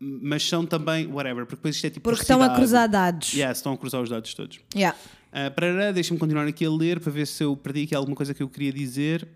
Mas 0.00 0.42
são 0.42 0.66
também. 0.66 1.06
Whatever, 1.06 1.46
porque 1.46 1.56
depois 1.56 1.76
isto 1.76 1.86
é 1.86 1.90
tipo. 1.90 2.02
Porque 2.02 2.16
por 2.16 2.22
estão 2.22 2.42
a 2.42 2.50
cruzar 2.56 2.88
dados. 2.88 3.32
Yes, 3.32 3.58
estão 3.58 3.72
a 3.72 3.78
cruzar 3.78 4.02
os 4.02 4.10
dados 4.10 4.34
todos. 4.34 4.58
Yeah. 4.74 4.98
Uh, 5.30 5.50
para 5.54 5.92
deixa-me 5.92 6.18
continuar 6.18 6.46
aqui 6.46 6.64
a 6.64 6.70
ler 6.70 6.98
para 6.98 7.12
ver 7.12 7.26
se 7.26 7.44
eu 7.44 7.56
perdi 7.56 7.84
aqui 7.84 7.94
alguma 7.94 8.16
coisa 8.16 8.34
que 8.34 8.42
eu 8.42 8.48
queria 8.48 8.72
dizer. 8.72 9.26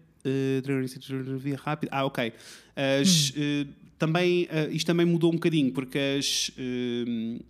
via 1.39 1.57
rápida. 1.57 1.93
Ah, 1.95 2.05
ok. 2.05 2.33
As, 2.75 3.33
eh, 3.37 3.67
também, 3.99 4.47
eh, 4.51 4.69
isto 4.71 4.87
também 4.87 5.05
mudou 5.07 5.31
um 5.31 5.35
bocadinho, 5.35 5.73
porque 5.73 5.99
as, 5.99 6.51
eh, 6.57 7.41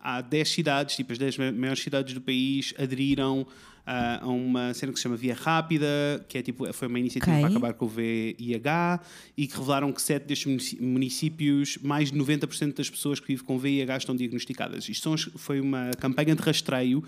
há 0.00 0.20
10 0.20 0.48
cidades, 0.48 0.96
tipo 0.96 1.12
as 1.12 1.18
10 1.18 1.36
ma- 1.38 1.52
maiores 1.52 1.82
cidades 1.82 2.14
do 2.14 2.20
país, 2.20 2.72
aderiram 2.78 3.46
a 3.90 4.26
uma 4.28 4.74
cena 4.74 4.92
que 4.92 4.98
se 4.98 5.02
chama 5.04 5.16
Via 5.16 5.34
Rápida, 5.34 5.86
que 6.28 6.36
é 6.38 6.42
tipo, 6.42 6.70
foi 6.72 6.88
uma 6.88 6.98
iniciativa 6.98 7.32
Ok. 7.32 7.40
para 7.42 7.50
acabar 7.50 7.72
com 7.74 7.86
o 7.86 7.88
VIH 7.88 9.00
e 9.36 9.46
que 9.46 9.56
revelaram 9.56 9.92
que 9.92 10.02
sete 10.02 10.26
destes 10.26 10.74
municípios, 10.80 11.78
mais 11.82 12.10
de 12.10 12.18
90% 12.18 12.74
das 12.76 12.90
pessoas 12.90 13.20
que 13.20 13.28
vivem 13.28 13.44
com 13.44 13.58
VIH 13.58 13.96
estão 13.98 14.14
diagnosticadas. 14.16 14.88
Isto 14.88 15.16
foi 15.36 15.60
uma 15.60 15.90
campanha 15.98 16.34
de 16.34 16.42
rastreio 16.42 17.02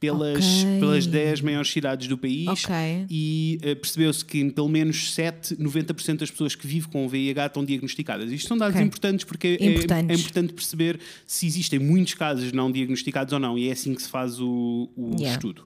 pelas, 0.00 0.44
Ok. 0.44 0.80
pelas 0.80 1.06
10 1.06 1.40
maiores 1.40 1.70
cidades 1.70 2.08
do 2.08 2.18
país 2.18 2.46
Ok. 2.48 2.74
e 3.08 3.58
eh, 3.62 3.74
percebeu-se 3.74 4.24
que 4.24 4.38
em 4.40 4.50
pelo 4.50 4.68
menos 4.68 5.14
7, 5.14 5.54
90% 5.56 6.18
das 6.18 6.30
pessoas 6.30 6.54
que 6.54 6.66
vivem 6.66 6.90
com 6.90 7.08
VIH 7.08 7.46
estão 7.46 7.64
diagnosticadas. 7.64 8.30
Isto 8.30 8.48
são 8.48 8.58
dados 8.58 8.74
Ok. 8.74 8.86
importantes 8.86 9.24
porque 9.24 9.56
é- 9.60 9.64
Importantes. 9.66 10.16
É, 10.18 10.20
importante 10.20 10.52
perceber 10.52 10.98
se 11.26 11.46
existem 11.46 11.78
muitos 11.78 12.14
casos 12.14 12.52
não 12.52 12.70
diagnosticados 12.70 13.32
ou 13.32 13.38
não, 13.38 13.56
e 13.58 13.68
é 13.68 13.72
assim 13.72 13.94
que 13.94 14.02
se 14.02 14.08
faz 14.08 14.38
o, 14.40 14.90
o 14.96 15.10
Yeah. 15.14 15.32
estudo. 15.36 15.64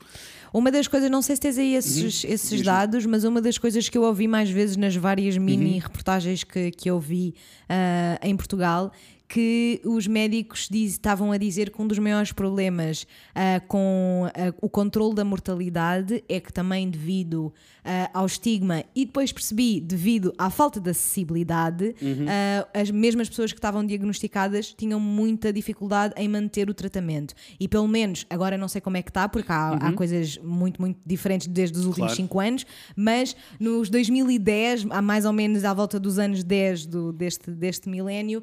Uma 0.52 0.70
das 0.70 0.88
coisas, 0.88 1.11
não 1.11 1.20
sei 1.22 1.37
se 1.37 1.40
tens 1.42 1.58
aí 1.58 1.74
esses, 1.74 2.24
Uhum. 2.24 2.30
esses 2.30 2.62
dados, 2.62 3.04
mas 3.06 3.24
uma 3.24 3.40
das 3.40 3.58
coisas 3.58 3.88
que 3.88 3.96
eu 3.98 4.02
ouvi 4.02 4.26
mais 4.26 4.50
vezes 4.50 4.76
nas 4.76 4.94
várias 4.96 5.37
mini 5.37 5.74
Uhum. 5.74 5.78
reportagens 5.80 6.44
que, 6.44 6.70
que 6.70 6.90
eu 6.90 6.98
vi 6.98 7.34
ah, 7.68 8.18
em 8.22 8.37
Portugal. 8.37 8.92
Que 9.28 9.80
os 9.84 10.06
médicos 10.06 10.68
diz- 10.70 10.92
estavam 10.92 11.32
a 11.32 11.36
dizer 11.36 11.70
que 11.70 11.82
um 11.82 11.86
dos 11.86 11.98
maiores 11.98 12.32
problemas 12.32 13.06
ah, 13.34 13.60
com 13.68 14.26
ah, 14.28 14.54
o 14.62 14.70
controle 14.70 15.14
da 15.14 15.22
mortalidade 15.22 16.24
é 16.26 16.40
que 16.40 16.50
também 16.50 16.88
devido 16.88 17.52
ah, 17.84 18.08
ao 18.14 18.24
estigma 18.24 18.84
e 18.96 19.04
depois 19.04 19.30
percebi 19.30 19.80
devido 19.82 20.32
à 20.38 20.48
falta 20.48 20.80
de 20.80 20.88
acessibilidade, 20.90 21.94
Uhum. 22.00 22.26
as 22.72 22.90
mesmas 22.90 23.28
pessoas 23.28 23.52
que 23.52 23.58
estavam 23.58 23.84
diagnosticadas 23.84 24.72
tinham 24.72 24.98
muita 25.00 25.52
dificuldade 25.52 26.14
em 26.16 26.26
manter 26.28 26.70
o 26.70 26.74
tratamento. 26.74 27.34
E 27.60 27.68
pelo 27.68 27.86
menos, 27.86 28.24
agora 28.30 28.56
não 28.56 28.66
sei 28.68 28.80
como 28.80 28.96
é 28.96 29.02
que 29.02 29.10
está, 29.10 29.28
porque 29.28 29.50
há, 29.52 29.72
há 29.74 29.92
coisas 29.92 30.38
muito, 30.38 30.80
muito 30.80 30.98
diferentes 31.04 31.46
desde 31.48 31.78
os 31.78 31.84
últimos 31.84 32.12
Uhum. 32.12 32.28
Claro. 32.28 32.28
5 32.28 32.40
anos, 32.40 32.66
mas 32.96 33.36
nos 33.60 33.90
2010, 33.90 34.86
há 34.90 35.02
mais 35.02 35.24
ou 35.26 35.32
menos 35.32 35.64
à 35.64 35.74
volta 35.74 35.98
dos 36.00 36.18
anos 36.18 36.42
10 36.42 36.86
do, 36.86 37.12
deste, 37.12 37.50
deste 37.50 37.88
milénio, 37.88 38.42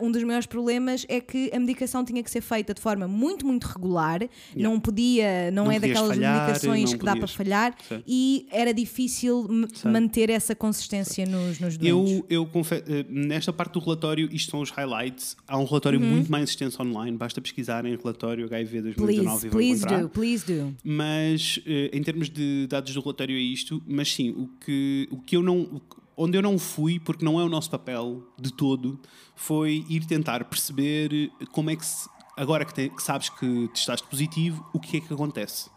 um 0.00 0.13
dos 0.14 0.22
maiores 0.24 0.46
problemas 0.46 1.04
é 1.08 1.20
que 1.20 1.50
a 1.52 1.58
medicação 1.58 2.04
tinha 2.04 2.22
que 2.22 2.30
ser 2.30 2.40
feita 2.40 2.72
de 2.72 2.80
forma 2.80 3.06
muito, 3.06 3.46
muito 3.46 3.64
regular, 3.64 4.20
não 4.56 4.80
podia, 4.80 5.50
não, 5.50 5.64
Não 5.64 5.72
é 5.72 5.74
podias 5.78 5.94
daquelas 5.98 6.16
falhar, 6.16 6.40
medicações 6.46 6.92
que 6.94 6.98
dá 7.04 7.12
para 7.12 7.20
podias- 7.20 7.34
falhar 7.34 7.76
e 8.06 8.46
era 8.50 8.72
difícil 8.72 9.46
manter 9.84 10.30
essa 10.30 10.54
consistência 10.54 11.26
nos, 11.26 11.60
nos 11.60 11.76
doentes. 11.76 12.12
Eu, 12.18 12.26
eu 12.30 12.46
confesso, 12.46 12.84
eh, 12.88 13.04
nesta 13.08 13.52
parte 13.52 13.72
do 13.74 13.80
relatório, 13.80 14.28
isto 14.32 14.50
são 14.50 14.60
os 14.60 14.70
highlights. 14.70 15.36
Há 15.46 15.58
um 15.58 15.64
relatório 15.64 16.00
muito 16.00 16.30
mais 16.30 16.48
extenso 16.50 16.82
online, 16.82 17.16
basta 17.16 17.40
pesquisar 17.40 17.84
em 17.84 17.96
relatório 17.96 18.46
HIV 18.46 18.80
2019 18.82 19.04
Please, 19.04 19.46
e 19.46 19.48
vão 19.50 19.58
please 19.58 19.78
encontrar. 19.84 20.02
do, 20.02 20.08
please 20.08 20.46
do. 20.46 20.76
Mas 20.84 21.60
eh, 21.66 21.90
em 21.92 22.02
termos 22.02 22.30
de 22.30 22.66
dados 22.68 22.92
do 22.94 23.00
relatório 23.00 23.36
é 23.36 23.40
isto, 23.40 23.82
mas 23.86 24.12
sim, 24.12 24.30
o 24.30 24.48
que, 24.64 25.08
o 25.10 25.18
que 25.18 25.36
eu 25.36 25.42
não. 25.42 25.80
Onde 26.16 26.38
eu 26.38 26.42
não 26.42 26.58
fui, 26.58 26.98
porque 27.00 27.24
não 27.24 27.40
é 27.40 27.44
o 27.44 27.48
nosso 27.48 27.70
papel 27.70 28.22
de 28.40 28.52
todo, 28.52 29.00
foi 29.34 29.84
ir 29.88 30.04
tentar 30.06 30.44
perceber 30.44 31.30
como 31.52 31.70
é 31.70 31.76
que 31.76 31.84
se, 31.84 32.08
agora 32.36 32.64
que, 32.64 32.72
te- 32.74 32.88
que 32.90 33.02
sabes 33.02 33.28
que 33.28 33.68
testaste 33.74 34.06
positivo, 34.06 34.64
o 34.72 34.78
que 34.78 34.96
é 34.98 35.00
que 35.00 35.12
acontece. 35.12 35.68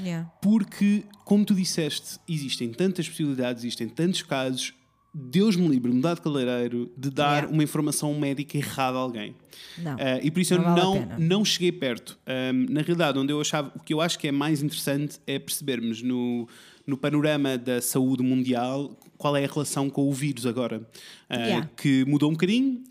Yeah. 0.00 0.28
Porque, 0.42 1.04
como 1.24 1.44
tu 1.44 1.54
disseste, 1.54 2.18
existem 2.28 2.70
tantas 2.72 3.08
possibilidades, 3.08 3.62
existem 3.62 3.88
tantos 3.88 4.22
casos. 4.22 4.74
Deus 5.16 5.54
me 5.54 5.68
livre, 5.68 5.92
mudar 5.92 6.14
de 6.14 6.20
caleireiro, 6.22 6.90
de 6.98 7.08
dar 7.10 7.34
Yeah. 7.42 7.52
uma 7.54 7.62
informação 7.62 8.12
médica 8.18 8.58
errada 8.58 8.98
a 8.98 9.00
alguém. 9.00 9.36
Não. 9.78 9.92
Ah, 9.92 10.18
e 10.20 10.28
por 10.32 10.40
isso 10.40 10.52
Não 10.58 10.64
eu 10.64 10.74
vale 10.74 11.06
não, 11.06 11.18
não 11.20 11.44
cheguei 11.44 11.70
perto. 11.70 12.18
Ahm, 12.26 12.66
na 12.68 12.80
realidade, 12.80 13.16
onde 13.20 13.32
eu 13.32 13.40
achava, 13.40 13.70
o 13.76 13.78
que 13.78 13.94
eu 13.94 14.00
acho 14.00 14.18
que 14.18 14.26
é 14.26 14.32
mais 14.32 14.60
interessante 14.60 15.20
é 15.24 15.38
percebermos 15.38 16.02
no, 16.02 16.48
no 16.84 16.96
panorama 16.96 17.56
da 17.56 17.80
saúde 17.80 18.24
mundial 18.24 18.98
qual 19.24 19.34
é 19.38 19.44
a 19.46 19.48
relação 19.48 19.88
com 19.88 20.06
o 20.06 20.12
vírus 20.12 20.44
agora. 20.44 20.86
Ah, 21.30 21.36
Yeah. 21.38 21.70
Que 21.78 22.04
mudou 22.04 22.28
um 22.28 22.34
bocadinho. 22.34 22.82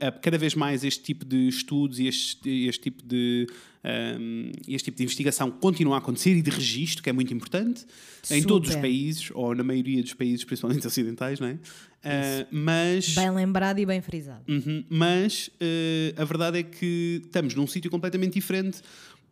a- 0.00 0.10
cada 0.10 0.36
vez 0.36 0.56
mais 0.56 0.82
este 0.82 1.04
tipo 1.04 1.24
de 1.24 1.46
estudos 1.46 2.00
e 2.00 2.08
este, 2.08 2.66
este 2.66 2.82
tipo 2.82 3.00
de. 3.06 3.46
ahm, 3.84 4.50
este 4.66 4.86
tipo 4.86 4.96
de 4.96 5.04
investigação 5.04 5.52
continua 5.52 5.94
a 5.94 5.98
acontecer 5.98 6.34
e 6.36 6.42
de 6.42 6.50
registro, 6.50 7.00
que 7.00 7.08
é 7.08 7.12
muito 7.12 7.32
importante, 7.32 7.84
em 8.28 8.42
todos 8.42 8.70
os 8.70 8.74
Super. 8.74 8.88
países, 8.88 9.30
ou 9.34 9.54
na 9.54 9.62
maioria 9.62 10.02
dos 10.02 10.14
países, 10.14 10.44
principalmente 10.44 10.84
ocidentais, 10.86 11.38
não 11.38 11.46
é? 11.46 11.58
Ah, 12.04 12.44
mas. 12.50 13.14
Bem 13.14 13.30
lembrado 13.30 13.78
e 13.78 13.86
bem 13.86 14.00
frisado. 14.02 14.42
Uhum, 14.48 14.82
Mas 14.88 15.48
eh, 15.60 16.12
a 16.16 16.24
verdade 16.24 16.58
é 16.58 16.62
que 16.64 17.22
estamos 17.24 17.54
num 17.54 17.68
sítio 17.68 17.88
completamente 17.88 18.34
diferente 18.34 18.80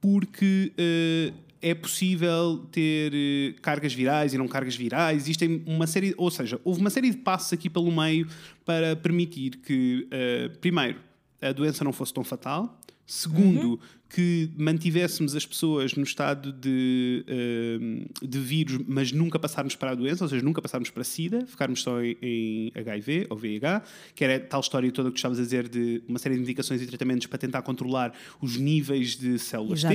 porque 0.01 0.73
eh, 0.79 1.33
é 1.63 1.75
possível 1.75 2.67
ter 2.73 3.13
eh, 3.15 3.55
cargas 3.61 3.93
virais 3.93 4.33
e 4.33 4.39
não 4.39 4.49
cargas 4.49 4.75
virais. 4.75 5.23
Existem 5.23 5.63
uma 5.67 5.87
série, 5.87 6.15
ou 6.17 6.31
seja, 6.31 6.61
houve 6.65 6.81
uma 6.81 6.91
série 6.91 7.11
de 7.11 7.19
passos 7.19 7.53
aqui 7.53 7.69
pelo 7.69 7.93
meio 7.93 8.27
para 8.65 8.97
permitir 8.97 9.57
que, 9.59 10.07
eh, 10.11 10.51
primeiro, 10.61 10.99
a 11.41 11.53
doença 11.53 11.85
não 11.85 11.93
fosse 11.93 12.15
tão 12.15 12.25
fatal. 12.25 12.79
Segundo, 13.07 13.81
que 14.09 14.51
mantivéssemos 14.57 15.35
as 15.35 15.45
pessoas 15.45 15.95
no 15.95 16.03
estado 16.03 16.53
de, 16.53 17.25
eh, 17.27 18.07
de 18.23 18.39
vírus, 18.39 18.81
mas 18.87 19.13
nunca 19.13 19.39
passarmos 19.39 19.77
para 19.77 19.91
a 19.91 19.95
doença, 19.95 20.25
ou 20.25 20.29
seja, 20.29 20.45
nunca 20.45 20.63
passarmos 20.63 20.91
para 20.91 21.03
a 21.03 21.05
SIDA, 21.05 21.45
ficarmos 21.47 21.83
só 21.83 22.01
em, 22.03 22.17
em 22.21 22.73
HIV 22.75 23.27
ou 23.31 23.37
VIH, 23.37 23.83
que 24.15 24.25
era 24.25 24.39
tal 24.41 24.61
história 24.61 24.91
toda 24.91 25.11
que 25.11 25.19
estavas 25.19 25.39
a 25.39 25.43
dizer 25.43 25.69
de 25.69 26.03
uma 26.09 26.19
série 26.19 26.37
de 26.37 26.41
indicações 26.41 26.83
e 26.83 26.87
tratamentos 26.87 27.27
para 27.27 27.39
tentar 27.39 27.63
controlar 27.63 28.13
os 28.41 28.57
níveis 28.57 29.17
de 29.17 29.39
células 29.39 29.83
T. 29.83 29.89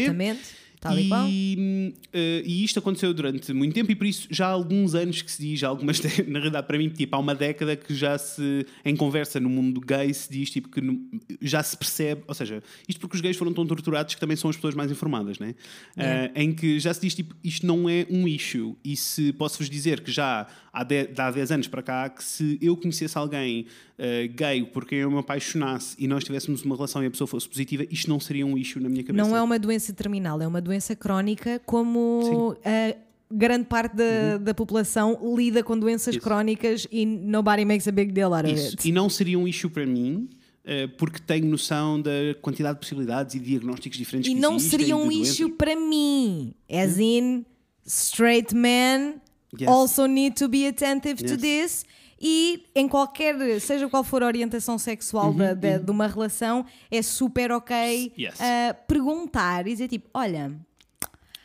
Tal 0.85 0.99
e 0.99 1.07
qual. 1.07 1.27
E, 1.27 1.93
eh, 2.13 2.43
e 2.45 2.63
isto 2.63 2.79
aconteceu 2.79 3.13
durante 3.13 3.51
muito 3.53 3.73
tempo 3.73 3.91
e 3.91 3.95
por 3.95 4.05
isso 4.05 4.27
já 4.29 4.45
há 4.47 4.51
alguns 4.51 4.93
anos 4.93 5.21
que 5.21 5.31
se 5.31 5.41
diz, 5.41 5.59
já 5.59 5.67
algumas, 5.67 5.99
na 6.27 6.39
realidade 6.39 6.67
para 6.67 6.77
mim, 6.77 6.89
tipo, 6.89 7.15
há 7.15 7.19
uma 7.19 7.33
década 7.33 7.75
que 7.75 7.93
já 7.95 8.17
se, 8.17 8.65
em 8.83 8.95
conversa 8.95 9.39
no 9.39 9.49
mundo 9.49 9.81
gay, 9.81 10.13
se 10.13 10.31
diz 10.31 10.49
tipo, 10.51 10.69
que 10.69 10.81
no- 10.81 10.99
já 11.41 11.63
se 11.63 11.75
percebe, 11.75 12.23
ou 12.27 12.33
seja, 12.35 12.61
isto 12.87 12.99
porque 12.99 13.15
os 13.15 13.21
gays 13.21 13.35
foram 13.35 13.53
tão 13.53 13.65
torturados 13.65 14.13
que 14.13 14.19
também 14.21 14.37
são 14.37 14.49
as 14.49 14.55
pessoas 14.55 14.75
mais 14.75 14.91
informadas, 14.91 15.39
né? 15.39 15.55
Yeah. 15.97 16.31
Eh, 16.35 16.43
em 16.43 16.53
que 16.53 16.79
já 16.79 16.93
se 16.93 17.01
diz 17.01 17.15
tipo, 17.15 17.35
isto 17.43 17.65
não 17.65 17.89
é 17.89 18.05
um 18.09 18.27
issue 18.27 18.75
e 18.83 18.95
se 18.95 19.33
posso-vos 19.33 19.69
dizer 19.69 20.01
que 20.01 20.11
já 20.11 20.47
há, 20.75 20.83
de, 20.83 21.07
de 21.07 21.21
há 21.21 21.31
10 21.31 21.51
anos 21.51 21.67
para 21.67 21.81
cá 21.81 22.09
que 22.09 22.23
se 22.23 22.59
eu 22.61 22.75
conhecesse 22.75 23.17
alguém 23.17 23.65
eh, 23.97 24.27
gay 24.27 24.65
por 24.65 24.85
quem 24.85 24.99
eu 24.99 25.09
me 25.09 25.17
apaixonasse 25.17 25.95
e 25.97 26.07
nós 26.07 26.23
tivéssemos 26.23 26.63
uma 26.63 26.75
relação 26.75 27.01
e 27.01 27.07
a 27.07 27.11
pessoa 27.11 27.27
fosse 27.27 27.47
positiva, 27.47 27.85
isto 27.89 28.09
não 28.09 28.19
seria 28.19 28.45
um 28.45 28.57
issue 28.57 28.81
na 28.83 28.89
minha 28.89 29.03
cabeça. 29.03 29.27
Não 29.27 29.35
é 29.35 29.41
uma 29.41 29.57
doença 29.57 29.93
terminal, 29.93 30.41
é 30.41 30.47
uma 30.47 30.61
doença 30.61 30.95
crónica, 30.95 31.61
como 31.65 32.57
a 32.65 32.95
grande 33.33 33.65
parte 33.65 33.95
da, 33.95 34.37
da 34.37 34.53
população 34.53 35.17
lida 35.35 35.63
com 35.63 35.79
doenças 35.79 36.15
Isso. 36.15 36.23
crónicas 36.23 36.85
e 36.91 37.05
nobody 37.05 37.63
makes 37.65 37.87
a 37.87 37.91
big 37.91 38.11
deal 38.11 38.33
out 38.33 38.45
of 38.45 38.59
it. 38.59 38.87
E 38.87 38.91
não 38.91 39.09
seria 39.09 39.39
um 39.39 39.47
issue 39.47 39.69
para 39.69 39.85
mim, 39.85 40.29
eh, 40.65 40.87
porque 40.87 41.19
tenho 41.19 41.47
noção 41.47 42.01
da 42.01 42.11
quantidade 42.41 42.75
de 42.75 42.79
possibilidades 42.81 43.33
e 43.35 43.39
diagnósticos 43.39 43.97
diferentes 43.97 44.29
E 44.29 44.35
que 44.35 44.41
não 44.41 44.55
existem 44.57 44.79
seria 44.79 44.95
um 44.97 45.07
de 45.07 45.15
doenças. 45.15 45.33
issue 45.35 45.49
para 45.51 45.75
mim. 45.75 46.53
As 46.69 46.99
in, 46.99 47.45
straight 47.85 48.53
men 48.53 49.15
Yes. 49.59 49.69
also 49.69 50.05
need 50.05 50.35
to 50.37 50.47
be 50.47 50.67
attentive 50.67 51.23
to 51.23 51.33
Yes. 51.33 51.41
this. 51.41 51.85
E 52.19 52.63
em 52.73 52.87
qualquer, 52.87 53.59
seja 53.59 53.89
qual 53.89 54.03
for 54.03 54.23
a 54.23 54.25
orientação 54.27 54.77
sexual 54.77 55.33
da- 55.33 55.53
da- 55.53 55.77
de 55.77 55.91
uma 55.91 56.07
relação, 56.07 56.65
é 56.89 57.01
super 57.01 57.51
ok 57.51 58.13
Uhum, 58.17 58.23
Yes. 58.23 58.35
uh, 58.35 58.75
perguntar 58.87 59.67
e 59.67 59.71
dizer 59.71 59.89
tipo: 59.89 60.09
Olha, 60.13 60.51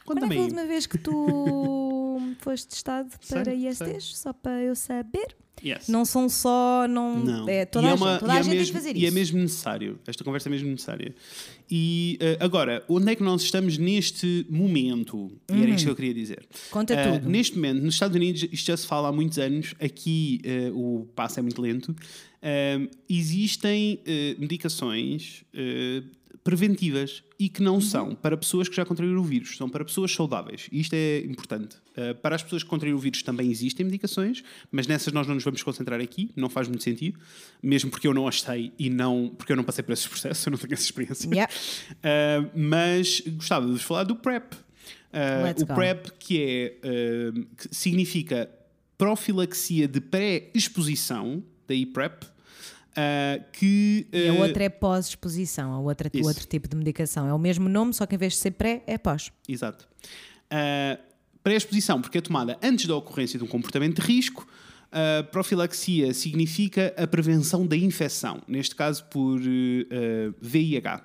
quando 0.06 0.24
é 0.32 0.36
a 0.36 0.40
última 0.40 0.64
vez 0.64 0.86
que 0.86 0.96
tu 0.96 2.18
foste 2.40 2.68
testado 2.68 3.10
para 3.28 3.44
sei. 3.44 3.68
ISTs? 3.68 4.18
Só 4.18 4.32
para 4.32 4.60
eu 4.62 4.74
saber. 4.76 5.36
Yes. 5.62 5.88
Não 5.88 6.06
são 6.06 6.26
só. 6.28 6.86
Não, 6.88 7.16
Não. 7.18 7.48
É, 7.48 7.66
toda 7.66 7.86
E 7.86 7.90
a 7.90 7.92
é 7.92 7.94
uma- 7.94 8.10
gente, 8.12 8.20
toda 8.20 8.32
e 8.32 8.36
a 8.36 8.38
é 8.38 8.42
gente 8.42 8.50
tem 8.50 8.58
mesmo, 8.60 8.72
que 8.72 8.78
fazer 8.78 8.96
E 8.96 9.04
é 9.04 9.08
isso. 9.08 9.14
mesmo 9.14 9.38
necessário. 9.40 10.00
Esta 10.06 10.24
conversa 10.24 10.48
é 10.48 10.50
mesmo 10.50 10.70
necessária. 10.70 11.14
E 11.70 12.18
eh, 12.20 12.36
agora, 12.40 12.84
onde 12.88 13.12
é 13.12 13.14
que 13.14 13.22
nós 13.22 13.42
estamos 13.42 13.78
neste 13.78 14.44
momento? 14.50 15.30
E 15.48 15.62
era 15.62 15.70
isto 15.70 15.84
que 15.84 15.90
eu 15.90 15.94
queria 15.96 16.12
dizer. 16.14 16.40
Uhum. 16.40 16.70
Conta 16.70 16.94
Eh, 16.94 17.12
tudo. 17.18 17.28
Neste 17.30 17.54
momento, 17.54 17.80
nos 17.82 17.94
Estados 17.94 18.16
Unidos, 18.16 18.42
isto 18.50 18.66
já 18.66 18.76
se 18.76 18.86
fala 18.86 19.08
há 19.08 19.12
muitos 19.12 19.38
anos, 19.38 19.74
aqui 19.80 20.40
eh, 20.42 20.70
o 20.74 21.06
passo 21.14 21.38
é 21.38 21.42
muito 21.42 21.62
lento. 21.62 21.94
Existem 23.08 24.00
medicações 24.38 25.44
preventivas 26.42 27.22
e 27.38 27.48
que 27.48 27.62
não 27.62 27.74
Uhum. 27.74 27.80
são 27.80 28.14
para 28.14 28.36
pessoas 28.36 28.68
que 28.68 28.76
já 28.76 28.84
contraíram 28.84 29.18
o 29.18 29.24
vírus, 29.24 29.56
são 29.56 29.68
para 29.68 29.84
pessoas 29.84 30.12
saudáveis. 30.12 30.68
E 30.72 30.80
isto 30.80 30.94
é 30.94 31.18
importante. 31.20 31.76
Uh, 31.96 32.14
para 32.16 32.34
as 32.34 32.42
pessoas 32.42 32.62
que 32.62 32.68
contraíram 32.68 32.98
o 32.98 33.00
vírus 33.00 33.22
também 33.22 33.50
existem 33.50 33.84
medicações, 33.84 34.42
mas 34.70 34.86
nessas 34.86 35.12
nós 35.12 35.26
não 35.26 35.34
nos 35.34 35.44
vamos 35.44 35.62
concentrar 35.62 36.00
aqui, 36.00 36.30
não 36.34 36.48
faz 36.48 36.66
muito 36.68 36.82
sentido, 36.82 37.18
mesmo 37.62 37.90
porque 37.90 38.06
eu 38.06 38.14
não 38.14 38.26
as 38.26 38.40
sei 38.40 38.72
e 38.78 38.88
não, 38.88 39.32
porque 39.36 39.52
eu 39.52 39.56
não 39.56 39.64
passei 39.64 39.84
por 39.84 39.92
esses 39.92 40.06
processos, 40.08 40.44
eu 40.46 40.50
não 40.50 40.58
tenho 40.58 40.72
essa 40.72 40.84
experiência. 40.84 41.28
Yeah. 41.28 41.52
Uh, 41.96 42.50
mas 42.58 43.20
gostava 43.26 43.66
de 43.66 43.72
vos 43.72 43.82
falar 43.82 44.04
do 44.04 44.16
PrEP. 44.16 44.54
Uh, 44.54 45.44
Let's 45.44 45.62
o 45.62 45.66
go. 45.66 45.74
PrEP, 45.74 46.10
que 46.18 46.42
é 46.42 46.76
uh, 46.88 47.46
que 47.56 47.74
significa 47.74 48.50
profilaxia 48.96 49.88
de 49.88 50.00
pré-exposição, 50.00 51.42
daí 51.66 51.86
PrEP, 51.86 52.24
ah, 52.96 53.40
que. 53.52 54.06
E 54.12 54.28
a 54.28 54.32
ah, 54.32 54.36
outra 54.36 54.64
é 54.64 54.68
pós-exposição, 54.68 55.72
a 55.72 55.80
outra, 55.80 56.10
Isso. 56.12 56.26
outro 56.26 56.46
tipo 56.46 56.68
de 56.68 56.76
medicação. 56.76 57.26
É 57.26 57.34
o 57.34 57.38
mesmo 57.38 57.68
nome, 57.68 57.92
só 57.94 58.06
que 58.06 58.14
em 58.14 58.18
vez 58.18 58.34
de 58.34 58.38
ser 58.38 58.52
pré, 58.52 58.82
é 58.86 58.98
pós. 58.98 59.30
Exato. 59.48 59.88
Uh, 60.52 60.98
pré-exposição, 61.42 62.00
porque 62.00 62.18
é 62.18 62.20
tomada 62.20 62.58
antes 62.62 62.86
da 62.86 62.96
ocorrência 62.96 63.38
de 63.38 63.44
um 63.44 63.48
comportamento 63.48 64.00
de 64.00 64.06
risco. 64.06 64.46
Uh, 64.88 65.22
profilaxia 65.30 66.12
significa 66.12 66.92
a 66.96 67.06
prevenção 67.06 67.64
da 67.64 67.76
infecção, 67.76 68.42
neste 68.48 68.74
caso 68.74 69.04
por 69.04 69.38
uh, 69.40 70.34
VIH. 70.40 71.04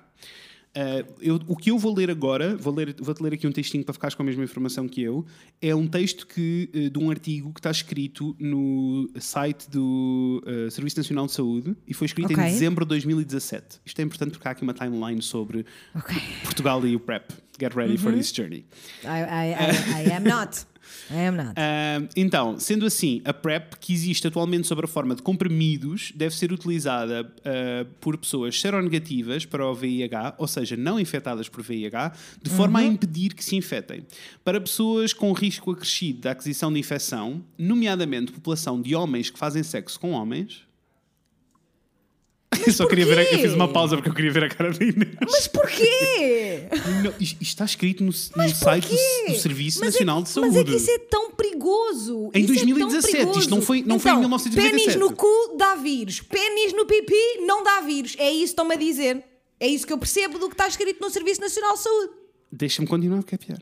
Uh, 0.76 1.14
eu- 1.22 1.40
o 1.46 1.56
que 1.56 1.70
eu 1.70 1.78
vou 1.78 1.94
ler 1.94 2.10
agora, 2.10 2.54
vou 2.54 2.74
ler, 2.74 2.94
vou-te 3.00 3.22
ler 3.22 3.32
aqui 3.32 3.46
um 3.46 3.52
textinho 3.52 3.82
para 3.82 3.94
ficares 3.94 4.14
com 4.14 4.22
a 4.22 4.26
mesma 4.26 4.44
informação 4.44 4.86
que 4.86 5.00
eu, 5.00 5.24
é 5.62 5.74
um 5.74 5.86
texto 5.86 6.26
que, 6.26 6.68
uh, 6.74 6.90
de 6.90 6.98
um 6.98 7.10
artigo 7.10 7.50
que 7.54 7.60
está 7.60 7.70
escrito 7.70 8.36
no 8.38 9.08
site 9.18 9.70
do 9.70 10.42
uh, 10.46 10.70
Serviço 10.70 10.98
Nacional 10.98 11.24
de 11.26 11.32
Saúde 11.32 11.74
e 11.88 11.94
foi 11.94 12.04
escrito 12.06 12.30
Ok. 12.32 12.44
em 12.44 12.48
dezembro 12.48 12.84
de 12.84 12.90
2017. 12.90 13.80
Isto 13.86 14.00
é 14.00 14.02
importante 14.04 14.32
porque 14.32 14.46
há 14.46 14.50
aqui 14.50 14.62
uma 14.62 14.74
timeline 14.74 15.22
sobre 15.22 15.64
Ok. 15.94 16.14
Portugal 16.42 16.86
e 16.86 16.94
o 16.94 17.00
PrEP. 17.00 17.30
Get 17.58 17.72
ready 17.74 17.96
for 17.96 18.12
this 18.12 18.30
journey. 18.30 18.66
I, 19.02 19.06
I, 19.06 19.54
I, 19.54 20.08
I 20.08 20.12
am 20.12 20.24
not. 20.24 20.66
Am 21.10 21.36
not. 21.36 21.52
Ah, 21.56 22.06
então, 22.16 22.58
sendo 22.58 22.86
assim, 22.86 23.22
a 23.24 23.32
PrEP, 23.32 23.76
que 23.80 23.92
existe 23.92 24.26
atualmente 24.26 24.66
sob 24.66 24.84
a 24.84 24.88
forma 24.88 25.14
de 25.14 25.22
comprimidos, 25.22 26.12
deve 26.14 26.34
ser 26.34 26.52
utilizada 26.52 27.30
ah, 27.44 27.86
por 28.00 28.16
pessoas 28.16 28.60
seronegativas 28.60 29.44
para 29.44 29.66
o 29.66 29.74
VIH, 29.74 30.34
ou 30.38 30.46
seja, 30.46 30.76
não 30.76 30.98
infectadas 30.98 31.48
por 31.48 31.62
VIH, 31.62 32.12
de 32.42 32.50
forma 32.50 32.80
a 32.80 32.84
impedir 32.84 33.34
que 33.34 33.44
se 33.44 33.56
infectem. 33.56 34.06
Para 34.44 34.60
pessoas 34.60 35.12
com 35.12 35.32
risco 35.32 35.70
acrescido 35.70 36.22
da 36.22 36.32
aquisição 36.32 36.72
de 36.72 36.78
infecção, 36.78 37.44
nomeadamente 37.58 38.32
população 38.32 38.80
de 38.80 38.94
homens 38.94 39.30
que 39.30 39.38
fazem 39.38 39.62
sexo 39.62 39.98
com 39.98 40.12
homens. 40.12 40.65
Eu 42.66 42.72
só 42.72 42.86
queria 42.86 43.04
ver. 43.06 43.18
a- 43.18 43.22
Eu 43.24 43.38
fiz 43.40 43.52
uma 43.52 43.68
pausa 43.68 43.96
porque 43.96 44.08
eu 44.10 44.14
queria 44.14 44.30
ver 44.30 44.44
a 44.44 44.48
cara 44.48 44.70
da 44.72 44.84
Inês. 44.84 45.08
Mas 45.20 45.46
porquê? 45.48 46.68
Não, 47.02 47.10
isto, 47.20 47.20
isto 47.20 47.42
está 47.42 47.64
escrito 47.64 48.04
no, 48.04 48.10
no 48.10 48.16
Mas 48.36 48.52
site 48.56 48.88
do, 48.88 49.32
do 49.32 49.38
Serviço 49.38 49.80
Mas 49.80 49.88
é 49.88 49.90
Nacional 49.92 50.18
que- 50.18 50.22
de 50.24 50.28
Saúde. 50.30 50.48
Mas 50.50 50.56
é 50.60 50.64
que 50.64 50.74
isso 50.76 50.90
é 50.90 50.98
tão 50.98 51.30
perigoso. 51.32 52.30
Em 52.34 52.44
Isso 52.44 52.52
é 52.52 52.56
tão 52.56 52.66
2017, 52.66 53.06
isto 53.06 53.10
perigoso. 53.26 53.50
não 53.50 53.62
foi- 53.62 53.82
não 53.82 53.98
foi 53.98 54.10
em 54.10 54.14
então, 54.14 54.20
1997. 54.28 54.84
Pênis 54.84 54.96
no 54.96 55.12
cu 55.16 55.56
dá 55.58 55.74
vírus. 55.74 56.20
Pênis 56.20 56.72
no 56.72 56.86
pipi 56.86 57.14
não 57.46 57.62
dá 57.62 57.80
vírus. 57.80 58.14
É 58.18 58.30
isso 58.30 58.38
que 58.38 58.44
estão-me 58.44 58.74
a 58.74 58.78
dizer. 58.78 59.22
É 59.58 59.66
isso 59.66 59.86
que 59.86 59.92
eu 59.92 59.98
percebo 59.98 60.38
do 60.38 60.48
que 60.48 60.54
está 60.54 60.68
escrito 60.68 61.00
no 61.00 61.08
Serviço 61.10 61.40
Nacional 61.40 61.74
de 61.74 61.80
Saúde. 61.80 62.10
Deixa-me 62.52 62.86
continuar, 62.86 63.18
porque 63.22 63.34
é 63.34 63.38
pior. 63.38 63.58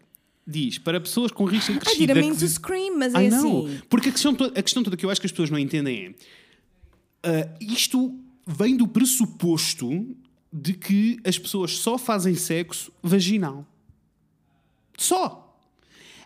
Diz, 0.47 0.77
para 0.77 1.01
pessoas 1.01 1.31
com 1.33 1.45
risco 1.45 1.73
de 1.73 2.07
mean 2.07 2.23
to 2.29 2.29
aquisi- 2.35 2.49
scream, 2.49 2.99
mas 2.99 3.15
é 3.15 3.31
know. 3.31 3.67
assim. 3.67 3.81
Porque 3.89 4.11
a 4.11 4.13
questão, 4.13 4.35
to- 4.35 4.53
a 4.55 4.63
questão 4.63 4.83
toda 4.83 4.95
que 4.97 5.07
eu 5.07 5.09
acho 5.11 5.19
que 5.21 5.27
as 5.27 5.31
pessoas 5.33 5.49
não 5.51 5.59
entendem 5.59 6.15
é... 7.23 7.49
ah, 7.49 7.49
isto 7.61 8.15
vem 8.47 8.77
do 8.77 8.87
pressuposto 8.89 10.17
de 10.53 10.73
que 10.75 11.19
as 11.25 11.39
pessoas 11.39 11.77
só 11.79 11.99
fazem 11.99 12.35
sexo 12.35 12.93
vaginal. 13.03 13.67
Só. 14.97 15.41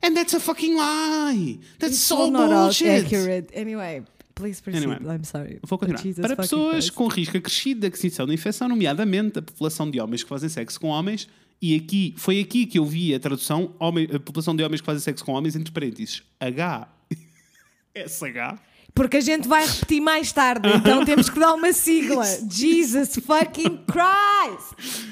And 0.02 0.14
that's 0.14 0.34
a 0.34 0.40
fucking 0.40 0.74
lie. 0.74 1.58
That's 1.78 1.94
It's 1.96 2.02
so 2.04 2.30
bullshit. 2.30 2.88
accurate. 2.88 3.48
Anyway, 3.58 4.04
please 4.34 4.60
proceed. 4.62 4.84
Anyway, 4.84 5.16
I'm 5.16 5.24
sorry. 5.24 5.58
Vou 5.66 5.78
continuar. 5.78 6.02
Jesus 6.02 6.24
Para 6.24 6.36
pessoas 6.36 6.72
Christ. 6.84 6.92
com 6.92 7.08
risco 7.08 7.36
acrescido 7.36 7.80
de 7.80 7.86
aquisição 7.88 8.26
de 8.26 8.34
infecção, 8.34 8.68
nomeadamente 8.68 9.38
a 9.38 9.42
população 9.42 9.90
de 9.90 9.98
homens 10.00 10.22
que 10.22 10.28
fazem 10.28 10.48
sexo 10.48 10.78
com 10.78 10.88
homens, 10.88 11.28
e 11.60 11.74
aqui 11.74 12.14
foi 12.16 12.38
aqui 12.40 12.66
que 12.66 12.78
eu 12.78 12.84
vi 12.84 13.12
a 13.14 13.18
tradução 13.18 13.74
homem, 13.80 14.04
a 14.04 14.20
população 14.20 14.54
de 14.54 14.62
homens 14.62 14.80
que 14.80 14.86
fazem 14.86 15.00
sexo 15.02 15.24
com 15.24 15.32
homens, 15.32 15.56
entre 15.56 15.72
parênteses, 15.72 16.22
H. 16.38 16.88
SH. 17.96 18.60
Porque 18.98 19.18
a 19.18 19.20
gente 19.20 19.46
vai 19.46 19.64
repetir 19.64 20.00
mais 20.00 20.32
tarde, 20.32 20.68
então 20.74 21.04
temos 21.04 21.30
que 21.30 21.38
dar 21.38 21.54
uma 21.54 21.72
sigla. 21.72 22.24
Jesus 22.50 23.14
fucking 23.24 23.78
Christ! 23.86 25.04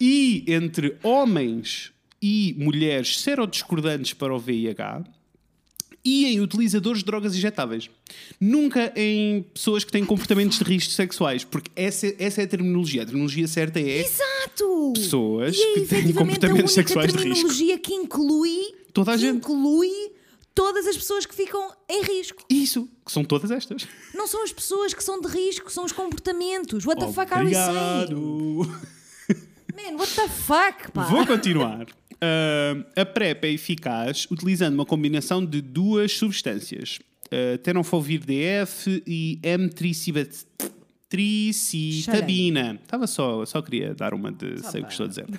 E 0.00 0.44
entre 0.46 0.96
homens 1.02 1.90
e 2.22 2.54
mulheres 2.56 3.18
serodiscordantes 3.18 4.12
para 4.12 4.32
o 4.32 4.38
VIH 4.38 5.02
e 6.04 6.26
em 6.26 6.40
utilizadores 6.40 7.00
de 7.00 7.04
drogas 7.04 7.34
injetáveis. 7.34 7.90
Nunca 8.40 8.92
em 8.94 9.42
pessoas 9.52 9.82
que 9.82 9.90
têm 9.90 10.04
comportamentos 10.04 10.58
de 10.58 10.64
risco 10.64 10.92
sexuais, 10.92 11.42
porque 11.42 11.68
essa, 11.74 12.14
essa 12.20 12.42
é 12.42 12.44
a 12.44 12.46
terminologia. 12.46 13.02
A 13.02 13.06
terminologia 13.06 13.48
certa 13.48 13.80
é 13.80 14.02
Exato! 14.04 14.92
pessoas 14.94 15.56
E 15.56 15.60
é 15.62 15.74
que 15.74 15.80
têm 15.86 16.12
comportamentos 16.12 16.46
a 16.48 16.52
única 16.52 16.68
sexuais 16.68 17.12
de 17.12 17.18
risco. 17.18 17.28
terminologia 17.34 17.76
que 17.78 17.92
inclui 17.92 18.72
Toda 18.92 19.10
a 19.10 19.14
que 19.16 19.22
gente. 19.22 19.38
inclui 19.38 20.12
todas 20.54 20.86
as 20.86 20.96
pessoas 20.96 21.26
que 21.26 21.34
ficam 21.34 21.72
em 21.88 22.02
risco. 22.02 22.44
Isso, 22.48 22.88
que 23.04 23.12
são 23.12 23.24
todas 23.24 23.50
estas. 23.50 23.86
Não 24.14 24.26
são 24.26 24.42
as 24.42 24.52
pessoas 24.52 24.94
que 24.94 25.02
são 25.02 25.20
de 25.20 25.28
risco, 25.28 25.70
são 25.70 25.84
os 25.84 25.92
comportamentos. 25.92 26.86
What 26.86 27.00
the 27.00 27.12
fuck 27.12 27.32
are 27.32 27.44
we 27.44 27.54
saying? 27.54 27.68
Obrigado. 27.68 28.92
Man, 29.74 29.96
what 29.96 30.14
the 30.14 30.28
fuck, 30.28 30.92
pá? 30.92 31.04
Vou 31.04 31.26
continuar. 31.26 31.86
Ah, 32.22 33.02
a 33.02 33.04
PrEP 33.04 33.44
é 33.46 33.50
eficaz 33.50 34.28
utilizando 34.30 34.74
uma 34.74 34.86
combinação 34.86 35.44
de 35.44 35.60
duas 35.60 36.12
substâncias, 36.12 37.00
uh, 37.26 37.58
tenofovir 37.58 38.20
DF 38.20 39.02
e 39.04 39.40
M-tricitabina. 41.16 42.78
Estava 42.82 43.06
só, 43.06 43.44
só 43.44 43.60
queria 43.62 43.94
dar 43.94 44.14
uma 44.14 44.30
de 44.32 44.58
sei 44.70 44.82
o 44.82 44.84
que 44.86 44.90
estou 44.92 45.06
a 45.06 45.08
dizer. 45.08 45.26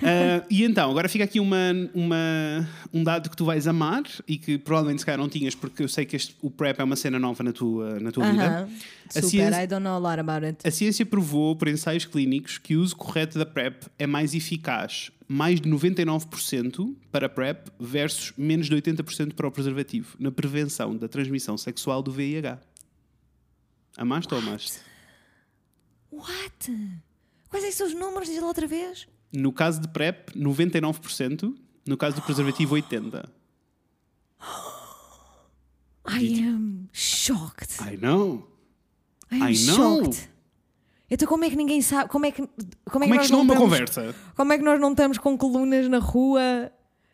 Ah, 0.00 0.44
e 0.48 0.62
então, 0.62 0.90
agora 0.90 1.08
fica 1.08 1.24
aqui 1.24 1.40
uma, 1.40 1.56
uma, 1.92 2.68
um 2.92 3.02
dado 3.02 3.28
que 3.28 3.36
tu 3.36 3.44
vais 3.44 3.66
amar 3.66 4.02
e 4.28 4.38
que 4.38 4.56
provavelmente 4.56 5.00
se 5.00 5.06
calhar 5.06 5.18
não 5.18 5.28
tinhas, 5.28 5.54
porque 5.56 5.82
eu 5.82 5.88
sei 5.88 6.04
que 6.06 6.14
este, 6.14 6.36
o 6.40 6.50
PrEP 6.50 6.78
é 6.78 6.84
uma 6.84 6.94
cena 6.94 7.18
nova 7.18 7.42
na 7.42 7.52
tua, 7.52 7.98
na 7.98 8.12
tua 8.12 8.24
Aham. 8.24 8.32
vida. 8.32 8.68
A 9.08 9.12
Super, 9.20 9.28
ciência- 9.28 9.62
I 9.64 9.66
don't 9.66 9.82
know 9.82 9.94
a 9.94 9.98
lot 9.98 10.20
about 10.20 10.46
it. 10.46 10.58
a 10.66 10.70
ciência 10.70 11.04
provou 11.04 11.56
por 11.56 11.66
ensaios 11.68 12.04
clínicos 12.04 12.58
que 12.58 12.76
o 12.76 12.80
uso 12.80 12.94
correto 12.96 13.38
da 13.38 13.44
PrEP 13.46 13.84
é 13.98 14.06
mais 14.06 14.34
eficaz, 14.34 15.10
mais 15.26 15.60
de 15.60 15.68
99% 15.68 16.94
para 17.10 17.28
PrEP 17.28 17.66
versus 17.78 18.32
menos 18.38 18.68
de 18.68 18.76
80% 18.76 19.34
para 19.34 19.48
o 19.48 19.50
preservativo, 19.50 20.14
na 20.18 20.30
prevenção 20.30 20.96
da 20.96 21.08
transmissão 21.08 21.58
sexual 21.58 22.02
do 22.02 22.12
VIH. 22.12 22.58
Amaste 23.98 24.32
ou 24.32 24.40
amaste? 24.40 24.78
What? 26.12 26.72
Quais 27.50 27.64
é 27.64 27.68
que 27.68 27.74
são 27.74 27.86
os 27.86 27.94
números? 27.94 28.28
Diz 28.28 28.40
lá 28.40 28.46
outra 28.46 28.66
vez. 28.66 29.06
No 29.32 29.52
caso 29.52 29.80
de 29.80 29.88
PrEP, 29.88 30.30
99%, 30.38 31.54
no 31.86 31.96
caso 31.96 32.16
do 32.16 32.22
preservativo, 32.22 32.76
80%. 32.76 33.28
I 36.08 36.42
am 36.44 36.88
shocked. 36.92 37.74
I 37.82 37.96
know. 38.00 38.48
I 39.30 39.36
am 39.36 39.48
I 39.52 39.66
know. 39.66 39.76
shocked. 40.04 40.30
Então 41.10 41.26
como 41.28 41.44
é 41.44 41.50
que 41.50 41.56
ninguém 41.56 41.80
sabe? 41.82 42.08
Como 42.10 42.24
é 42.26 42.30
que, 42.30 42.42
como 42.42 42.54
é 42.54 42.64
que, 42.64 42.90
Como 42.90 43.04
é 43.04 43.08
que 43.08 43.14
nós 43.14 43.24
isto 43.24 43.32
não 43.32 43.40
é 43.40 43.42
uma 43.42 43.54
estamos- 43.54 43.70
conversa? 43.72 44.14
Como 44.36 44.52
é 44.52 44.58
que 44.58 44.64
nós 44.64 44.80
não 44.80 44.90
estamos 44.92 45.18
com 45.18 45.36
colunas 45.36 45.88
na 45.88 45.98
rua? 45.98 46.70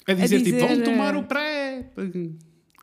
A 0.06 0.12
dizer, 0.12 0.38
tipo, 0.42 0.58
dizer, 0.58 0.68
vão 0.68 0.82
tomar 0.84 1.14
eh, 1.14 1.18
o 1.18 1.24
PrEP. 1.24 2.36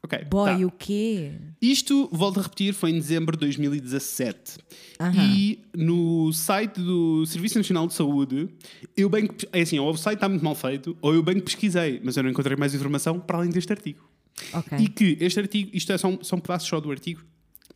Ok. 0.03 0.25
Boy, 0.29 0.59
tá. 0.59 0.65
o 0.65 0.71
quê? 0.71 1.31
Isto, 1.61 2.09
volto 2.11 2.39
a 2.39 2.43
repetir, 2.43 2.73
foi 2.73 2.89
em 2.89 2.95
dezembro 2.95 3.37
de 3.37 3.41
2017. 3.41 4.57
Aham. 4.99 5.23
E 5.23 5.59
no 5.75 6.33
site 6.33 6.81
do 6.81 7.25
Serviço 7.25 7.57
Nacional 7.57 7.87
de 7.87 7.93
Saúde, 7.93 8.49
eu 8.97 9.09
bem 9.09 9.27
que. 9.27 9.47
É 9.53 9.61
assim, 9.61 9.77
ou 9.77 9.91
o 9.91 9.97
site 9.97 10.17
está 10.17 10.27
muito 10.27 10.43
mal 10.43 10.55
feito, 10.55 10.97
ou 11.01 11.13
eu 11.13 11.21
bem 11.21 11.35
que 11.35 11.41
pesquisei, 11.41 12.01
mas 12.03 12.17
eu 12.17 12.23
não 12.23 12.31
encontrei 12.31 12.57
mais 12.57 12.73
informação 12.73 13.19
para 13.19 13.37
além 13.37 13.51
deste 13.51 13.71
artigo. 13.71 14.09
Ok. 14.53 14.77
E 14.79 14.87
que 14.87 15.17
este 15.19 15.39
artigo, 15.39 15.69
isto 15.73 15.91
é 15.91 15.97
só 15.97 16.07
um, 16.07 16.23
são 16.23 16.39
pedaços 16.39 16.67
só 16.67 16.79
do 16.79 16.89
artigo, 16.89 17.21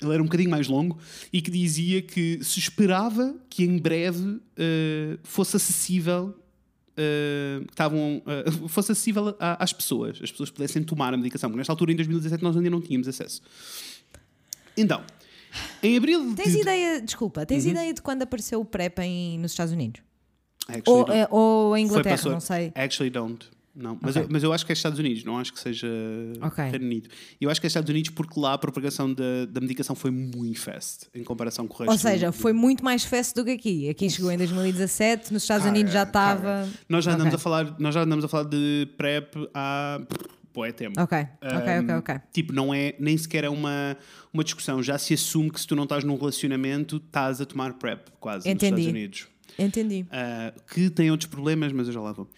ele 0.02 0.14
era 0.14 0.22
um 0.22 0.26
bocadinho 0.26 0.50
mais 0.50 0.68
longo 0.68 0.98
e 1.32 1.42
que 1.42 1.52
dizia 1.52 2.02
que 2.02 2.44
se 2.44 2.60
esperava 2.60 3.36
que 3.50 3.64
em 3.64 3.78
breve 3.78 4.40
eh, 4.58 5.18
fosse 5.24 5.56
acessível. 5.56 6.36
Eh, 6.98 7.62
que 7.66 7.74
estavam, 7.74 8.22
eh, 8.26 8.52
fosse 8.68 8.92
acessível 8.92 9.36
a- 9.40 9.64
às 9.64 9.74
pessoas, 9.74 10.20
as 10.22 10.32
pessoas 10.32 10.50
pudessem 10.50 10.84
tomar 10.84 11.14
a 11.14 11.18
medicação, 11.18 11.50
porque 11.50 11.58
nesta 11.60 11.74
altura, 11.74 11.92
em 11.92 11.96
2017, 11.96 12.44
nós 12.44 12.56
ainda 12.58 12.70
não 12.70 12.82
tínhamos 12.82 13.08
acesso. 13.08 13.42
Então, 14.78 15.04
em 15.82 15.98
abril 15.98 16.30
de. 16.30 16.36
Tens 16.36 16.56
ideia, 16.56 17.02
desculpa, 17.02 17.42
Uhum. 17.42 17.46
tens 17.46 17.66
ideia 17.66 17.94
de 17.94 18.02
quando 18.02 18.22
apareceu 18.24 18.60
o 18.60 18.66
PrEP 18.66 19.00
em, 19.00 19.40
nos 19.40 19.52
Estados 19.52 19.74
Unidos? 19.74 20.02
Actually, 20.68 21.02
Ou, 21.12 21.12
eh, 21.12 21.28
ou 21.30 21.78
em 21.78 21.86
Inglaterra, 21.86 22.30
não 22.32 22.40
sei. 22.40 22.72
Actually 22.76 23.10
don't. 23.12 23.46
Não, 23.76 23.98
mas, 24.02 24.16
Ok. 24.16 24.24
eu, 24.24 24.32
mas 24.32 24.44
eu 24.44 24.54
acho 24.54 24.66
que 24.66 24.72
é 24.72 24.74
Estados 24.74 24.98
Unidos, 24.98 25.24
não 25.26 25.38
acho 25.38 25.52
que 25.52 25.60
seja 25.60 25.88
Ok. 26.42 26.64
Reino 26.64 26.86
Unido. 26.86 27.10
Eu 27.42 27.50
acho 27.50 27.60
que 27.60 27.68
é 27.68 27.70
Estados 27.70 27.90
Unidos 27.90 28.12
porque 28.12 28.40
lá 28.40 28.54
a 28.54 28.58
propagação 28.58 29.14
da, 29.14 29.46
da 29.50 29.60
medicação 29.60 29.96
foi 29.96 30.12
muito 30.12 30.60
fast 30.60 31.08
em 31.14 31.24
comparação 31.24 31.68
com 31.68 31.74
o 31.74 31.78
resto 31.80 31.92
Ou 31.92 31.98
seja, 31.98 32.32
foi 32.32 32.54
muito 32.54 32.86
mais 32.86 33.04
fast 33.04 33.36
do 33.36 33.44
que 33.44 33.52
aqui. 33.52 33.90
Aqui 33.90 34.10
chegou 34.10 34.32
em 34.32 34.38
2017, 34.38 35.34
nos 35.34 35.44
Estados 35.44 35.68
Unidos 35.68 35.92
já 35.92 36.06
Cara, 36.06 36.36
estava. 36.40 36.70
Nós 36.88 37.04
já 37.04 37.12
andamos 37.12 37.34
Ok. 37.34 37.36
a 37.36 37.40
falar, 37.40 37.76
nós 37.80 37.94
já 37.94 38.02
andamos 38.02 38.24
a 38.24 38.28
falar 38.30 38.46
de 38.46 38.88
PrEP 38.98 39.36
há 39.54 40.00
é 40.64 40.72
tempo. 40.72 41.02
Ok, 41.02 41.18
ok, 41.42 41.80
ok, 41.80 41.96
ok. 41.96 42.16
Tipo, 42.32 42.54
não 42.54 42.74
é 42.74 42.96
nem 42.98 43.18
sequer 43.18 43.44
é 43.44 43.50
uma, 43.50 43.98
uma 44.32 44.44
discussão. 44.44 44.82
Já 44.82 44.98
se 44.98 45.14
assume 45.14 45.50
que 45.50 45.60
se 45.60 45.68
tu 45.68 45.76
não 45.76 45.84
estás 45.84 46.04
num 46.06 46.16
relacionamento, 46.18 46.98
estás 46.98 47.42
a 47.42 47.46
tomar 47.46 47.74
PrEP, 47.74 48.08
quase, 48.20 48.48
Entendi. 48.50 48.72
nos 48.72 48.80
Estados 48.80 48.86
Unidos. 48.86 49.28
Entendi. 49.58 50.06
Uh, 50.06 50.64
que 50.74 50.90
tem 50.90 51.12
outros 51.12 51.30
problemas, 51.30 51.72
mas 51.72 51.88
eu 51.88 51.94
já 51.94 52.02
lá 52.02 52.12
vou. 52.12 52.30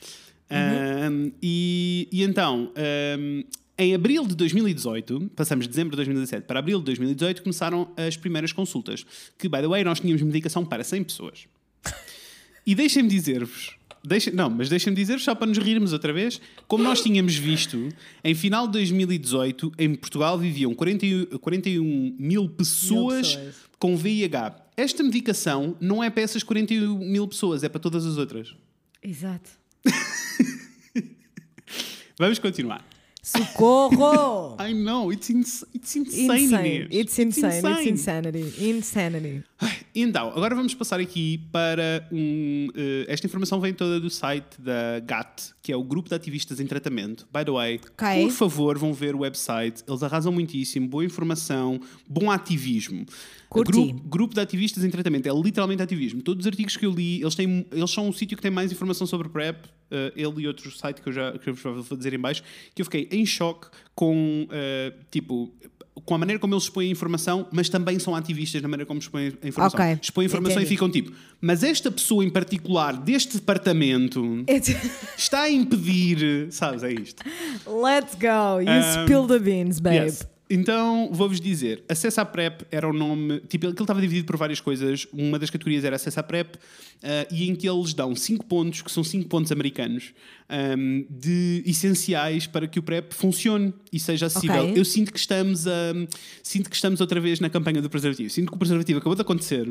Uhum. 0.49 1.12
Um, 1.12 1.31
e, 1.41 2.07
e 2.12 2.23
então, 2.23 2.71
um, 3.19 3.43
Em 3.79 3.93
abril 3.93 4.25
de 4.25 4.36
2018, 4.36 5.31
passamos 5.36 5.65
de 5.65 5.69
dezembro 5.69 5.91
de 5.91 5.97
2017 5.97 6.47
para 6.47 6.60
abril 6.60 6.79
de 6.79 6.86
2018, 6.86 7.43
começaram 7.43 7.91
as 7.95 8.17
primeiras 8.17 8.51
consultas. 8.51 9.05
Que, 9.38 9.47
by 9.47 9.60
the 9.60 9.67
way, 9.67 9.83
nós 9.83 9.99
tínhamos 9.99 10.21
medicação 10.23 10.65
para 10.65 10.83
100 10.83 11.03
pessoas. 11.03 11.47
E 12.65 12.73
deixem-me 12.73 13.07
dizer-vos. 13.07 13.77
Deixem, 14.03 14.33
não, 14.33 14.49
mas 14.49 14.67
deixem-me 14.67 14.95
dizer-vos, 14.95 15.23
só 15.23 15.36
para 15.36 15.47
nos 15.47 15.57
rirmos 15.57 15.93
outra 15.93 16.12
vez, 16.12 16.41
como 16.67 16.83
nós 16.83 17.01
tínhamos 17.01 17.36
visto, 17.36 17.89
em 18.23 18.33
final 18.33 18.65
de 18.65 18.73
2018, 18.73 19.73
em 19.77 19.93
Portugal 19.95 20.39
viviam 20.39 20.73
41, 20.73 21.38
41 21.38 22.15
mil 22.17 22.49
pessoas, 22.49 23.36
pessoas. 23.36 23.55
com 23.77 23.95
VIH. 23.95 24.55
Esta 24.76 25.03
medicação 25.03 25.76
não 25.80 26.03
é 26.03 26.09
para 26.09 26.24
essas 26.24 26.41
41 26.41 26.97
mil 26.97 27.28
pessoas, 27.28 27.63
é 27.63 27.69
para 27.69 27.80
todas 27.80 28.05
as 28.05 28.17
outras. 28.17 28.55
Exato. 29.03 29.51
Vamos 32.20 32.39
continuar. 32.39 32.82
Socorro! 33.22 34.55
I 34.59 34.72
know, 34.74 35.11
it's, 35.11 35.30
ins 35.30 35.63
it's 35.74 35.95
insane. 35.95 36.32
insane. 36.32 36.88
It's 36.89 37.20
insane. 37.20 37.53
It's 37.53 37.63
insane. 37.65 37.88
insanity. 37.88 38.53
Insanity. 38.70 39.43
Ai, 39.61 39.76
Então, 40.00 40.30
agora 40.30 40.54
vamos 40.54 40.76
passar 40.76 41.00
aqui 41.00 41.39
para 41.52 42.08
um. 42.12 42.68
eh, 42.76 43.06
esta 43.08 43.26
informação 43.26 43.60
vem 43.60 43.74
toda 43.74 44.00
do 44.00 44.12
site 44.12 44.62
da 44.62 45.00
GAT, 45.00 45.54
que 45.64 45.72
é 45.72 45.76
o 45.76 45.84
Grupo 45.84 46.08
de 46.08 46.14
Ativistas 46.14 46.60
em 46.60 46.68
Tratamento. 46.68 47.28
By 47.34 47.43
the 47.43 47.52
way, 47.52 47.82
Ok. 48.00 48.22
por 48.26 48.32
favor, 48.32 48.78
vão 48.78 48.93
ver 48.93 49.16
o 49.16 49.20
website. 49.22 49.84
Eles 49.88 50.04
arrasam 50.04 50.32
muitíssimo. 50.32 50.88
Boa 50.88 51.04
informação, 51.04 51.80
bom 52.08 52.30
ativismo. 52.30 53.08
Curti. 53.50 53.72
Grupo, 53.72 54.08
grupo 54.08 54.34
de 54.36 54.41
Ativistas 54.41 54.84
em 54.84 54.89
Tratamento. 54.91 55.28
É 55.28 55.32
literalmente 55.34 55.82
ativismo. 55.82 56.22
Todos 56.22 56.45
os 56.45 56.48
artigos 56.48 56.78
que 56.78 56.86
eu 56.86 56.91
li, 56.91 57.22
eles, 57.22 57.34
têm, 57.34 57.66
eles 57.72 57.89
são 57.89 58.08
um 58.08 58.12
sítio 58.14 58.36
que 58.38 58.41
tem 58.43 58.52
mais 58.52 58.72
informação 58.72 59.08
sobre 59.08 59.30
PrEP. 59.30 59.66
eh, 59.89 60.12
ele 60.16 60.41
e 60.43 60.48
outro 60.48 60.70
site 60.70 61.02
que 61.02 61.08
eu 61.10 61.14
já 61.14 61.32
que 61.39 61.50
eu 61.50 61.54
vos 61.56 61.88
vou 61.88 61.98
dizer 61.98 62.14
em 62.14 62.20
baixo, 62.20 62.43
que 62.76 62.82
eu 62.82 62.86
fiquei 62.86 63.08
em 63.10 63.26
choque 63.26 63.68
com, 63.95 64.45
eh, 64.52 64.93
tipo, 65.10 65.52
com 66.06 66.16
a 66.16 66.18
maneira 66.18 66.39
como 66.39 66.54
eles 66.54 66.64
expõem 66.64 66.88
a 66.88 66.91
informação, 66.91 67.48
mas 67.52 67.70
também 67.70 67.98
são 68.00 68.16
ativistas 68.16 68.62
na 68.62 68.68
maneira 68.68 68.86
como 68.88 69.00
expõem 69.00 69.34
a 69.41 69.48
informação. 69.48 69.80
Ok, 69.80 70.00
Expõem 70.02 70.26
a 70.26 70.28
informação 70.28 70.58
entendi. 70.62 70.66
e 70.74 70.76
ficam 70.78 70.89
tipo, 70.89 71.12
mas 71.41 71.64
esta 71.64 71.89
pessoa 71.91 72.24
em 72.24 72.30
particular 72.30 72.98
deste 72.98 73.36
departamento 73.38 74.43
está 75.18 75.41
a 75.43 75.50
impedir, 75.50 76.48
sabes, 76.52 76.84
é 76.84 76.91
isto. 76.93 77.24
Let's 77.66 78.16
go. 78.16 78.62
You 78.62 78.70
Um, 78.70 79.04
spill 79.04 79.28
the 79.28 79.39
beans, 79.39 79.80
babe. 79.80 79.95
Yes. 79.98 80.28
Então, 80.50 81.10
vou-vos 81.12 81.41
dizer, 81.41 81.84
acesso 81.89 82.22
à 82.22 82.26
PrEP 82.26 82.62
era 82.72 82.88
o 82.88 82.93
nome, 82.93 83.41
tipo, 83.41 83.68
aquilo 83.68 83.84
estava 83.84 84.00
dividido 84.00 84.26
por 84.26 84.38
várias 84.38 84.60
coisas. 84.62 85.06
Uma 85.12 85.38
das 85.38 85.50
categorias 85.50 85.84
era 85.84 85.95
acesso 85.98 86.20
à 86.20 86.24
PrEP, 86.24 86.56
ah, 87.04 87.28
e 87.30 87.50
em 87.50 87.56
que 87.56 87.68
eles 87.70 87.93
dão 87.93 88.16
5 88.16 88.45
pontos, 88.45 88.82
que 88.82 88.91
são 88.91 89.04
5 89.04 89.28
pontos 89.28 89.52
americanos, 89.52 90.14
ahm, 90.50 91.06
de 91.10 91.64
essenciais 91.66 92.48
para 92.48 92.66
que 92.68 92.80
o 92.80 92.84
PrEP 92.84 93.14
funcione 93.14 93.74
e 93.91 94.00
seja 94.00 94.28
acessível. 94.28 94.64
Ok. 94.64 94.80
Eu 94.80 94.86
sinto 94.86 95.12
que 95.12 95.20
estamos 95.20 95.68
a, 95.68 95.93
sinto 96.41 96.70
que 96.70 96.76
estamos 96.76 97.02
outra 97.02 97.20
vez 97.20 97.39
na 97.39 97.50
campanha 97.50 97.82
do 97.82 97.89
preservativo. 97.89 98.30
Sinto 98.30 98.50
que 98.50 98.56
o 98.56 98.58
preservativo 98.58 99.00
acabou 99.00 99.16
de 99.16 99.22
acontecer 99.22 99.68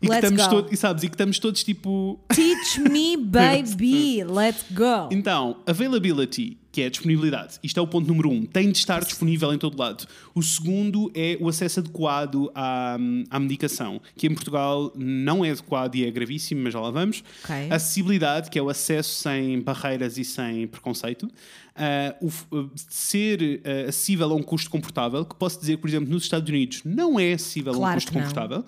e 0.00 0.06
que 0.06 0.08
Let's 0.08 0.24
estamos 0.24 0.42
go. 0.44 0.50
todos, 0.50 0.72
e 0.72 0.76
sabes, 0.76 1.02
e 1.02 1.08
que 1.08 1.14
estamos 1.14 1.38
todos 1.38 1.64
tipo 1.64 2.20
Teach 2.34 2.80
me, 2.88 3.16
baby. 3.18 4.22
Let's 4.24 4.64
go. 4.70 5.08
Então, 5.10 5.56
availability, 5.66 6.58
que 6.72 6.80
é 6.80 6.86
a 6.86 6.90
disponibilidade. 6.90 7.60
Isto 7.62 7.78
é 7.78 7.82
o 7.82 7.86
ponto 7.86 8.08
número 8.08 8.30
um. 8.30 8.46
Tem 8.46 8.72
de 8.72 8.78
estar 8.78 9.04
disponível 9.04 9.52
em 9.52 9.58
todo 9.58 9.78
lado. 9.78 10.06
O 10.34 10.42
segundo 10.42 11.12
é 11.14 11.36
o 11.38 11.48
acesso 11.48 11.80
adequado 11.80 12.50
à, 12.54 12.96
à 13.30 13.38
medicação, 13.38 14.00
que 14.16 14.26
em 14.26 14.34
Portugal 14.34 14.90
não 14.96 15.44
é 15.44 15.50
adequado 15.50 15.94
e 15.96 16.06
é 16.06 16.10
gravíssimo, 16.10 16.62
mas 16.62 16.72
já 16.72 16.80
lá 16.80 16.90
vamos. 16.90 17.22
Ok. 17.44 17.70
Acessibilidade, 17.70 18.50
que 18.50 18.58
é 18.58 18.62
o 18.62 18.70
acesso 18.70 19.22
sem 19.22 19.60
barreiras 19.60 20.16
e 20.16 20.24
sem 20.24 20.66
preconceito. 20.66 21.30
Ah, 21.74 22.14
o 22.20 22.26
uh, 22.26 22.70
ser 22.76 23.62
ah, 23.64 23.88
acessível 23.88 24.30
a 24.30 24.34
um 24.34 24.42
custo 24.42 24.68
confortável, 24.68 25.24
que 25.24 25.34
posso 25.34 25.58
dizer, 25.58 25.78
por 25.78 25.88
exemplo, 25.88 26.10
nos 26.10 26.24
Estados 26.24 26.48
Unidos 26.48 26.82
não 26.84 27.18
é 27.18 27.32
acessível 27.32 27.72
a 27.72 27.76
um 27.76 27.78
Claro 27.78 27.94
custo 27.94 28.12
confortável. 28.12 28.64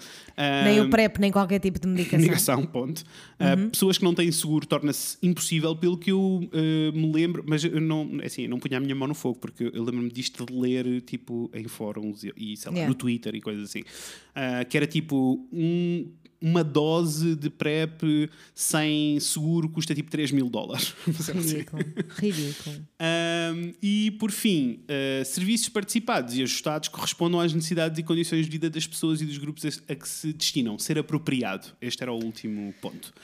Nem 0.64 0.80
o 0.80 0.88
PrEP, 0.88 1.18
nem 1.18 1.30
qualquer 1.30 1.58
tipo 1.60 1.78
de 1.78 1.86
medicação. 1.86 2.18
Negação, 2.18 2.66
ponto. 2.66 3.04
Uh, 3.38 3.68
pessoas 3.70 3.98
que 3.98 4.04
não 4.04 4.14
têm 4.14 4.32
seguro 4.32 4.66
torna-se 4.66 5.18
impossível, 5.22 5.76
pelo 5.76 5.98
que 5.98 6.12
eu 6.12 6.20
uh, 6.20 6.96
me 6.96 7.12
lembro, 7.12 7.44
mas 7.46 7.62
eu 7.62 7.80
não, 7.80 8.08
assim, 8.24 8.42
eu 8.44 8.48
não 8.50 8.58
punha 8.58 8.78
a 8.78 8.80
minha 8.80 8.94
mão 8.94 9.06
no 9.06 9.14
fogo, 9.14 9.38
porque 9.38 9.64
eu 9.64 9.82
lembro-me 9.84 10.10
disto 10.10 10.46
de 10.46 10.52
ler 10.52 11.02
tipo 11.02 11.50
em 11.52 11.68
fóruns 11.68 12.24
e, 12.36 12.56
sei 12.56 12.70
lá, 12.70 12.74
Yeah. 12.74 12.88
no 12.88 12.94
Twitter 12.94 13.34
e 13.34 13.40
coisas 13.40 13.64
assim. 13.70 13.80
Uh, 13.80 14.64
que 14.68 14.76
era 14.76 14.86
tipo 14.86 15.46
um- 15.52 16.10
uma 16.44 16.62
dose 16.62 17.34
de 17.34 17.48
PrEP 17.48 18.28
sem 18.54 19.18
seguro 19.18 19.66
custa 19.66 19.94
tipo 19.94 20.10
3 20.10 20.30
mil 20.30 20.50
dólares. 20.50 20.94
Ridículo. 21.32 21.82
Ridículo. 22.18 22.76
Um, 23.00 23.72
e, 23.82 24.10
por 24.12 24.30
fim, 24.30 24.80
uh, 24.82 25.24
serviços 25.24 25.70
participados 25.70 26.36
e 26.36 26.42
ajustados 26.42 26.88
correspondam 26.88 27.40
às 27.40 27.54
necessidades 27.54 27.98
e 27.98 28.02
condições 28.02 28.44
de 28.44 28.50
vida 28.50 28.68
das 28.68 28.86
pessoas 28.86 29.22
e 29.22 29.24
dos 29.24 29.38
grupos 29.38 29.64
a, 29.64 29.92
a 29.92 29.96
que 29.96 30.06
se 30.06 30.34
destinam. 30.34 30.78
Ser 30.78 30.98
apropriado. 30.98 31.68
Este 31.80 32.02
era 32.02 32.12
o 32.12 32.22
último 32.22 32.74
ponto. 32.78 33.14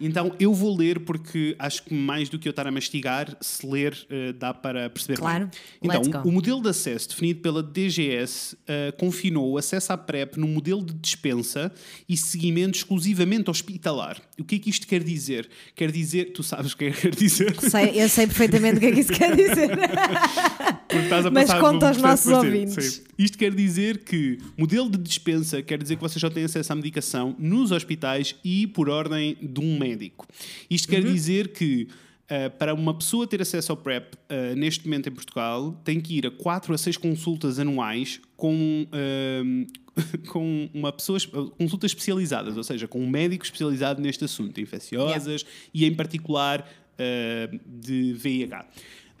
Então, 0.00 0.32
eu 0.38 0.54
vou 0.54 0.76
ler 0.76 1.00
porque 1.00 1.56
acho 1.58 1.82
que 1.82 1.92
mais 1.94 2.28
do 2.28 2.38
que 2.38 2.46
eu 2.48 2.50
estar 2.50 2.66
a 2.66 2.70
mastigar, 2.70 3.36
se 3.40 3.66
ler 3.66 3.92
uh, 4.10 4.32
dá 4.32 4.54
para 4.54 4.88
perceber 4.90 5.18
Claro. 5.18 5.46
bem. 5.46 5.50
Então, 5.82 6.22
o 6.24 6.30
modelo 6.32 6.62
de 6.62 6.68
acesso 6.68 7.08
definido 7.08 7.40
pela 7.40 7.62
DGS 7.62 8.54
uh, 8.54 8.96
confinou 8.96 9.50
o 9.52 9.58
acesso 9.58 9.92
à 9.92 9.96
PrEP 9.98 10.36
num 10.36 10.48
modelo 10.48 10.84
de 10.84 10.94
dispensa 10.94 11.72
e 12.08 12.16
seguimento 12.16 12.76
exclusivamente 12.78 13.50
hospitalar. 13.50 14.20
O 14.38 14.44
que 14.44 14.54
é 14.56 14.58
que 14.58 14.70
isto 14.70 14.86
quer 14.86 15.02
dizer? 15.02 15.48
Quer 15.74 15.90
dizer, 15.90 16.32
tu 16.32 16.42
sabes 16.42 16.72
o 16.72 16.76
que 16.76 16.84
é 16.86 16.90
que 16.90 17.00
quer 17.02 17.14
dizer? 17.14 17.56
Sei- 17.60 18.00
eu 18.02 18.08
sei 18.08 18.26
perfeitamente 18.26 18.76
o 18.76 18.80
que 18.80 18.86
é 18.86 18.92
que 18.92 19.00
isso 19.00 19.12
quer 19.12 19.34
dizer. 19.34 19.70
Mas 21.30 21.52
conta 21.54 21.88
aos 21.88 21.98
nossos 21.98 22.32
ouvintes. 22.32 22.94
Sim. 22.94 23.02
Isto 23.18 23.36
quer 23.38 23.54
dizer 23.54 23.98
que 23.98 24.38
modelo 24.56 24.88
de 24.90 24.98
dispensa 24.98 25.62
quer 25.62 25.82
dizer 25.82 25.96
que 25.96 26.02
vocês 26.02 26.20
só 26.20 26.30
têm 26.30 26.44
acesso 26.44 26.72
à 26.72 26.76
medicação 26.76 27.34
nos 27.38 27.72
hospitais 27.72 28.34
e 28.44 28.66
por 28.66 28.88
ordem 28.88 29.36
de 29.40 29.60
um 29.60 29.78
médico. 29.78 30.26
Isto 30.70 30.88
Uhum. 30.88 30.94
quer 31.02 31.04
dizer 31.12 31.48
que 31.48 31.88
ah, 32.30 32.50
para 32.50 32.74
uma 32.74 32.92
pessoa 32.94 33.26
ter 33.26 33.40
acesso 33.40 33.72
ao 33.72 33.76
PrEP 33.76 34.14
ah, 34.28 34.54
neste 34.54 34.84
momento 34.86 35.08
em 35.08 35.12
Portugal 35.12 35.72
tem 35.84 36.00
que 36.00 36.16
ir 36.18 36.26
a 36.26 36.30
4 36.30 36.74
a 36.74 36.78
6 36.78 36.96
consultas 36.96 37.58
anuais 37.58 38.20
com, 38.36 38.86
ah, 38.92 39.76
com 40.28 40.68
uma 40.74 40.92
pessoa, 40.92 41.18
consultas 41.58 41.90
especializadas, 41.90 42.56
ou 42.56 42.62
seja, 42.62 42.86
com 42.86 43.00
um 43.00 43.08
médico 43.08 43.44
especializado 43.44 44.00
neste 44.00 44.24
assunto, 44.24 44.60
infecciosas 44.60 45.44
e 45.72 45.84
em 45.84 45.94
particular 45.94 46.68
ah, 46.98 47.56
de 47.66 48.12
VIH. 48.14 48.66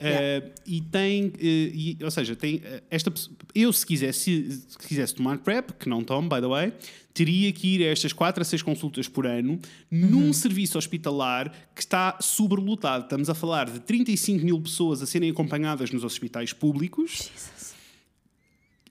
Yeah. 0.00 0.46
Uh, 0.46 0.50
e 0.66 0.80
tem, 0.80 1.26
uh, 1.26 1.32
e- 1.40 1.98
ou 2.02 2.10
seja, 2.10 2.36
tem 2.36 2.56
uh, 2.56 2.82
esta 2.90 3.12
eu 3.54 3.72
se 3.72 3.84
quisesse, 3.84 4.62
se 4.68 4.78
quisesse 4.78 5.14
tomar 5.14 5.38
PrEP, 5.38 5.72
que 5.72 5.88
não 5.88 6.04
tomo, 6.04 6.28
by 6.28 6.40
the 6.40 6.46
way, 6.46 6.72
teria 7.12 7.52
que 7.52 7.74
ir 7.74 7.82
a 7.82 7.90
estas 7.90 8.12
4 8.12 8.40
a 8.40 8.44
6 8.44 8.62
consultas 8.62 9.08
por 9.08 9.26
ano 9.26 9.58
num 9.90 10.32
serviço 10.32 10.78
hospitalar 10.78 11.52
que 11.74 11.80
está 11.80 12.16
sobrelotado. 12.20 13.04
Estamos 13.04 13.28
a 13.28 13.34
falar 13.34 13.68
de 13.68 13.80
35 13.80 14.44
mil 14.44 14.60
pessoas 14.60 15.02
a 15.02 15.06
serem 15.06 15.30
acompanhadas 15.30 15.90
nos 15.90 16.04
hospitais 16.04 16.52
públicos. 16.52 17.30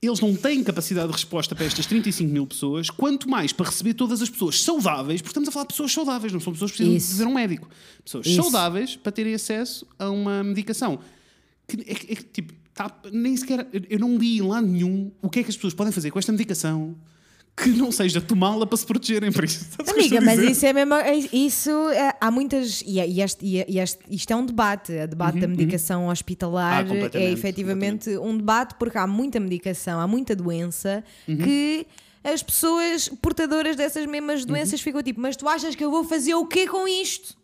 Eles 0.01 0.19
não 0.19 0.35
têm 0.35 0.63
capacidade 0.63 1.07
de 1.07 1.13
resposta 1.13 1.55
para 1.55 1.65
estas 1.65 1.85
35 1.87 2.31
mil 2.31 2.45
pessoas, 2.45 2.89
quanto 2.89 3.27
mais 3.27 3.51
para 3.51 3.65
receber 3.65 3.93
todas 3.95 4.21
as 4.21 4.29
pessoas 4.29 4.61
saudáveis, 4.61 5.21
porque 5.21 5.31
estamos 5.31 5.49
a 5.49 5.51
falar 5.51 5.65
de 5.65 5.69
pessoas 5.73 5.91
saudáveis, 5.91 6.31
não 6.31 6.39
são 6.39 6.53
pessoas 6.53 6.71
que 6.71 6.77
precisam 6.77 6.97
Isso. 6.97 7.11
de 7.13 7.17
ver 7.17 7.25
um 7.27 7.33
médico. 7.33 7.67
Pessoas 8.03 8.27
Isso. 8.27 8.41
saudáveis 8.41 8.95
para 8.95 9.11
terem 9.11 9.33
acesso 9.33 9.87
a 9.97 10.09
uma 10.09 10.43
medicação. 10.43 10.99
Que 11.67 11.81
é, 11.81 12.13
é 12.13 12.15
tipo, 12.15 12.53
tá- 12.73 12.95
nem 13.11 13.35
sequer. 13.35 13.67
Eu 13.89 13.99
não 13.99 14.17
li 14.17 14.37
em 14.37 14.41
lado 14.41 14.67
nenhum 14.67 15.11
o 15.21 15.29
que 15.29 15.39
é 15.39 15.43
que 15.43 15.49
as 15.49 15.55
pessoas 15.55 15.73
podem 15.73 15.91
fazer 15.91 16.11
com 16.11 16.19
esta 16.19 16.31
medicação 16.31 16.95
que 17.59 17.69
não 17.69 17.91
seja 17.91 18.21
tomá-la 18.21 18.67
para 18.67 18.77
se 18.77 18.85
protegerem. 18.85 19.31
Por 19.31 19.43
isso, 19.43 19.65
Amiga, 19.87 20.21
mas 20.21 20.39
isso 20.39 20.65
é 20.65 20.73
mesmo. 20.73 20.93
é- 20.93 21.15
Isso 21.33 21.71
é- 21.89 22.15
há 22.21 22.29
muitas. 22.29 22.83
E, 22.85 22.99
é- 22.99 23.07
e 23.09 23.19
este, 23.21 23.43
e, 23.45 23.79
este- 23.79 23.99
isto 24.11 24.31
é 24.31 24.35
um 24.35 24.45
debate. 24.45 24.91
O 24.91 25.07
debate 25.07 25.39
da 25.39 25.47
medicação 25.47 26.07
hospitalar 26.07 26.83
Uhum, 26.83 26.91
Ah, 26.91 26.93
completamente, 26.93 27.29
é 27.29 27.33
efetivamente 27.33 28.17
um 28.17 28.37
debate 28.37 28.75
porque 28.77 28.97
há 28.97 29.07
muita 29.07 29.39
medicação, 29.39 29.99
há 29.99 30.07
muita 30.07 30.35
doença 30.35 31.03
Uhum. 31.27 31.37
que 31.37 31.87
as 32.23 32.43
pessoas 32.43 33.07
portadoras 33.21 33.75
dessas 33.75 34.05
mesmas 34.05 34.41
Uhum. 34.41 34.47
doenças 34.47 34.81
ficam 34.81 35.01
tipo, 35.01 35.19
mas 35.21 35.35
tu 35.35 35.47
achas 35.47 35.73
que 35.75 35.83
eu 35.83 35.89
vou 35.89 36.03
fazer 36.03 36.35
o 36.35 36.45
quê 36.45 36.67
com 36.67 36.87
isto? 36.87 37.36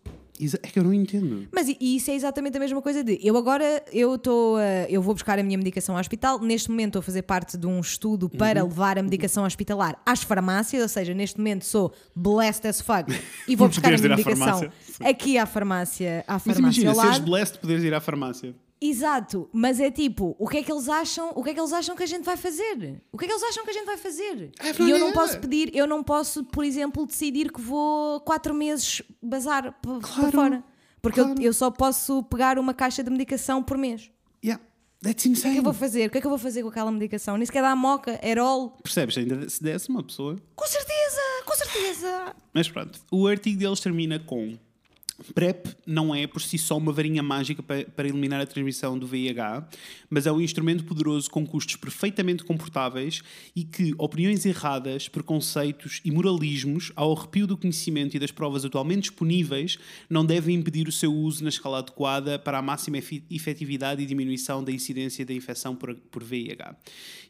É 0.61 0.67
que 0.67 0.79
eu 0.79 0.83
não 0.83 0.93
entendo. 0.93 1.47
Mas 1.51 1.67
i- 1.69 1.77
isso 1.79 2.09
é 2.11 2.15
exatamente 2.15 2.57
a 2.57 2.59
mesma 2.59 2.81
coisa 2.81 3.03
de 3.03 3.19
eu 3.21 3.37
agora 3.37 3.83
eu 3.91 4.15
estou 4.15 4.57
eu 4.89 5.01
vou 5.01 5.13
buscar 5.13 5.37
a 5.39 5.43
minha 5.43 5.57
medicação 5.57 5.95
ao 5.95 6.01
hospital. 6.01 6.39
Neste 6.39 6.69
momento 6.69 6.89
estou 6.89 6.99
a 6.99 7.03
fazer 7.03 7.21
parte 7.23 7.57
de 7.57 7.67
um 7.67 7.79
estudo 7.79 8.29
para 8.29 8.61
Uhum. 8.63 8.69
levar 8.69 8.97
a 8.97 9.03
medicação 9.03 9.45
hospitalar 9.45 9.97
às 10.05 10.23
farmácias, 10.23 10.81
ou 10.81 10.89
seja, 10.89 11.13
neste 11.13 11.37
momento 11.37 11.65
sou 11.65 11.93
blessed 12.15 12.67
as 12.67 12.81
fuck 12.81 13.05
e 13.47 13.55
vou 13.55 13.67
buscar 13.67 13.93
a 13.93 13.97
minha 13.97 14.07
à 14.13 14.17
medicação 14.17 14.45
farmácia. 14.59 14.71
aqui 15.01 15.37
à 15.37 15.45
farmácia, 15.45 16.23
à 16.27 16.33
Mas 16.33 16.43
farmácia 16.43 16.59
imagina, 16.61 16.89
ao 16.91 16.95
seres 17.01 17.19
blessed 17.19 17.57
poderes 17.59 17.83
ir 17.83 17.93
à 17.93 17.99
farmácia. 18.01 18.55
Exato, 18.85 19.49
mas 19.53 19.79
é 19.79 19.89
tipo, 19.89 20.35
o 20.37 20.45
que 20.47 20.57
é 20.57 20.63
que 20.63 20.71
eles 20.71 20.89
acham? 20.89 21.31
O 21.35 21.41
que 21.43 21.51
é 21.51 21.53
que 21.53 21.59
eles 21.59 21.71
acham 21.71 21.95
que 21.95 22.03
a 22.03 22.05
gente 22.05 22.25
vai 22.25 22.35
fazer? 22.35 23.01
O 23.13 23.17
que 23.17 23.23
é 23.23 23.27
que 23.27 23.33
eles 23.33 23.43
acham 23.43 23.63
que 23.63 23.69
a 23.69 23.73
gente 23.73 23.85
vai 23.85 23.95
fazer? 23.97 24.51
É, 24.59 24.83
e 24.83 24.89
eu 24.89 24.99
não 24.99 25.13
posso 25.13 25.39
pedir, 25.39 25.71
eu 25.73 25.87
não 25.87 26.03
posso, 26.03 26.43
por 26.43 26.65
exemplo, 26.65 27.05
decidir 27.05 27.51
que 27.51 27.61
vou 27.61 28.19
quatro 28.21 28.53
meses 28.53 29.01
bazar 29.21 29.71
p- 29.71 29.87
para 29.87 29.99
Claro, 30.01 30.31
fora. 30.31 30.63
Porque 31.01 31.19
eu- 31.19 31.25
claro. 31.25 31.41
eu, 31.41 31.53
só 31.53 31.71
posso 31.71 32.23
pegar 32.23 32.59
uma 32.59 32.73
caixa 32.73 33.01
de 33.03 33.09
medicação 33.09 33.63
por 33.63 33.77
mês. 33.77 34.11
Yeah. 34.43 34.61
That's 35.01 35.23
O 35.25 35.27
que 35.27 35.27
é 35.29 35.31
insane. 35.31 35.53
que 35.55 35.59
eu 35.59 35.63
vou 35.63 35.73
fazer? 35.73 36.07
O 36.07 36.09
que 36.11 36.17
é 36.17 36.21
que 36.21 36.27
eu 36.27 36.29
vou 36.29 36.39
fazer 36.39 36.61
com 36.63 36.69
aquela 36.69 36.91
medicação? 36.91 37.35
Nem 37.37 37.45
sequer 37.45 37.61
dá 37.61 37.75
moca, 37.75 38.19
erol. 38.25 38.77
Percebes? 38.83 39.17
Ainda 39.17 39.49
se 39.49 39.61
desse 39.63 39.89
uma 39.89 40.01
pessoa. 40.03 40.37
Com 40.55 40.65
certeza, 40.65 41.21
com 41.45 41.55
certeza. 41.55 42.35
Mas 42.53 42.69
pronto, 42.69 42.99
o 43.11 43.27
artigo 43.27 43.59
deles 43.59 43.79
termina 43.81 44.17
com 44.19 44.57
PrEP 45.33 45.67
não 45.85 46.13
é 46.13 46.27
por 46.27 46.41
si 46.41 46.57
só 46.57 46.77
uma 46.77 46.91
varinha 46.91 47.23
mágica 47.23 47.61
pa- 47.63 47.85
para 47.95 48.07
eliminar 48.07 48.41
a 48.41 48.45
transmissão 48.45 48.97
do 48.97 49.07
VIH, 49.07 49.67
mas 50.09 50.25
é 50.25 50.31
um 50.31 50.41
instrumento 50.41 50.83
poderoso 50.83 51.29
com 51.29 51.45
custos 51.45 51.75
perfeitamente 51.75 52.43
comportáveis 52.43 53.21
e 53.55 53.63
que 53.63 53.93
opiniões 53.97 54.45
erradas, 54.45 55.07
preconceitos 55.07 56.01
e 56.03 56.11
moralismos, 56.11 56.91
ao 56.95 57.15
arrepio 57.15 57.47
do 57.47 57.57
conhecimento 57.57 58.15
e 58.15 58.19
das 58.19 58.31
provas 58.31 58.65
atualmente 58.65 59.01
disponíveis, 59.09 59.77
não 60.09 60.25
devem 60.25 60.55
impedir 60.55 60.87
o 60.87 60.91
seu 60.91 61.13
uso 61.13 61.43
na 61.43 61.49
escala 61.49 61.79
adequada 61.79 62.37
para 62.39 62.57
a 62.57 62.61
máxima 62.61 62.97
efetividade 63.29 64.01
e 64.01 64.05
diminuição 64.05 64.63
da 64.63 64.71
incidência 64.71 65.25
da 65.25 65.33
infecção 65.33 65.75
por, 65.75 65.95
por 65.95 66.23
VIH. 66.23 66.75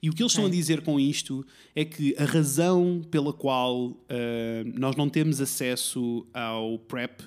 E 0.01 0.09
o 0.09 0.13
que 0.13 0.21
eles 0.21 0.31
estão 0.31 0.45
a 0.45 0.49
dizer 0.49 0.81
com 0.81 0.99
isto 0.99 1.45
é 1.75 1.85
que 1.85 2.15
a 2.17 2.25
razão 2.25 3.01
pela 3.09 3.33
qual 3.33 3.95
ah, 4.09 4.63
nós 4.75 4.95
não 4.95 5.09
temos 5.09 5.39
acesso 5.39 6.25
ao 6.33 6.77
PrEP 6.79 7.21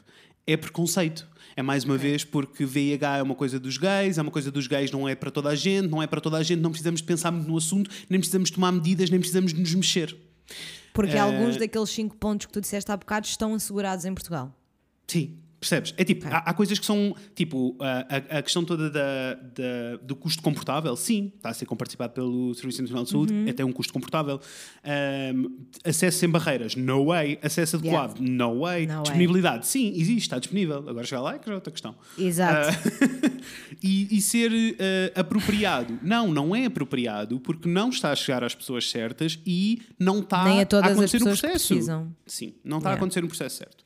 é 0.46 0.56
preconceito. 0.56 1.26
É 1.56 1.62
mais 1.62 1.84
uma 1.84 1.96
vez 1.96 2.22
porque 2.22 2.64
VIH 2.66 3.16
é 3.18 3.22
uma 3.22 3.34
coisa 3.34 3.58
dos 3.58 3.78
gays, 3.78 4.18
é 4.18 4.22
uma 4.22 4.30
coisa 4.30 4.50
dos 4.50 4.66
gays, 4.66 4.90
não 4.90 5.08
é 5.08 5.14
para 5.14 5.30
toda 5.30 5.48
a 5.48 5.54
gente, 5.54 5.88
não 5.88 6.02
é 6.02 6.06
para 6.06 6.20
toda 6.20 6.36
a 6.36 6.42
gente, 6.42 6.60
não 6.60 6.70
precisamos 6.70 7.00
pensar 7.00 7.30
muito 7.30 7.48
no 7.48 7.56
assunto, 7.56 7.90
nem 8.10 8.20
precisamos 8.20 8.50
tomar 8.50 8.70
medidas, 8.72 9.08
nem 9.08 9.18
precisamos 9.18 9.52
nos 9.54 9.74
mexer. 9.74 10.14
Porque 10.92 11.16
Eh, 11.16 11.18
alguns 11.18 11.56
daqueles 11.56 11.90
cinco 11.90 12.14
pontos 12.16 12.46
que 12.46 12.52
tu 12.52 12.60
disseste 12.60 12.90
há 12.92 12.96
bocado 12.96 13.26
estão 13.26 13.54
assegurados 13.54 14.04
em 14.04 14.12
Portugal. 14.12 14.54
Sim, 15.06 15.36
percebes? 15.68 15.94
É 15.96 16.04
tipo, 16.04 16.26
há, 16.28 16.38
há 16.38 16.54
coisas 16.54 16.78
que 16.78 16.86
são, 16.86 17.14
tipo, 17.34 17.76
a, 17.80 18.06
a- 18.36 18.38
a 18.38 18.42
questão 18.42 18.64
toda 18.64 18.88
da, 18.90 19.34
da- 19.34 19.96
do 20.02 20.14
custo 20.16 20.42
comportável, 20.42 20.94
sim, 20.96 21.32
está 21.36 21.50
a 21.50 21.54
ser 21.54 21.66
compartilhado 21.66 22.12
pelo 22.12 22.54
Serviço 22.54 22.82
Nacional 22.82 23.04
de 23.04 23.10
Saúde, 23.10 23.32
Uhum. 23.32 23.46
é 23.46 23.50
até 23.50 23.64
um 23.64 23.72
custo 23.72 23.92
comportável. 23.92 24.40
Ahm, 24.84 25.46
acesso 25.84 26.18
sem 26.18 26.28
barreiras, 26.28 26.74
no 26.76 27.06
way. 27.06 27.38
Acesso 27.42 27.76
adequado, 27.76 28.18
no 28.20 28.60
way. 28.60 28.86
No 28.86 28.92
way. 28.94 29.02
Disponibilidade, 29.02 29.66
sim, 29.66 29.88
existe, 29.96 30.20
está 30.22 30.38
disponível. 30.38 30.78
Agora 30.88 31.04
chegar 31.06 31.22
lá 31.22 31.34
é 31.34 31.38
que 31.38 31.46
já 31.46 31.52
é 31.52 31.54
outra 31.54 31.72
questão. 31.72 31.94
Exato. 32.18 32.68
Ah, 32.70 33.30
e, 33.82 34.16
e 34.16 34.20
ser 34.20 34.50
ah, 35.14 35.20
apropriado. 35.20 35.98
Não, 36.02 36.28
não 36.32 36.54
é 36.54 36.66
apropriado 36.66 37.40
porque 37.40 37.68
não 37.68 37.88
está 37.90 38.12
a 38.12 38.16
chegar 38.16 38.42
às 38.44 38.54
pessoas 38.54 38.88
certas 38.90 39.38
e 39.46 39.82
não 39.98 40.20
está 40.20 40.44
Nem 40.44 40.60
a 40.60 40.66
todas 40.66 40.86
as 40.90 40.92
acontecer 40.92 41.18
pessoas 41.18 41.40
que 41.40 41.46
no 41.46 41.50
processo. 41.52 41.68
precisam. 41.74 42.16
Sim, 42.26 42.54
não 42.64 42.78
está 42.78 42.90
a 42.90 42.92
Yeah. 42.92 43.00
acontecer 43.02 43.20
no 43.22 43.28
processo 43.28 43.56
certo. 43.56 43.84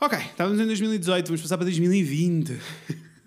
Ok, 0.00 0.16
estávamos 0.16 0.60
em 0.60 0.66
2018, 0.66 1.26
vamos 1.26 1.42
passar 1.42 1.56
para 1.56 1.64
2020. 1.64 2.56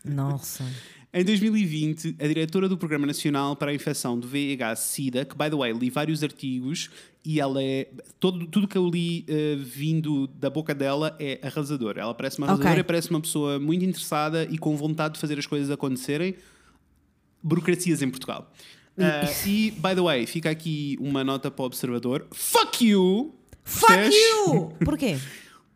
Nossa. 0.06 0.66
Em 1.14 1.26
2020, 1.26 2.16
a 2.18 2.26
diretora 2.26 2.70
do 2.70 2.78
Programa 2.78 3.06
Nacional 3.06 3.54
para 3.54 3.72
a 3.72 3.74
Infecção 3.74 4.18
do 4.18 4.26
VIH-Sida, 4.30 5.26
que, 5.26 5.36
by 5.36 5.50
the 5.50 5.58
way, 5.58 5.74
li 5.74 5.90
vários 5.90 6.24
artigos 6.24 6.90
e 7.26 7.42
ela 7.42 7.62
é. 7.62 7.90
Todo, 8.18 8.48
tudo 8.48 8.66
que 8.66 8.78
eu 8.78 8.88
li 8.88 9.26
eh, 9.28 9.58
vindo 9.60 10.28
da 10.28 10.50
boca 10.50 10.74
dela 10.74 11.14
é 11.20 11.38
arrasador. 11.44 11.96
Ela 11.98 12.14
parece 12.14 12.38
uma 12.38 12.48
arrasadora, 12.48 12.82
parece 12.86 13.10
uma 13.10 13.20
pessoa 13.20 13.60
muito 13.60 13.84
interessada 13.84 14.48
e 14.50 14.58
com 14.58 14.74
vontade 14.78 15.16
de 15.16 15.20
fazer 15.20 15.38
as 15.38 15.46
coisas 15.46 15.70
acontecerem. 15.70 16.36
Burocracias 17.44 18.02
em 18.02 18.10
Portugal. 18.10 18.50
Ah, 18.98 19.30
e, 19.46 19.72
by 19.72 19.94
the 19.94 20.02
way, 20.02 20.26
fica 20.26 20.50
aqui 20.50 20.98
uma 21.02 21.26
nota 21.26 21.52
para 21.52 21.64
o 21.64 21.66
observador: 21.66 22.26
fuck 22.32 22.88
you! 22.88 23.36
Fuck 23.66 24.10
you! 24.10 24.72
Porquê? 24.86 25.18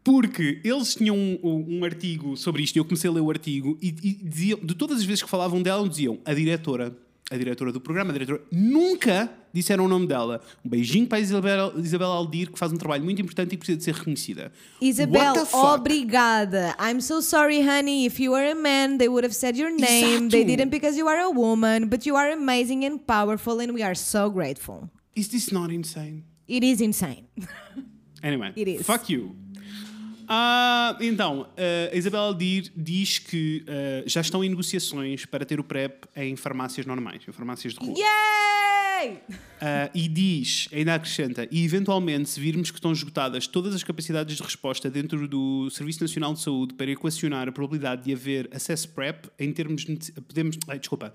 Porque 0.05 0.61
eles 0.63 0.93
tinham 0.93 1.17
um, 1.17 1.65
um 1.79 1.83
artigo 1.83 2.37
sobre 2.37 2.61
isto, 2.61 2.75
e 2.75 2.79
eu 2.79 2.85
comecei 2.85 3.09
a 3.09 3.13
ler 3.13 3.21
o 3.21 3.29
artigo, 3.31 3.75
e, 3.81 3.87
e 3.87 4.13
diziam, 4.13 4.59
de 4.61 4.75
todas 4.75 4.99
as 4.99 5.03
vezes 5.03 5.23
que 5.23 5.29
falavam 5.29 5.63
dela, 5.63 5.89
diziam 5.89 6.19
a 6.23 6.31
diretora, 6.31 6.95
a 7.31 7.35
diretora 7.35 7.71
do 7.71 7.81
programa, 7.81 8.11
a 8.11 8.13
diretora, 8.13 8.39
nunca 8.51 9.33
disseram 9.51 9.85
o 9.85 9.87
nome 9.87 10.05
dela. 10.05 10.41
Um 10.63 10.69
beijinho 10.69 11.07
para 11.07 11.17
a 11.17 11.21
Isabel, 11.21 11.73
Isabel 11.79 12.11
Aldir, 12.11 12.51
que 12.51 12.59
faz 12.59 12.71
um 12.71 12.77
trabalho 12.77 13.03
muito 13.03 13.19
importante 13.19 13.55
e 13.55 13.57
precisa 13.57 13.79
de 13.79 13.83
ser 13.83 13.95
reconhecida. 13.95 14.51
Isabel, 14.79 15.33
obrigada. 15.53 16.75
I'm 16.79 17.01
so 17.01 17.19
sorry, 17.19 17.61
honey. 17.67 18.05
If 18.05 18.19
you 18.21 18.33
were 18.33 18.47
a 18.51 18.53
man, 18.53 18.99
they 18.99 19.07
would 19.09 19.25
have 19.25 19.33
said 19.35 19.57
your 19.57 19.71
name. 19.71 20.27
Exato. 20.27 20.29
They 20.29 20.43
didn't 20.45 20.69
because 20.69 20.95
you 20.99 21.07
are 21.07 21.19
a 21.19 21.31
woman, 21.31 21.87
but 21.89 22.05
you 22.05 22.15
are 22.15 22.31
amazing 22.31 22.85
and 22.85 22.99
powerful, 23.07 23.59
and 23.59 23.73
we 23.73 23.81
are 23.81 23.95
so 23.95 24.29
grateful. 24.29 24.87
Is 25.15 25.29
this 25.29 25.51
not 25.51 25.71
insane? 25.71 26.25
It 26.47 26.63
is 26.63 26.79
insane. 26.79 27.25
Anyway, 28.23 28.51
It 28.55 28.67
is. 28.67 28.85
fuck 28.85 29.07
you. 29.07 29.35
Ah, 30.27 30.97
então, 30.99 31.47
eh, 31.55 31.91
a 31.93 31.95
Isabel 31.95 32.21
Aldir 32.21 32.71
diz 32.75 33.19
que 33.19 33.63
eh, 33.67 34.03
já 34.05 34.21
estão 34.21 34.43
em 34.43 34.49
negociações 34.49 35.25
para 35.25 35.45
ter 35.45 35.59
o 35.59 35.63
PrEP 35.63 36.05
em 36.15 36.35
farmácias 36.35 36.85
normais, 36.85 37.21
em 37.27 37.31
farmácias 37.31 37.73
de 37.73 37.79
rua. 37.79 37.95
Yay! 37.97 39.19
Ah, 39.61 39.89
e 39.93 40.07
diz, 40.07 40.67
ainda 40.71 40.95
acrescenta, 40.95 41.47
e 41.51 41.63
eventualmente, 41.63 42.29
se 42.29 42.39
virmos 42.39 42.71
que 42.71 42.77
estão 42.77 42.91
esgotadas 42.91 43.47
todas 43.47 43.73
as 43.75 43.83
capacidades 43.83 44.35
de 44.35 44.43
resposta 44.43 44.89
dentro 44.89 45.27
do 45.27 45.69
Serviço 45.69 46.01
Nacional 46.01 46.33
de 46.33 46.41
Saúde 46.41 46.73
para 46.73 46.89
equacionar 46.91 47.47
a 47.47 47.51
probabilidade 47.51 48.03
de 48.03 48.13
haver 48.13 48.49
acesso 48.53 48.89
PrEP 48.89 49.25
em 49.39 49.51
termos 49.51 49.85
de. 49.85 50.11
Podemos. 50.21 50.57
Ai, 50.67 50.79
desculpa. 50.79 51.13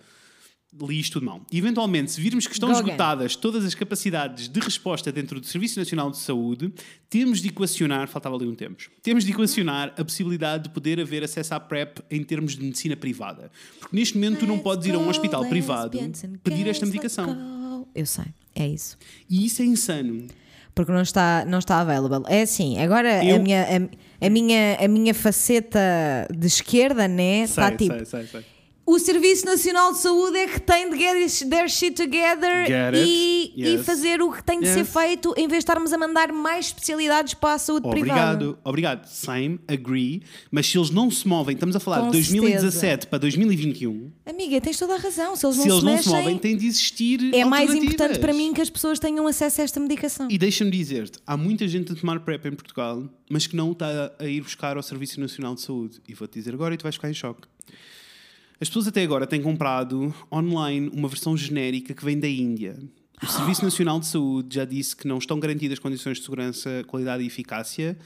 Li 0.79 1.01
isto 1.01 1.14
tudo 1.14 1.27
mal. 1.27 1.41
E, 1.51 1.59
eventualmente, 1.59 2.12
se 2.12 2.21
virmos 2.21 2.47
que 2.47 2.53
estão 2.53 2.71
esgotadas 2.71 3.35
todas 3.35 3.64
as 3.64 3.75
capacidades 3.75 4.49
de 4.49 4.61
resposta 4.61 5.11
dentro 5.11 5.41
do 5.41 5.47
Serviço 5.47 5.81
Nacional 5.81 6.12
de 6.12 6.18
Saúde, 6.18 6.73
temos 7.09 7.41
de 7.41 7.49
equacionar, 7.49 8.07
faltava 8.07 8.37
ali 8.37 8.47
um 8.47 8.55
tempo, 8.55 8.81
temos 9.03 9.25
de 9.25 9.33
equacionar 9.33 9.93
a 9.99 10.05
possibilidade 10.05 10.64
de 10.64 10.71
poder 10.71 11.01
haver 11.01 11.25
acesso 11.25 11.55
à 11.55 11.61
PrEP 11.61 11.99
em 12.09 12.23
termos 12.23 12.55
de 12.57 12.62
medicina 12.62 12.97
privada. 12.97 13.51
Porque 13.81 13.97
neste 13.97 14.14
momento 14.16 14.39
tu 14.41 14.47
não 14.47 14.61
podes 14.61 14.87
ir 14.87 14.95
a 14.95 14.99
um 14.99 15.09
hospital 15.09 15.45
privado 15.47 15.99
pedir 16.45 16.68
esta 16.68 16.87
medicação. 16.87 17.87
Eu 17.93 18.07
sei, 18.07 18.27
é 18.55 18.68
isso. 18.68 18.97
E 19.29 19.45
isso 19.47 19.62
é 19.62 19.64
insano. 19.64 20.29
Porque 20.73 20.93
não 20.93 21.03
está, 21.03 21.45
não 21.49 21.59
está 21.59 21.81
available. 21.81 22.23
É 22.29 22.43
assim, 22.43 22.79
agora 22.79 23.25
Eu- 23.25 23.37
a, 23.37 23.39
minha, 23.41 23.66
a, 24.21 24.27
a 24.27 24.31
minha, 24.31 24.77
a 24.77 24.87
minha 24.87 25.12
faceta 25.14 25.81
de 26.33 26.47
esquerda, 26.47 27.09
né? 27.09 27.41
Está 27.43 27.73
tipo. 27.77 27.93
sei, 27.93 28.05
sei, 28.05 28.27
sei. 28.29 28.59
O 28.87 28.99
Serviço 28.99 29.47
Nacional 29.47 29.93
de 29.93 29.99
Saúde 29.99 30.37
é 30.37 30.49
que 30.49 30.59
tem 30.61 30.91
de 30.91 30.99
get 30.99 31.49
their 31.49 31.68
shit 31.68 31.95
together 31.95 32.66
Get 32.66 32.95
e, 33.07 33.53
e 33.55 33.68
Yes. 33.74 33.87
fazer 33.87 34.20
o 34.20 34.33
que 34.33 34.43
tem 34.43 34.59
de 34.59 34.66
ser 34.66 34.81
Yes. 34.81 34.93
feito 34.93 35.28
em 35.37 35.47
vez 35.47 35.51
de 35.51 35.59
estarmos 35.59 35.93
a 35.93 35.99
mandar 35.99 36.33
mais 36.33 36.66
especialidades 36.66 37.35
para 37.35 37.55
a 37.55 37.59
saúde 37.59 37.89
privada. 37.89 38.33
Obrigado, 38.47 38.59
obrigado. 38.64 39.07
Same, 39.07 39.61
agree. 39.68 40.22
Mas 40.51 40.66
se 40.66 40.76
eles 40.76 40.91
não 40.91 41.09
se 41.09 41.28
movem, 41.28 41.55
estamos 41.55 41.76
a 41.76 41.81
falar 41.81 42.01
Com 42.01 42.07
de 42.07 42.12
2017 42.14 43.07
para 43.07 43.18
2021, 43.20 44.11
Amiga, 44.26 44.61
tens 44.61 44.76
toda 44.78 44.95
a 44.95 44.99
razão. 44.99 45.37
Se 45.37 45.47
eles 45.47 45.57
se 45.57 45.68
não 45.68 45.74
eles 45.74 45.78
se 45.81 45.85
não 45.85 45.93
mexem, 45.93 46.12
se 46.12 46.18
movem, 46.18 46.39
tem 46.39 46.57
de 46.57 46.66
existir. 46.66 47.33
é 47.35 47.45
mais 47.45 47.72
importante 47.72 48.18
para 48.18 48.33
mim 48.33 48.53
que 48.53 48.61
as 48.61 48.70
pessoas 48.70 48.99
tenham 48.99 49.24
acesso 49.26 49.61
a 49.61 49.64
esta 49.64 49.78
medicação. 49.78 50.26
E 50.28 50.37
deixa-me 50.37 50.70
dizer-te, 50.70 51.18
há 51.24 51.37
muita 51.37 51.68
gente 51.68 51.93
a 51.93 51.95
tomar 51.95 52.18
PrEP 52.20 52.47
em 52.47 52.53
Portugal, 52.53 53.05
mas 53.31 53.47
que 53.47 53.55
não 53.55 53.70
está 53.70 54.11
a 54.18 54.26
ir 54.26 54.41
buscar 54.41 54.76
ao 54.76 54.83
Serviço 54.83 55.20
Nacional 55.20 55.55
de 55.55 55.61
Saúde. 55.61 56.01
E 56.09 56.14
vou-te 56.14 56.35
dizer 56.41 56.55
agora 56.55 56.74
e 56.74 56.76
tu 56.76 56.83
vais 56.83 56.95
ficar 56.97 57.09
em 57.09 57.14
choque. 57.14 57.43
As 58.61 58.68
pessoas 58.68 58.86
até 58.88 59.02
agora 59.02 59.26
têm 59.26 59.40
comprado 59.40 60.14
online 60.30 60.90
uma 60.92 61.08
versão 61.08 61.36
genérica 61.36 61.94
que 61.94 62.04
vem 62.04 62.18
da 62.18 62.28
Índia. 62.28 62.76
O 63.22 63.26
Serviço 63.26 63.62
Nacional 63.64 64.00
de 64.00 64.06
Saúde 64.06 64.54
já 64.56 64.64
disse 64.64 64.94
que 64.96 65.06
não 65.06 65.18
estão 65.18 65.38
garantidas 65.40 65.78
condições 65.78 66.18
de 66.18 66.24
segurança, 66.24 66.84
qualidade 66.86 67.22
e 67.22 67.26
eficácia. 67.26 67.96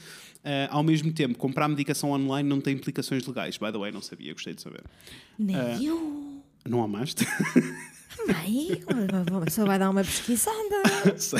Ah, 0.43 0.67
ao 0.71 0.83
mesmo 0.83 1.11
tempo, 1.11 1.37
comprar 1.37 1.67
medicação 1.67 2.11
online 2.11 2.47
não 2.47 2.59
tem 2.61 2.73
implicações 2.75 3.25
legais. 3.25 3.57
By 3.57 3.71
the 3.71 3.77
way, 3.77 3.91
não 3.91 4.01
sabia, 4.01 4.33
gostei 4.33 4.53
de 4.53 4.61
saber. 4.61 4.83
Nem 5.39 5.55
Ah. 5.55 5.77
eu. 5.81 6.41
Não 6.67 6.83
amaste? 6.83 7.25
Ai, 8.27 8.81
só 9.49 9.65
vai 9.65 9.77
dar 9.79 9.89
uma 9.89 10.03
pesquisada. 10.03 10.55
Sei. 11.17 11.39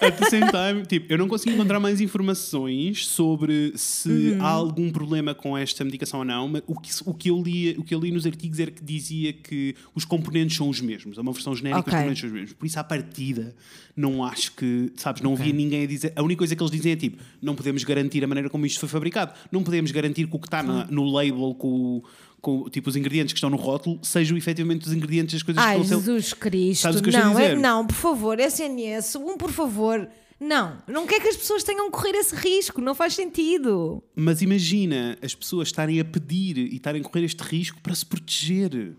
At 0.00 0.16
the 0.18 0.30
same 0.30 0.46
time, 0.50 0.86
tipo, 0.86 1.12
eu 1.12 1.18
não 1.18 1.26
consigo 1.28 1.54
encontrar 1.54 1.80
mais 1.80 2.00
informações 2.00 3.06
sobre 3.06 3.72
se 3.76 4.08
Uhum. 4.08 4.42
há 4.44 4.48
algum 4.48 4.90
problema 4.90 5.34
com 5.34 5.56
esta 5.56 5.84
medicação 5.84 6.20
ou 6.20 6.24
não. 6.24 6.48
Mas 6.48 6.62
o 6.66 6.74
que, 6.78 6.90
o, 7.06 7.14
que 7.14 7.30
eu 7.30 7.42
li, 7.42 7.70
o 7.78 7.82
que 7.84 7.94
eu 7.94 8.00
li 8.00 8.10
nos 8.12 8.26
artigos 8.26 8.58
era 8.58 8.70
que 8.70 8.82
dizia 8.84 9.32
que 9.32 9.74
os 9.94 10.04
componentes 10.04 10.56
são 10.56 10.68
os 10.68 10.80
mesmos. 10.80 11.18
É 11.18 11.20
uma 11.20 11.32
versão 11.32 11.54
genérica, 11.54 11.80
Ok. 11.80 11.92
os 11.92 11.96
componentes 11.98 12.20
são 12.20 12.28
os 12.28 12.34
mesmos. 12.34 12.52
Por 12.52 12.66
isso, 12.66 12.78
à 12.78 12.84
partida, 12.84 13.54
não 13.96 14.24
acho 14.24 14.52
que, 14.52 14.92
sabes, 14.96 15.22
não 15.22 15.32
havia 15.34 15.52
ninguém 15.52 15.84
a 15.84 15.86
dizer. 15.86 16.12
A 16.16 16.22
única 16.22 16.38
coisa 16.38 16.54
que 16.54 16.62
eles 16.62 16.70
dizem 16.70 16.92
é 16.92 16.96
tipo, 16.96 17.22
não 17.42 17.54
podemos 17.54 17.82
garantir 17.84 18.22
a 18.22 18.26
maneira 18.26 18.48
como 18.50 18.64
isto 18.66 18.78
foi 18.80 18.88
fabricado, 18.88 19.32
não 19.50 19.62
podemos 19.62 19.90
garantir 19.90 20.26
que 20.28 20.36
o 20.36 20.38
que 20.38 20.46
está 20.46 20.62
na- 20.62 20.86
no 20.86 21.10
label 21.10 21.54
com, 21.58 21.68
o- 21.98 22.04
com 22.40 22.68
tipo, 22.68 22.88
os 22.88 22.96
ingredientes 22.96 23.32
que 23.32 23.38
estão 23.38 23.50
no 23.50 23.56
rótulo 23.56 23.98
sejam 24.02 24.36
efetivamente 24.36 24.86
os 24.86 24.92
ingredientes 24.92 25.34
das 25.34 25.42
coisas 25.42 25.62
Ai, 25.62 25.76
que 25.76 25.82
estão 25.82 25.98
a 25.98 26.00
ser 26.00 26.06
Jesus 26.06 26.32
Cristo. 26.34 26.82
Sabes 26.82 27.00
o 27.00 27.02
que 27.02 27.08
eu 27.08 27.14
estou 27.14 27.30
a 27.30 27.34
não, 27.34 27.38
é, 27.38 27.48
dizer? 27.48 27.60
não, 27.60 27.86
por 27.86 27.94
favor, 27.94 28.38
SNS, 28.38 29.16
um 29.16 29.36
por 29.36 29.50
favor. 29.50 30.08
Não, 30.40 30.78
não 30.86 31.04
quer 31.04 31.20
que 31.20 31.28
as 31.28 31.36
pessoas 31.36 31.64
tenham 31.64 31.86
que 31.86 31.96
correr 31.96 32.14
esse 32.14 32.34
risco, 32.34 32.80
não 32.80 32.94
faz 32.94 33.14
sentido. 33.14 34.02
Mas 34.14 34.40
imagina 34.40 35.18
as 35.20 35.34
pessoas 35.34 35.68
estarem 35.68 35.98
a 35.98 36.04
pedir 36.04 36.58
e 36.58 36.76
estarem 36.76 37.00
a 37.00 37.04
correr 37.04 37.24
este 37.24 37.42
risco 37.42 37.80
para 37.82 37.94
se 37.94 38.06
proteger. 38.06 38.94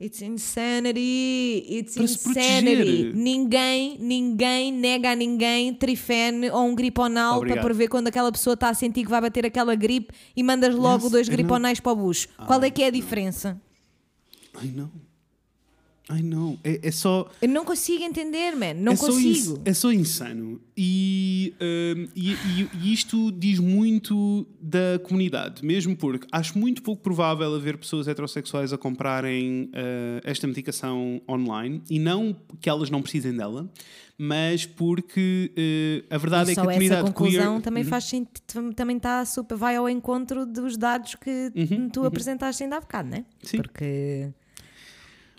It's 0.00 0.20
insanity, 0.22 1.64
it's 1.70 1.94
Para 1.94 2.02
insanity. 2.04 3.12
Ninguém, 3.14 3.96
ninguém 4.00 4.72
nega 4.72 5.12
a 5.12 5.16
ninguém 5.16 5.72
trifene 5.72 6.50
ou 6.50 6.64
um 6.66 6.74
griponal 6.74 7.36
Obrigado. 7.36 7.56
para 7.58 7.64
prever 7.64 7.88
quando 7.88 8.08
aquela 8.08 8.30
pessoa 8.32 8.54
está 8.54 8.68
a 8.68 8.74
sentir 8.74 9.04
que 9.04 9.08
vai 9.10 9.20
bater 9.20 9.46
aquela 9.46 9.74
gripe 9.76 10.12
e 10.36 10.42
mandas 10.42 10.74
logo 10.74 11.04
Yes, 11.04 11.12
dois 11.12 11.26
I 11.28 11.30
know. 11.30 11.36
griponais 11.36 11.78
para 11.80 11.92
o 11.92 11.96
bucho. 11.96 12.28
Qual 12.46 12.62
é 12.64 12.70
que 12.70 12.82
é 12.82 12.88
a 12.88 12.90
diferença? 12.90 13.60
Ai 14.54 14.66
não. 14.74 14.90
Ai 16.06 16.22
não. 16.22 16.58
É, 16.62 16.80
é 16.82 16.90
só. 16.90 17.30
Eu 17.40 17.48
não 17.48 17.64
consigo 17.64 18.04
entender, 18.04 18.54
man. 18.54 18.74
Não 18.74 18.92
é 18.92 18.96
Só 18.96 19.06
consigo. 19.06 19.62
é 19.64 19.72
só 19.72 19.90
insano. 19.90 20.60
E, 20.76 21.54
hum, 21.58 22.08
e, 22.14 22.32
e- 22.32 22.68
e 22.82 22.92
isto 22.92 23.32
diz 23.32 23.58
muito 23.58 24.46
da 24.60 24.98
comunidade, 25.02 25.64
mesmo 25.64 25.96
porque 25.96 26.26
acho 26.30 26.58
muito 26.58 26.82
pouco 26.82 27.02
provável 27.02 27.54
haver 27.54 27.78
pessoas 27.78 28.06
heterossexuais 28.06 28.70
a 28.72 28.76
comprarem 28.76 29.70
eh, 29.72 30.20
esta 30.24 30.46
medicação 30.46 31.22
online 31.26 31.80
e 31.88 31.98
não 31.98 32.36
que 32.60 32.68
elas 32.68 32.90
não 32.90 33.00
precisem 33.00 33.34
dela, 33.34 33.70
mas 34.18 34.66
porque 34.66 35.52
eh, 35.56 36.04
a 36.14 36.18
verdade 36.18 36.50
é 36.50 36.54
que 36.54 36.60
só 36.60 36.60
a 36.60 36.64
essa 36.64 36.72
comunidade 36.74 37.06
conclusão 37.12 37.52
queer. 37.54 37.62
também 37.62 37.84
faz 37.84 38.04
sentido, 38.04 38.74
também 38.74 38.96
está 38.98 39.24
super, 39.24 39.56
vai 39.56 39.76
ao 39.76 39.88
encontro 39.88 40.44
dos 40.44 40.76
dados 40.76 41.14
que 41.14 41.50
tu 41.92 42.04
apresentaste 42.04 42.62
ainda 42.62 42.76
há 42.76 42.80
bocado, 42.80 43.08
né? 43.08 43.18
Uhum, 43.18 43.24
Sim. 43.42 43.56
Porque 43.58 44.28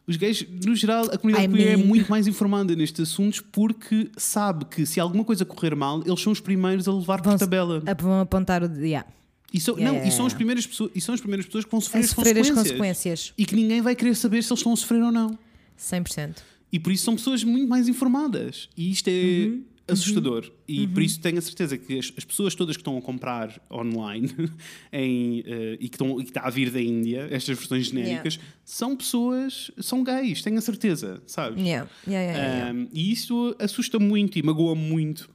Os 0.07 0.17
gays, 0.17 0.45
no 0.63 0.75
geral, 0.75 1.05
a 1.11 1.17
comunidade 1.17 1.51
I 1.51 1.57
queer 1.57 1.71
é 1.73 1.77
muito 1.77 2.09
mais 2.09 2.27
informada 2.27 2.75
nestes 2.75 3.09
assuntos 3.09 3.39
porque 3.41 4.09
sabe 4.15 4.65
que 4.65 4.85
se 4.85 4.99
alguma 4.99 5.23
coisa 5.23 5.43
correr 5.43 5.75
mal, 5.75 6.03
eles 6.05 6.21
são 6.21 6.31
os 6.31 6.39
primeiros 6.39 6.87
a 6.87 6.93
levar 6.93 7.21
por 7.21 7.29
vão, 7.29 7.37
tabela. 7.39 7.81
a- 7.85 7.93
vão 7.95 8.19
apontar 8.19 8.61
o 8.63 8.69
dia 8.69 9.03
E 9.51 9.59
são, 9.59 9.73
Yeah, 9.75 9.91
não, 9.91 9.95
yeah, 9.97 10.07
e 10.07 10.15
são 10.15 10.25
as 10.25 10.31
yeah. 10.33 10.37
primeiras 10.37 10.67
pessoas, 10.67 10.91
e 10.93 11.01
são 11.01 11.15
as 11.15 11.21
primeiras 11.21 11.45
pessoas 11.47 11.65
que 11.65 11.71
vão 11.71 11.81
sofrer, 11.81 12.03
as, 12.03 12.09
sofrer 12.11 12.37
as 12.37 12.49
consequências. 12.49 12.71
consequências. 12.71 13.33
E 13.37 13.45
que 13.45 13.55
ninguém 13.55 13.81
vai 13.81 13.95
querer 13.95 14.13
saber 14.15 14.43
se 14.43 14.51
eles 14.51 14.59
estão 14.59 14.73
a 14.73 14.75
sofrer 14.75 15.01
ou 15.01 15.11
não. 15.11 15.37
100%. 15.79 16.35
E 16.71 16.79
por 16.79 16.91
isso 16.91 17.05
são 17.05 17.15
pessoas 17.15 17.43
muito 17.43 17.67
mais 17.67 17.87
informadas. 17.87 18.69
E 18.77 18.91
isto 18.91 19.07
é 19.07 19.11
Uhum. 19.47 19.63
Assustador. 19.87 20.51
E 20.67 20.87
por 20.87 21.01
isso 21.03 21.19
tenho 21.19 21.37
a 21.37 21.41
certeza 21.41 21.77
que 21.77 21.99
as, 21.99 22.11
as 22.17 22.25
pessoas 22.25 22.55
todas 22.55 22.75
que 22.75 22.81
estão 22.81 22.97
a 22.97 23.01
comprar 23.01 23.61
online 23.71 24.29
em, 24.91 25.43
eh, 25.45 25.77
e, 25.79 25.89
que 25.89 25.95
estão, 25.95 26.19
e 26.19 26.23
que 26.23 26.29
está 26.29 26.41
a 26.41 26.49
vir 26.49 26.71
da 26.71 26.81
Índia, 26.81 27.27
estas 27.31 27.57
versões 27.57 27.87
genéricas, 27.87 28.39
são 28.63 28.95
pessoas, 28.95 29.71
são 29.79 30.03
gays, 30.03 30.41
tenho 30.41 30.57
a 30.57 30.61
certeza, 30.61 31.21
sabes? 31.27 31.61
Yeah. 31.61 31.89
Yeah, 32.07 32.31
yeah, 32.31 32.47
yeah, 32.47 32.57
yeah. 32.57 32.79
Um, 32.79 32.89
e 32.91 33.11
isso 33.11 33.55
assusta 33.59 33.99
muito 33.99 34.39
e 34.39 34.43
magoa 34.43 34.75
muito. 34.75 35.29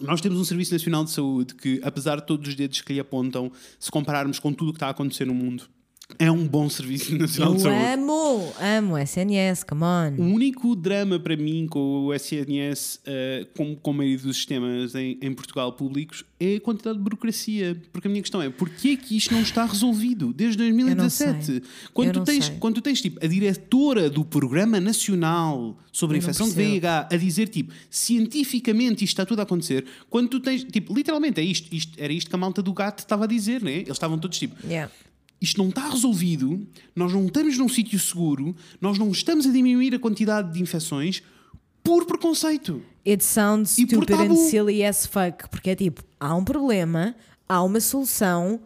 Nós 0.00 0.20
temos 0.20 0.38
um 0.38 0.44
Serviço 0.44 0.72
Nacional 0.72 1.04
de 1.04 1.10
Saúde 1.10 1.54
que, 1.56 1.80
apesar 1.82 2.20
de 2.20 2.26
todos 2.26 2.48
os 2.48 2.54
dedos 2.54 2.80
que 2.80 2.92
lhe 2.92 3.00
apontam, 3.00 3.50
se 3.80 3.90
compararmos 3.90 4.38
com 4.38 4.52
tudo 4.52 4.68
o 4.68 4.72
que 4.72 4.76
está 4.76 4.86
a 4.86 4.90
acontecer 4.90 5.24
no 5.24 5.34
mundo, 5.34 5.68
é 6.18 6.30
um 6.30 6.46
bom 6.46 6.68
Serviço 6.70 7.14
Nacional 7.18 7.54
de 7.54 7.60
Eu 7.60 7.70
Saúde. 7.70 7.84
amo, 7.92 8.52
amo 8.60 8.98
SNS, 8.98 9.62
come 9.64 9.82
O 9.82 9.86
on. 9.86 10.32
único 10.34 10.74
drama 10.74 11.18
para 11.20 11.36
mim 11.36 11.66
com 11.68 12.06
o 12.06 12.14
SNS, 12.14 13.00
eh, 13.04 13.46
com, 13.56 13.76
com 13.76 13.90
a 13.90 13.94
maioria 13.94 14.18
dos 14.18 14.36
sistemas 14.36 14.94
em, 14.94 15.18
em 15.20 15.32
Portugal 15.34 15.72
públicos, 15.74 16.24
é 16.40 16.56
a 16.56 16.60
quantidade 16.60 16.96
de 16.96 17.04
burocracia. 17.04 17.80
Porque 17.92 18.08
a 18.08 18.10
minha 18.10 18.22
questão 18.22 18.40
é, 18.40 18.48
porquê 18.48 18.90
é 18.90 18.96
que 18.96 19.16
isto 19.16 19.34
não 19.34 19.42
está 19.42 19.64
resolvido 19.66 20.32
desde 20.32 20.56
2017? 20.56 21.44
sei. 21.44 21.62
Quando 21.92 22.08
Eu 22.08 22.12
tu, 22.14 22.24
tens, 22.24 22.46
sei. 22.46 22.56
quando 22.58 22.74
tu 22.76 22.82
tens 22.82 23.00
tipo, 23.02 23.22
a 23.24 23.28
diretora 23.28 24.08
do 24.08 24.24
Programa 24.24 24.80
Nacional 24.80 25.76
sobre 25.92 26.16
a 26.16 26.18
infecção 26.18 26.48
de. 26.48 26.54
VIH 26.54 27.08
a 27.12 27.16
dizer 27.16 27.48
tipo, 27.48 27.72
cientificamente 27.90 29.04
isto 29.04 29.12
está 29.12 29.26
tudo 29.26 29.40
a 29.40 29.42
acontecer, 29.42 29.84
quando 30.08 30.28
tu 30.28 30.40
tens, 30.40 30.64
tipo, 30.64 30.94
literalmente 30.94 31.40
é 31.40 31.44
isto, 31.44 31.72
isto 31.74 31.92
era 32.00 32.12
isto 32.12 32.28
que 32.30 32.34
a 32.34 32.38
malta 32.38 32.62
do 32.62 32.72
gato 32.72 33.00
estava 33.00 33.24
a 33.24 33.26
dizer, 33.26 33.62
né? 33.62 33.72
Eles 33.74 33.90
estavam 33.90 34.18
todos 34.18 34.38
tipo, 34.38 34.56
Yeah. 34.66 34.90
Isto 35.40 35.58
não 35.62 35.68
está 35.68 35.88
resolvido, 35.88 36.66
nós 36.96 37.12
não 37.12 37.26
estamos 37.26 37.56
num 37.58 37.68
sítio 37.68 37.98
seguro, 37.98 38.54
nós 38.80 38.98
não 38.98 39.10
estamos 39.10 39.46
a 39.46 39.50
diminuir 39.50 39.94
a 39.94 39.98
quantidade 39.98 40.52
de 40.52 40.60
infecções 40.62 41.22
por 41.82 42.04
preconceito. 42.06 42.82
It 43.06 43.24
sounds 43.24 43.78
E 43.78 43.86
stupid 43.86 44.10
and 44.20 44.34
silly 44.36 44.84
as 44.84 45.06
fuck. 45.06 45.48
Porque 45.50 45.70
é 45.70 45.74
tipo, 45.74 46.02
há 46.20 46.34
um 46.34 46.44
problema, 46.44 47.14
há 47.48 47.62
uma 47.62 47.80
solução. 47.80 48.60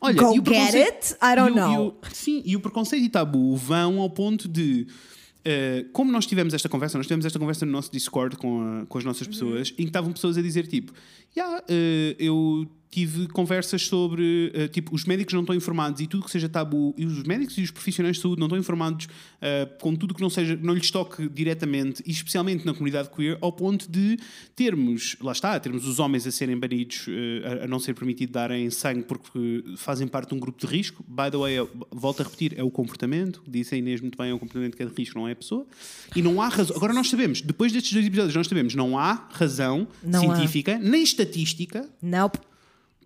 Olha, 0.00 0.14
Go 0.20 0.34
e 0.34 0.42
get 0.54 0.74
it? 0.74 1.14
I 1.22 1.34
don't 1.36 1.56
e 1.56 1.60
o- 1.60 1.64
e 1.64 1.74
know. 1.76 1.88
o- 2.02 2.14
sim, 2.14 2.42
e 2.44 2.54
o 2.56 2.60
preconceito 2.60 3.04
e 3.04 3.08
tabu 3.08 3.56
vão 3.56 4.00
ao 4.00 4.10
ponto 4.10 4.46
de. 4.48 4.86
eh, 5.44 5.86
como 5.92 6.12
nós 6.12 6.26
tivemos 6.26 6.52
esta 6.54 6.68
conversa, 6.68 6.98
nós 6.98 7.06
tivemos 7.06 7.24
esta 7.24 7.38
conversa 7.38 7.64
no 7.64 7.72
nosso 7.72 7.90
Discord 7.90 8.36
com, 8.36 8.60
a- 8.60 8.86
com 8.86 8.98
as 8.98 9.04
nossas 9.04 9.26
Uhum. 9.26 9.32
pessoas, 9.32 9.70
em 9.70 9.74
que 9.76 9.82
estavam 9.84 10.12
pessoas 10.12 10.36
a 10.36 10.42
dizer 10.42 10.66
tipo: 10.66 10.92
"Ya, 11.36 11.62
eh, 11.68 12.16
eu 12.18 12.68
tive 12.90 13.26
conversas 13.28 13.86
sobre 13.86 14.52
eh, 14.52 14.68
tipo, 14.68 14.94
os 14.94 15.06
médicos 15.06 15.32
não 15.32 15.40
estão 15.40 15.56
informados 15.56 16.02
e 16.02 16.06
tudo 16.06 16.26
que 16.26 16.30
seja 16.30 16.46
tabu, 16.46 16.94
e 16.98 17.06
os 17.06 17.22
médicos 17.22 17.56
e 17.56 17.62
os 17.62 17.70
profissionais 17.70 18.16
de 18.16 18.22
saúde 18.22 18.38
não 18.38 18.46
estão 18.48 18.58
informados 18.58 19.08
eh, 19.40 19.66
com 19.80 19.96
tudo 19.96 20.12
que 20.14 20.20
não 20.20 20.28
seja, 20.28 20.58
não 20.62 20.74
lhes 20.74 20.90
toque 20.90 21.26
diretamente, 21.26 22.02
e 22.06 22.10
especialmente 22.10 22.66
na 22.66 22.74
comunidade 22.74 23.08
queer, 23.08 23.38
ao 23.40 23.50
ponto 23.50 23.90
de 23.90 24.18
termos, 24.54 25.16
lá 25.22 25.32
está, 25.32 25.58
termos 25.58 25.86
os 25.88 25.98
homens 25.98 26.26
a 26.26 26.30
serem 26.30 26.54
banidos, 26.58 27.06
eh, 27.08 27.62
a, 27.64 27.66
não 27.66 27.78
ser 27.78 27.94
permitido 27.94 28.32
darem 28.32 28.68
sangue 28.68 29.04
porque 29.04 29.64
fazem 29.78 30.06
parte 30.06 30.28
de 30.28 30.34
um 30.34 30.38
grupo 30.38 30.60
de 30.60 30.66
risco. 30.70 31.02
By 31.08 31.30
the 31.30 31.38
way, 31.38 31.66
volto 31.90 32.20
a 32.20 32.24
repetir, 32.24 32.52
é 32.58 32.62
o 32.62 32.70
comportamento, 32.70 33.42
disse 33.48 33.74
a 33.74 33.78
Inês 33.78 34.02
muito 34.02 34.18
bem, 34.18 34.32
é 34.32 34.34
um 34.34 34.38
comportamento 34.38 34.76
que 34.76 34.82
é 34.82 34.86
de 34.86 34.92
risco, 34.94 35.18
não 35.18 35.26
é 35.26 35.32
a 35.32 35.36
pessoa. 35.36 35.66
E 36.14 36.20
não 36.20 36.42
há 36.42 36.48
razão. 36.48 36.76
Agora 36.76 36.92
nós 36.92 37.08
sabemos, 37.08 37.40
depois 37.40 37.72
destes 37.72 37.94
dois 37.94 38.04
episódios, 38.04 38.34
nós 38.36 38.46
sabemos, 38.46 38.74
não 38.74 38.98
há 38.98 39.28
razão 39.32 39.88
Não 40.02 40.30
há. 40.30 40.36
científica, 40.36 40.78
nem 40.78 41.02
estatística, 41.02 41.21
Nope. 42.00 42.38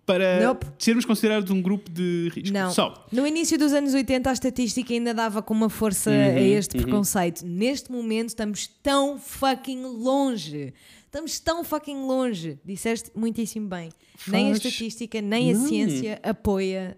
para 0.05 0.39
Nope. 0.45 0.65
sermos 0.79 1.03
considerados 1.03 1.51
um 1.51 1.61
grupo 1.61 1.89
de 1.91 2.31
risco. 2.33 2.53
Não. 2.53 2.71
Só. 2.71 3.05
No 3.11 3.27
início 3.27 3.57
dos 3.57 3.73
anos 3.73 3.93
80, 3.93 4.29
a 4.29 4.33
estatística 4.33 4.93
ainda 4.93 5.13
dava 5.13 5.41
com 5.41 5.53
uma 5.53 5.69
força 5.69 6.09
Uhum, 6.09 6.15
a 6.37 6.39
este 6.41 6.77
preconceito. 6.77 7.45
Neste 7.45 7.91
momento, 7.91 8.29
estamos 8.29 8.67
tão 8.81 9.19
fucking 9.19 9.83
longe. 9.83 10.73
Estamos 11.05 11.39
tão 11.39 11.61
fucking 11.63 12.05
longe. 12.05 12.57
Disseste 12.63 13.11
muitíssimo 13.15 13.67
bem. 13.67 13.89
Nem 14.27 14.45
a 14.45 14.49
Faz- 14.55 14.65
estatística, 14.65 15.21
nem 15.21 15.51
a 15.51 15.57
Não. 15.57 15.67
ciência 15.67 16.19
apoia 16.23 16.97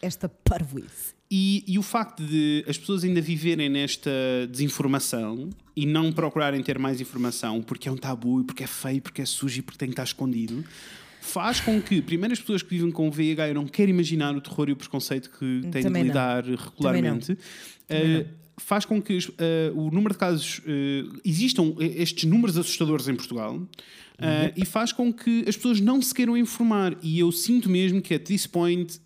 esta 0.00 0.28
parvoíce. 0.28 1.12
E, 1.30 1.64
e 1.66 1.76
o 1.78 1.82
facto 1.82 2.22
de 2.24 2.64
as 2.68 2.78
pessoas 2.78 3.02
ainda 3.02 3.20
viverem 3.20 3.68
nesta 3.68 4.10
desinformação 4.48 5.50
e 5.76 5.86
não 5.86 6.12
procurarem 6.12 6.62
ter 6.62 6.78
mais 6.78 7.00
informação 7.00 7.60
porque 7.62 7.88
é 7.88 7.92
um 7.92 7.96
tabu 7.96 8.40
e 8.40 8.44
porque 8.44 8.62
é 8.64 8.66
feio, 8.66 9.02
porque 9.02 9.22
é 9.22 9.24
sujo 9.24 9.58
e 9.58 9.62
porque 9.62 9.78
tem 9.78 9.88
que 9.88 9.92
estar 9.94 10.04
escondido, 10.04 10.64
faz 11.20 11.58
com 11.60 11.80
que, 11.80 12.00
primeiro, 12.02 12.32
as 12.32 12.38
pessoas 12.40 12.62
que 12.62 12.68
vivem 12.70 12.90
com 12.90 13.10
VIH, 13.10 13.48
eu 13.48 13.54
não 13.54 13.66
quero 13.66 13.90
imaginar 13.90 14.34
o 14.36 14.40
terror 14.40 14.68
e 14.68 14.72
o 14.72 14.76
preconceito 14.76 15.30
que 15.30 15.62
têm 15.72 15.82
Também 15.82 16.02
de 16.02 16.08
não. 16.08 16.14
lidar 16.14 16.44
regularmente. 16.44 17.36
eh, 17.88 18.26
faz 18.56 18.84
com 18.84 19.00
que 19.00 19.18
eh, 19.38 19.72
o 19.74 19.90
número 19.90 20.14
de 20.14 20.18
casos 20.18 20.60
eh, 20.66 21.04
existam 21.24 21.74
eh, 21.80 22.02
estes 22.02 22.24
números 22.24 22.56
assustadores 22.56 23.08
em 23.08 23.14
Portugal 23.14 23.60
eh, 24.18 24.52
e 24.56 24.64
faz 24.64 24.92
com 24.92 25.12
que 25.12 25.44
as 25.48 25.56
pessoas 25.56 25.80
não 25.80 26.00
se 26.00 26.14
queiram 26.14 26.36
informar. 26.36 26.96
E 27.02 27.18
eu 27.18 27.32
sinto 27.32 27.68
mesmo 27.68 28.00
que 28.00 28.14
at 28.14 28.22
this 28.22 28.46
point 28.46 29.00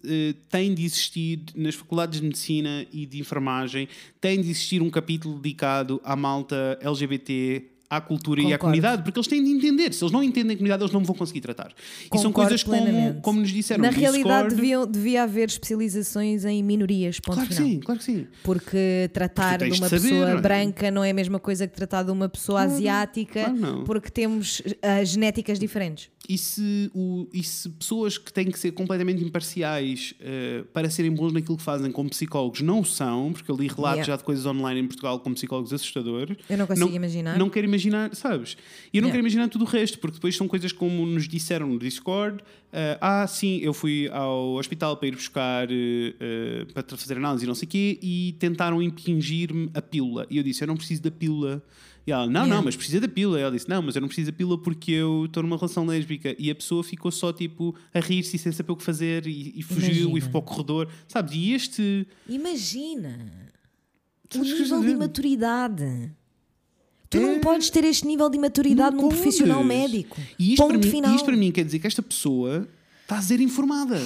tem 0.48 0.74
de 0.74 0.84
existir 0.84 1.40
nas 1.54 1.74
faculdades 1.74 2.20
de 2.20 2.26
medicina 2.26 2.86
e 2.92 3.06
de 3.06 3.18
enfermagem 3.18 3.88
tem 4.20 4.40
de 4.40 4.50
existir 4.50 4.82
um 4.82 4.90
capítulo 4.90 5.38
dedicado 5.38 6.00
à 6.04 6.14
malta 6.14 6.78
LGBT 6.82 7.77
à 7.90 8.00
cultura 8.00 8.40
e 8.40 8.44
à 8.44 8.46
Concordo. 8.46 8.60
comunidade, 8.60 9.02
porque 9.02 9.18
eles 9.18 9.26
têm 9.28 9.42
de 9.42 9.50
entender. 9.50 9.92
Se 9.94 10.04
eles 10.04 10.12
não 10.12 10.22
entendem 10.22 10.52
a 10.54 10.56
comunidade, 10.56 10.82
eles 10.82 10.92
não 10.92 11.02
vão 11.02 11.14
conseguir 11.16 11.40
tratar. 11.40 11.68
e 12.04 12.18
são 12.18 12.24
Concordo 12.30 12.32
coisas 12.50 12.62
como, 12.62 12.76
plenamente. 12.82 13.20
como 13.22 13.40
nos 13.40 13.50
disseram 13.50 13.82
Na 13.82 13.90
no 13.90 13.96
realidade, 13.96 14.48
Discord. 14.48 14.54
devia, 14.56 14.86
devia 14.86 15.22
haver 15.22 15.48
especializações 15.48 16.44
em 16.44 16.62
minorias. 16.62 17.18
Ponto 17.20 17.34
Claro 17.36 17.48
que 17.48 17.54
final. 17.54 17.70
sim, 17.70 17.80
claro 17.80 17.98
que 17.98 18.04
sim. 18.04 18.26
Porque 18.44 19.10
tratar 19.12 19.58
Porque 19.58 19.70
de 19.72 19.80
uma 19.80 19.88
de 19.88 19.96
saber, 19.96 20.08
pessoa 20.10 20.30
não 20.32 20.38
é? 20.38 20.40
branca 20.40 20.90
não 20.90 21.04
é 21.04 21.10
a 21.10 21.14
mesma 21.14 21.38
coisa 21.38 21.66
que 21.66 21.74
tratar 21.74 22.02
de 22.02 22.10
uma 22.10 22.28
pessoa 22.28 22.60
asiática, 22.62 23.44
claro 23.44 23.84
porque 23.84 24.10
temos 24.10 24.62
ah, 24.82 25.02
genéticas 25.04 25.58
diferentes. 25.58 26.10
E 26.28 26.36
se, 26.36 26.90
o, 26.94 27.26
e 27.32 27.42
se 27.42 27.68
pessoas 27.70 28.18
que 28.18 28.30
têm 28.32 28.50
que 28.50 28.58
ser 28.58 28.72
completamente 28.72 29.22
imparciais 29.24 30.14
eh, 30.20 30.62
para 30.74 30.90
serem 30.90 31.10
bons 31.12 31.32
naquilo 31.32 31.56
que 31.56 31.62
fazem 31.62 31.90
como 31.90 32.10
psicólogos 32.10 32.60
não 32.60 32.84
são, 32.84 33.32
porque 33.32 33.50
eu 33.50 33.56
li 33.56 33.66
relatos 33.66 33.98
Yeah. 33.98 34.04
já 34.12 34.16
de 34.16 34.24
coisas 34.24 34.44
online 34.44 34.80
em 34.80 34.86
Portugal 34.86 35.20
com 35.20 35.32
psicólogos 35.32 35.72
assustadores. 35.72 36.36
Eu 36.50 36.58
não 36.58 36.66
consigo 36.66 36.90
imaginar. 36.94 37.38
Não 37.38 37.48
quero 37.48 37.66
imaginar, 37.66 38.14
sabes? 38.14 38.56
E 38.92 38.98
eu 38.98 39.02
não 39.02 39.08
Yeah. 39.08 39.12
quero 39.12 39.20
imaginar 39.20 39.48
tudo 39.48 39.64
o 39.64 39.66
resto, 39.66 39.98
porque 39.98 40.16
depois 40.16 40.36
são 40.36 40.46
coisas 40.46 40.70
como 40.72 41.06
nos 41.06 41.26
disseram 41.28 41.68
no 41.68 41.78
Discord. 41.78 42.42
eh, 42.72 42.98
ah, 43.00 43.26
sim, 43.26 43.58
eu 43.62 43.72
fui 43.72 44.08
ao 44.12 44.54
hospital 44.56 44.96
para 44.98 45.08
ir 45.08 45.12
buscar 45.14 45.68
eh, 45.70 46.66
para 46.74 46.84
fazer 46.96 47.16
análise 47.16 47.44
e 47.44 47.48
não 47.48 47.54
sei 47.54 47.66
o 47.66 47.70
quê, 47.70 47.98
e 48.02 48.34
tentaram 48.38 48.82
impingir-me 48.82 49.70
a 49.72 49.80
pílula. 49.80 50.26
E 50.28 50.36
eu 50.36 50.42
disse: 50.42 50.62
Eu 50.62 50.68
não 50.68 50.76
preciso 50.76 51.00
da 51.02 51.10
pílula. 51.10 51.62
E 52.08 52.12
ela, 52.12 52.24
não, 52.26 52.40
Yeah. 52.40 52.54
não, 52.56 52.64
mas 52.64 52.74
precisa 52.74 53.00
da 53.00 53.08
pílula. 53.08 53.38
E 53.38 53.42
ela 53.42 53.52
disse, 53.52 53.68
não, 53.68 53.82
mas 53.82 53.94
eu 53.94 54.00
não 54.00 54.08
preciso 54.08 54.30
da 54.32 54.36
pílula 54.36 54.56
porque 54.56 54.92
eu 54.92 55.26
estou 55.26 55.42
numa 55.42 55.56
relação 55.56 55.84
lésbica. 55.84 56.34
E 56.38 56.50
a 56.50 56.54
pessoa 56.54 56.82
ficou 56.82 57.10
só, 57.12 57.32
tipo, 57.34 57.74
a 57.92 58.00
rir-se 58.00 58.36
e 58.36 58.38
sem 58.38 58.50
saber 58.50 58.72
o 58.72 58.76
que 58.76 58.82
fazer 58.82 59.26
e, 59.26 59.52
e 59.56 59.62
fugiu 59.62 59.90
Imagina. 59.90 60.18
e 60.18 60.20
foi 60.22 60.30
para 60.30 60.38
o 60.38 60.42
corredor. 60.42 60.88
Sabes? 61.06 61.34
E 61.34 61.52
este... 61.52 62.06
Imagina 62.26 63.18
o 64.34 64.38
nível 64.42 64.80
de 64.80 64.88
imaturidade. 64.90 66.10
Tu 67.10 67.18
É. 67.18 67.20
não 67.20 67.40
podes 67.40 67.68
ter 67.70 67.84
este 67.84 68.06
nível 68.06 68.28
de 68.30 68.36
imaturidade 68.38 68.94
Não 68.96 69.02
num 69.02 69.08
podes. 69.08 69.20
profissional 69.22 69.62
médico. 69.64 70.16
E 70.38 70.52
isto, 70.54 70.56
para 70.64 70.74
Ponto 70.74 70.84
mim, 70.86 70.90
final. 70.90 71.14
isto 71.14 71.24
para 71.24 71.36
mim 71.36 71.52
quer 71.52 71.64
dizer 71.64 71.78
que 71.78 71.86
esta 71.86 72.02
pessoa 72.02 72.66
está 73.02 73.18
a 73.18 73.22
ser 73.22 73.40
informada. 73.40 73.98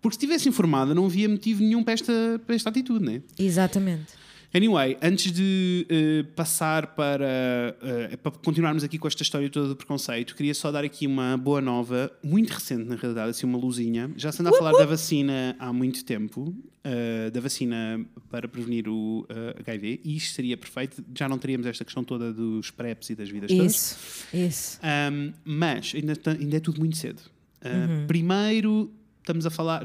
Porque 0.00 0.14
se 0.14 0.18
estivesse 0.24 0.48
informada 0.48 0.94
não 0.94 1.06
havia 1.06 1.28
motivo 1.28 1.60
nenhum 1.62 1.82
para 1.84 1.92
esta, 1.94 2.40
para 2.46 2.54
esta 2.54 2.68
atitude, 2.70 3.04
né? 3.04 3.20
Exatamente. 3.38 4.12
Anyway, 4.52 4.96
antes 5.00 5.30
de 5.30 5.86
eh, 5.88 6.24
passar 6.34 6.88
para, 6.88 7.76
eh, 7.80 8.16
para 8.16 8.32
continuarmos 8.32 8.82
aqui 8.82 8.98
com 8.98 9.06
esta 9.06 9.22
história 9.22 9.48
toda 9.48 9.68
do 9.68 9.76
preconceito, 9.76 10.34
queria 10.34 10.54
só 10.54 10.72
dar 10.72 10.84
aqui 10.84 11.06
uma 11.06 11.36
boa 11.36 11.60
nova, 11.60 12.10
muito 12.22 12.50
recente 12.50 12.84
na 12.84 12.96
realidade, 12.96 13.30
assim 13.30 13.46
uma 13.46 13.58
luzinha. 13.58 14.10
Já 14.16 14.32
se 14.32 14.40
anda 14.42 14.50
a 14.50 14.52
falar 14.52 14.72
da 14.72 14.84
vacina 14.86 15.54
há 15.58 15.72
muito 15.72 16.04
tempo, 16.04 16.52
eh, 16.82 17.30
da 17.30 17.40
vacina 17.40 18.04
para 18.28 18.48
prevenir 18.48 18.88
o 18.88 19.24
HIV, 19.60 20.00
e 20.04 20.16
isto 20.16 20.34
seria 20.34 20.56
perfeito, 20.56 21.04
já 21.16 21.28
não 21.28 21.38
teríamos 21.38 21.66
esta 21.68 21.84
questão 21.84 22.02
toda 22.02 22.32
dos 22.32 22.72
PrEPs 22.72 23.10
e 23.10 23.14
das 23.14 23.28
vidas 23.28 23.50
todas. 23.52 23.72
Isso, 23.72 24.26
isso. 24.36 24.80
Um, 25.12 25.32
mas 25.44 25.92
ainda, 25.94 26.14
ainda 26.26 26.56
é 26.56 26.60
tudo 26.60 26.80
muito 26.80 26.96
cedo. 26.96 27.20
Uh, 27.62 27.90
Uhum. 27.90 28.06
Primeiro, 28.06 28.90
estamos 29.20 29.46
a 29.46 29.50
falar. 29.50 29.84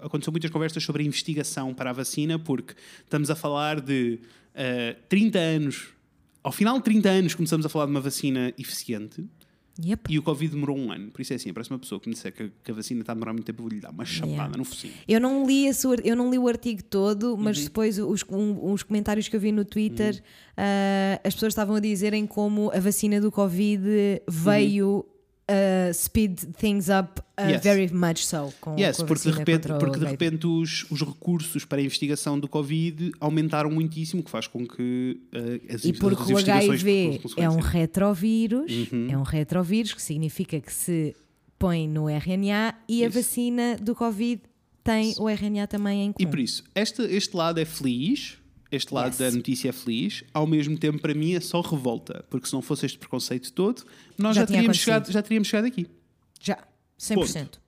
Aconteceu 0.00 0.32
muitas 0.32 0.50
conversas 0.50 0.82
sobre 0.82 1.02
a 1.02 1.06
investigação 1.06 1.74
para 1.74 1.90
a 1.90 1.92
vacina, 1.92 2.38
porque 2.38 2.74
estamos 3.04 3.30
a 3.30 3.34
falar 3.36 3.80
de 3.80 4.18
uh, 4.54 4.96
30 5.08 5.38
anos. 5.38 5.88
Ao 6.42 6.52
final 6.52 6.78
de 6.78 6.84
30 6.84 7.08
anos, 7.08 7.34
começamos 7.34 7.66
a 7.66 7.68
falar 7.68 7.86
de 7.86 7.90
uma 7.90 8.00
vacina 8.00 8.52
eficiente 8.58 9.24
Yep. 9.84 10.10
e 10.10 10.18
o 10.18 10.22
Covid 10.22 10.54
demorou 10.54 10.74
um 10.78 10.90
ano. 10.90 11.10
Por 11.10 11.20
isso 11.20 11.34
é 11.34 11.36
assim: 11.36 11.50
a 11.50 11.52
próxima 11.52 11.78
pessoa 11.78 12.00
que 12.00 12.08
me 12.08 12.14
disser 12.14 12.32
que, 12.32 12.50
que 12.64 12.70
a 12.70 12.74
vacina 12.74 13.00
está 13.00 13.12
a 13.12 13.14
demorar 13.14 13.34
muito 13.34 13.44
tempo, 13.44 13.60
eu 13.60 13.64
vou-lhe 13.68 13.78
dar 13.80 13.90
uma 13.90 14.06
chapada 14.06 14.32
Yeah. 14.32 14.56
no 14.56 14.64
focinho. 14.64 14.94
Eu 15.06 15.20
não 15.20 15.46
li 15.46 15.66
esse, 15.66 15.86
ar- 15.86 16.00
eu 16.06 16.16
não 16.16 16.30
li 16.30 16.38
o 16.38 16.48
artigo 16.48 16.82
todo, 16.82 17.32
Uhum. 17.32 17.36
mas 17.36 17.62
depois 17.62 17.98
os, 17.98 18.24
um- 18.30 18.72
os 18.72 18.82
comentários 18.82 19.28
que 19.28 19.36
eu 19.36 19.40
vi 19.40 19.52
no 19.52 19.66
Twitter, 19.66 20.22
ah, 20.56 21.20
as 21.22 21.34
pessoas 21.34 21.50
estavam 21.52 21.76
a 21.76 21.80
dizerem 21.80 22.26
como 22.26 22.70
a 22.72 22.80
vacina 22.80 23.20
do 23.20 23.30
Covid 23.30 23.82
veio 24.26 25.04
ah, 25.48 25.92
speed 25.92 26.38
things 26.58 26.88
up 26.88 27.20
Uhum. 27.38 27.50
Yes. 27.50 27.62
very 27.62 27.92
much 27.92 28.24
so. 28.24 28.50
Com, 28.62 28.78
Yes, 28.78 28.96
com 28.96 29.02
a 29.02 29.06
porque 29.06 29.30
de 29.30 29.36
repente, 29.36 29.70
o 29.70 29.78
porque 29.78 29.98
de 29.98 30.06
repente 30.06 30.46
os, 30.46 30.86
os 30.90 31.02
recursos 31.02 31.66
para 31.66 31.78
a 31.78 31.82
investigação 31.84 32.40
do 32.40 32.48
Covid 32.48 33.12
aumentaram 33.20 33.70
muitíssimo, 33.70 34.22
o 34.22 34.24
que 34.24 34.30
faz 34.30 34.46
com 34.46 34.66
que 34.66 35.20
uh, 35.34 35.74
as, 35.74 35.84
E 35.84 35.90
as 35.90 35.98
porque 35.98 36.22
o 36.22 36.30
investigações 36.30 36.80
HIV 36.80 37.20
é 37.36 37.50
um 37.50 37.58
retrovírus, 37.60 38.72
Uhum. 38.90 39.08
é 39.10 39.18
um 39.18 39.22
retrovírus 39.22 39.92
que 39.92 40.00
significa 40.00 40.58
que 40.60 40.72
se 40.72 41.14
põe 41.58 41.86
no 41.88 42.08
RNA 42.08 42.74
e 42.88 43.04
a 43.04 43.08
Isso. 43.08 43.18
vacina 43.18 43.76
do 43.80 43.94
Covid 43.94 44.40
tem 44.82 45.14
o 45.18 45.28
RNA 45.28 45.66
também 45.66 46.06
em 46.06 46.10
E 46.10 46.12
comum. 46.14 46.30
por 46.30 46.38
isso, 46.38 46.64
este, 46.74 47.02
este 47.02 47.36
lado 47.36 47.58
é 47.60 47.64
feliz, 47.66 48.38
este 48.70 48.92
lado 48.94 49.08
Yes. 49.10 49.18
da 49.18 49.30
notícia 49.30 49.68
é 49.68 49.72
feliz, 49.72 50.24
ao 50.34 50.46
mesmo 50.46 50.76
tempo 50.78 50.98
para 51.00 51.14
mim 51.14 51.34
é 51.34 51.40
só 51.40 51.60
revolta, 51.60 52.24
porque 52.30 52.46
se 52.48 52.52
não 52.52 52.62
fosse 52.62 52.86
este 52.86 52.98
preconceito 52.98 53.52
todo, 53.52 53.82
nós 54.18 54.34
Já 54.36 54.42
já, 54.42 54.46
teríamos, 54.46 54.76
chegado, 54.78 55.12
já 55.12 55.22
teríamos 55.22 55.48
chegado 55.48 55.66
aqui. 55.66 55.86
Já, 56.40 56.58
100%. 56.98 57.58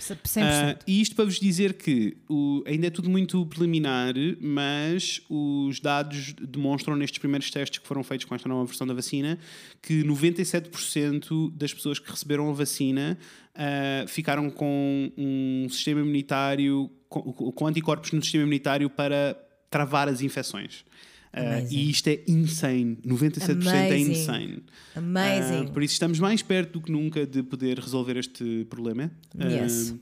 100%. 0.00 0.42
Ah, 0.44 0.78
e 0.86 1.00
isto 1.00 1.16
para 1.16 1.24
vos 1.24 1.40
dizer 1.40 1.74
que 1.74 2.16
o- 2.28 2.62
ainda 2.64 2.86
é 2.86 2.90
tudo 2.90 3.10
muito 3.10 3.44
preliminar, 3.46 4.14
mas 4.40 5.20
os 5.28 5.80
dados 5.80 6.32
demonstram 6.40 6.94
nestes 6.94 7.18
primeiros 7.18 7.50
testes 7.50 7.80
que 7.80 7.86
foram 7.88 8.04
feitos 8.04 8.24
com 8.24 8.32
esta 8.34 8.48
nova 8.48 8.64
versão 8.64 8.86
da 8.86 8.94
vacina 8.94 9.36
que 9.82 10.04
97% 10.04 11.50
das 11.56 11.74
pessoas 11.74 11.98
que 11.98 12.10
receberam 12.10 12.48
a 12.48 12.52
vacina 12.52 13.18
ah, 13.54 14.04
ficaram 14.06 14.48
com 14.50 15.10
um 15.16 15.66
sistema 15.70 16.00
imunitário, 16.00 16.90
com, 17.08 17.20
com 17.52 17.66
anticorpos 17.66 18.12
no 18.12 18.22
sistema 18.22 18.42
imunitário 18.44 18.88
para 18.88 19.36
travar 19.70 20.08
as 20.08 20.20
infecções. 20.20 20.84
Ah, 21.32 21.58
Amazing. 21.58 21.76
e 21.76 21.90
isto 21.90 22.08
é 22.08 22.20
insane. 22.26 22.96
97% 23.04 23.66
é 23.66 23.86
Amazing. 23.88 24.10
insane. 24.12 24.62
Amazing. 24.94 25.66
Ah, 25.68 25.70
por 25.72 25.82
isso 25.82 25.92
estamos 25.92 26.18
mais 26.18 26.40
perto 26.42 26.74
do 26.74 26.80
que 26.80 26.90
nunca 26.90 27.26
de 27.26 27.42
poder 27.42 27.78
resolver 27.78 28.16
este 28.16 28.66
problema. 28.70 29.10
Ah, 29.38 29.44
Yes. 29.46 29.94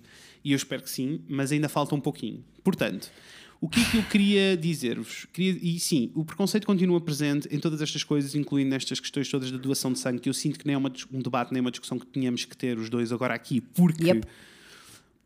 e 0.45 0.53
eu 0.53 0.57
espero 0.57 0.83
que 0.83 0.91
sim, 0.91 1.21
mas 1.29 1.51
ainda 1.51 1.69
falta 1.69 1.95
um 1.95 2.01
pouquinho. 2.01 2.45
Portanto, 2.63 3.11
o 3.61 3.69
que 3.69 3.81
é 3.81 3.85
que 3.85 3.97
eu 3.97 4.03
queria 4.05 4.57
dizer-vos? 4.57 5.27
E 5.37 5.81
sim, 5.81 6.13
o 6.15 6.25
preconceito 6.25 6.67
continua 6.67 7.01
presente 7.01 7.49
em 7.51 7.59
todas 7.59 7.81
estas 7.83 8.05
coisas, 8.05 8.35
incluindo 8.37 8.71
nestas 8.71 9.01
questões 9.01 9.29
todas 9.29 9.51
da 9.51 9.59
doação 9.59 9.93
de 9.93 9.99
sangue, 9.99 10.21
que 10.21 10.29
eu 10.29 10.35
sinto 10.35 10.59
que 10.59 10.67
nem 10.67 10.75
é 10.75 10.79
uma 10.79 10.93
um 11.13 11.19
debate, 11.21 11.51
nem 11.53 11.61
uma 11.61 11.71
discussão 11.71 11.99
que 11.99 12.07
tínhamos 12.07 12.45
que 12.45 12.57
ter 12.57 12.79
os 12.79 12.89
dois 12.89 13.11
agora 13.11 13.35
aqui, 13.35 13.61
porque, 13.61 14.05
Yep. 14.05 14.27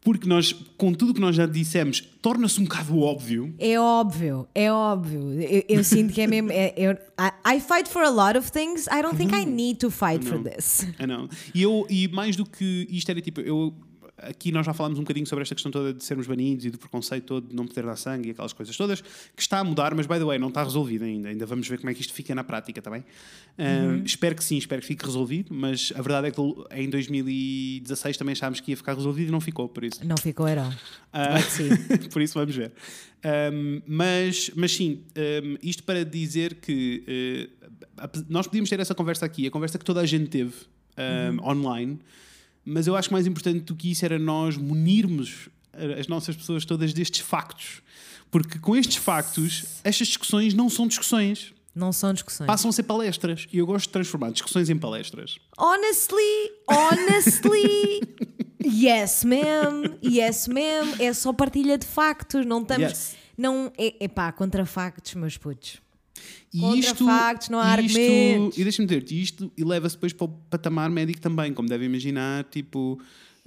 Porque 0.00 0.28
nós, 0.28 0.52
com 0.76 0.92
tudo 0.92 1.12
que 1.12 1.20
nós 1.20 1.34
já 1.36 1.44
dissemos, 1.46 2.00
torna-se 2.22 2.60
um 2.60 2.64
bocado 2.64 2.98
óbvio 3.00 3.52
É 3.58 3.78
óbvio, 3.78 4.48
é 4.54 4.70
óbvio. 4.72 5.40
Eu, 5.42 5.64
eu 5.68 5.84
sinto 5.84 6.12
que 6.14 6.20
é 6.20 6.26
mesmo. 6.26 6.50
é- 6.52 6.72
eu- 6.76 6.92
I, 7.18 7.56
I 7.56 7.60
fight 7.60 7.88
for 7.88 8.02
a 8.02 8.08
lot 8.10 8.38
of 8.38 8.50
things. 8.52 8.86
I 8.86 9.02
don't 9.02 9.16
think 9.16 9.34
I 9.34 9.44
need 9.44 9.78
to 9.80 9.90
fight 9.90 10.24
for 10.24 10.42
this. 10.42 10.86
Ah, 10.98 11.06
não. 11.06 11.28
E, 11.54 11.62
eu, 11.62 11.86
e 11.90 12.08
mais 12.08 12.36
do 12.36 12.44
que 12.46 12.86
isto 12.90 13.10
era 13.10 13.20
tipo, 13.20 13.40
eu 13.40 13.74
aqui 14.22 14.52
nós 14.52 14.66
já 14.66 14.72
falámos 14.72 14.98
um 14.98 15.02
bocadinho 15.02 15.26
sobre 15.26 15.42
esta 15.42 15.54
questão 15.54 15.70
toda 15.70 15.92
de 15.92 16.04
sermos 16.04 16.26
banidos 16.26 16.64
e 16.64 16.70
do 16.70 16.78
preconceito 16.78 17.24
todo 17.24 17.48
de 17.48 17.54
não 17.54 17.66
poder 17.66 17.84
dar 17.84 17.96
sangue 17.96 18.28
e 18.28 18.30
aquelas 18.32 18.52
coisas 18.52 18.76
todas, 18.76 19.00
que 19.00 19.42
está 19.42 19.58
a 19.58 19.64
mudar, 19.64 19.94
mas 19.94 20.06
by 20.06 20.14
the 20.14 20.24
way, 20.24 20.38
não 20.38 20.48
está 20.48 20.62
resolvido 20.62 21.04
ainda. 21.04 21.28
Ainda 21.28 21.46
vamos 21.46 21.68
ver 21.68 21.78
como 21.78 21.90
é 21.90 21.94
que 21.94 22.00
isto 22.00 22.12
fica 22.12 22.34
na 22.34 22.44
prática, 22.44 22.80
está 22.80 22.90
bem? 22.90 23.04
Ah, 23.58 24.00
Espero 24.04 24.34
que 24.34 24.44
sim, 24.44 24.56
espero 24.56 24.80
que 24.80 24.86
fique 24.86 25.04
resolvido, 25.04 25.54
mas 25.54 25.92
a 25.94 26.02
verdade 26.02 26.28
é 26.28 26.30
que 26.30 26.40
em 26.72 26.88
2016 26.88 28.16
também 28.16 28.32
achámos 28.32 28.60
que 28.60 28.70
ia 28.70 28.76
ficar 28.76 28.94
resolvido 28.94 29.28
e 29.28 29.30
não 29.30 29.40
ficou, 29.40 29.68
por 29.68 29.84
isso. 29.84 30.04
Não 30.04 30.16
ficou 30.16 30.48
herói. 30.48 30.72
Ah, 31.12 31.34
Let's 31.34 31.52
see. 31.52 31.68
por 32.10 32.22
isso 32.22 32.34
vamos 32.34 32.54
ver. 32.54 32.72
Um, 33.52 33.82
mas, 33.86 34.50
mas 34.54 34.72
sim, 34.72 35.02
um, 35.16 35.56
isto 35.62 35.82
para 35.82 36.04
dizer 36.04 36.54
que 36.54 37.50
uh, 37.58 38.22
nós 38.28 38.46
podíamos 38.46 38.70
ter 38.70 38.78
essa 38.78 38.94
conversa 38.94 39.26
aqui, 39.26 39.46
a 39.46 39.50
conversa 39.50 39.78
que 39.78 39.84
toda 39.84 40.00
a 40.00 40.06
gente 40.06 40.28
teve 40.28 40.54
um, 40.96 41.48
online, 41.48 41.98
mas 42.68 42.86
eu 42.86 42.94
acho 42.96 43.08
que 43.08 43.12
mais 43.14 43.26
importante 43.26 43.60
do 43.60 43.74
que 43.74 43.90
isso 43.90 44.04
era 44.04 44.18
nós 44.18 44.56
munirmos 44.56 45.48
a- 45.72 46.00
as 46.00 46.06
nossas 46.08 46.36
pessoas 46.36 46.64
todas 46.64 46.92
destes 46.92 47.20
factos. 47.20 47.82
Porque 48.30 48.58
com 48.58 48.76
estes 48.76 48.96
factos, 48.96 49.64
estas 49.82 50.08
discussões 50.08 50.52
não 50.54 50.68
são 50.68 50.86
discussões, 50.86 51.54
Não 51.74 51.92
são 51.92 52.12
discussões. 52.12 52.46
passam 52.46 52.68
a 52.68 52.72
ser 52.72 52.82
palestras. 52.82 53.46
E 53.52 53.58
eu 53.58 53.66
gosto 53.66 53.86
de 53.86 53.92
transformar 53.92 54.30
discussões 54.30 54.68
em 54.68 54.76
palestras. 54.76 55.38
Honestly, 55.56 56.50
honestly, 56.68 58.00
yes, 58.64 59.24
ma'am, 59.24 59.96
yes, 60.04 60.48
ma'am. 60.48 60.94
É 60.98 61.12
só 61.12 61.32
partilha 61.32 61.78
de 61.78 61.86
factos. 61.86 62.44
Não 62.44 62.60
estamos. 62.62 62.82
Yes. 62.90 63.16
Não, 63.36 63.72
é, 63.78 64.04
epá, 64.04 64.32
contra 64.32 64.66
factos, 64.66 65.14
meus 65.14 65.36
putos. 65.36 65.78
E 66.52 66.60
Contra 66.60 66.78
isto, 66.78 67.04
factos, 67.04 67.48
não 67.50 67.58
há 67.60 67.80
isto, 67.80 67.98
argumentos. 67.98 68.58
E 68.58 68.62
deixa-me 68.62 68.86
dizer-te, 68.88 69.20
isto 69.22 69.52
eleva-se 69.56 69.94
depois 69.96 70.12
para 70.12 70.24
o 70.24 70.28
patamar 70.28 70.88
médico 70.90 71.20
também, 71.20 71.52
como 71.52 71.68
devem 71.68 71.86
imaginar, 71.86 72.44
tipo. 72.44 73.00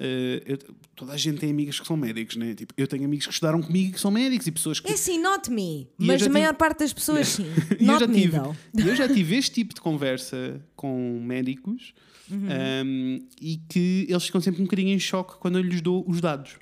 eh, 0.03 0.41
eu- 0.47 0.57
toda 0.95 1.13
a 1.13 1.17
gente 1.17 1.37
tem 1.39 1.51
amigas 1.51 1.79
que 1.79 1.85
são 1.85 1.95
médicos, 1.95 2.35
né? 2.35 2.55
Tipo, 2.55 2.73
eu 2.75 2.87
tenho 2.87 3.05
amigos 3.05 3.27
que 3.27 3.33
estudaram 3.33 3.61
comigo 3.61 3.89
e 3.89 3.91
que 3.93 3.99
são 3.99 4.09
médicos 4.09 4.47
e 4.47 4.51
pessoas 4.51 4.79
que. 4.79 4.89
É 4.89 4.93
assim, 4.93 5.19
not 5.21 5.49
me. 5.51 5.87
E 5.99 6.05
Mas 6.05 6.15
a 6.15 6.25
tive- 6.25 6.29
maior 6.33 6.55
parte 6.55 6.79
das 6.79 6.91
pessoas 6.93 7.27
sim. 7.27 7.45
E 7.79 7.83
eu 7.83 7.87
Not 7.87 7.99
já 7.99 8.07
me, 8.07 8.21
tive, 8.21 8.39
though. 8.39 8.55
eu 8.77 8.95
já 8.95 9.07
tive 9.07 9.35
este 9.35 9.51
tipo 9.51 9.73
de 9.75 9.81
conversa 9.81 10.59
com 10.75 11.21
médicos 11.23 11.93
Uhum. 12.31 12.47
um, 12.85 13.19
e 13.41 13.57
que 13.69 14.05
eles 14.09 14.23
ficam 14.25 14.39
sempre 14.41 14.61
um 14.61 14.65
bocadinho 14.65 14.89
em 14.89 14.99
choque 14.99 15.37
quando 15.39 15.57
eu 15.59 15.61
lhes 15.63 15.81
dou 15.81 16.03
os 16.07 16.19
dados. 16.21 16.55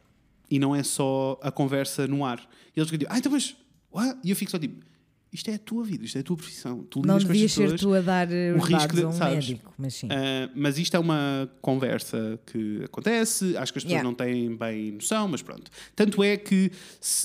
E 0.52 0.58
não 0.60 0.76
é 0.76 0.82
só 0.84 1.40
a 1.44 1.52
conversa 1.52 2.08
no 2.08 2.26
ar. 2.26 2.40
E 2.76 2.80
eles 2.80 2.90
ficam 2.90 3.00
tipo, 3.00 3.14
ah, 3.14 3.18
então 3.20 3.32
mas. 3.32 3.56
what?" 3.92 4.18
E 4.24 4.32
eu 4.32 4.36
fico 4.36 4.50
só 4.52 4.58
tipo, 4.60 4.84
isto 5.32 5.50
é 5.52 5.54
a 5.56 5.60
tua 5.60 5.84
vida, 5.84 6.04
isto 6.06 6.18
é 6.18 6.22
a 6.22 6.24
tua 6.24 6.36
profissão. 6.36 6.84
Tu 6.90 7.02
Não 7.06 7.18
devias 7.20 7.52
ser 7.52 7.78
tu 7.78 7.94
a 7.94 8.02
dar 8.02 8.32
eh, 8.32 8.52
o 8.54 8.58
os 8.58 8.64
risco 8.68 8.96
de- 8.96 9.04
a 9.04 9.08
um 9.08 9.12
sabes? 9.12 9.48
médico, 9.50 9.74
mas 9.78 9.94
sim. 9.94 10.08
Uh, 10.08 10.10
mas 10.56 10.78
isto 10.80 10.96
é 10.98 11.00
uma 11.00 11.50
conversa 11.62 12.40
que 12.48 12.82
acontece, 12.84 13.56
acho 13.58 13.72
que 13.72 13.78
as 13.80 13.84
pessoas 13.84 13.92
Yeah. 13.92 14.04
não 14.10 14.16
têm 14.16 14.56
bem 14.56 14.92
noção, 14.94 15.28
mas 15.28 15.42
pronto. 15.42 15.70
Tanto 15.96 16.24
é 16.24 16.36
que, 16.36 16.72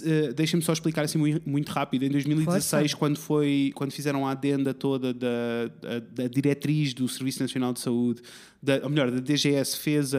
uh, 0.02 0.34
deixem-me 0.34 0.62
só 0.62 0.72
explicar 0.72 1.02
assim 1.04 1.16
mui- 1.18 1.40
muito, 1.46 1.70
rápido, 1.70 2.04
em 2.04 2.10
2016, 2.10 2.90
Força. 2.92 2.96
quando, 2.96 3.16
foi, 3.18 3.72
quando 3.74 3.92
fizeram 3.92 4.26
a 4.26 4.32
adenda 4.32 4.74
toda 4.74 5.14
da, 5.14 5.28
da, 5.80 6.00
da 6.00 6.26
diretriz 6.28 6.92
do 6.92 7.08
Serviço 7.08 7.40
Nacional 7.42 7.72
de 7.72 7.80
Saúde, 7.80 8.20
da, 8.64 8.80
ou 8.82 8.88
melhor, 8.90 9.10
da 9.10 9.20
DGS 9.20 9.76
fez, 9.76 10.14
a, 10.14 10.18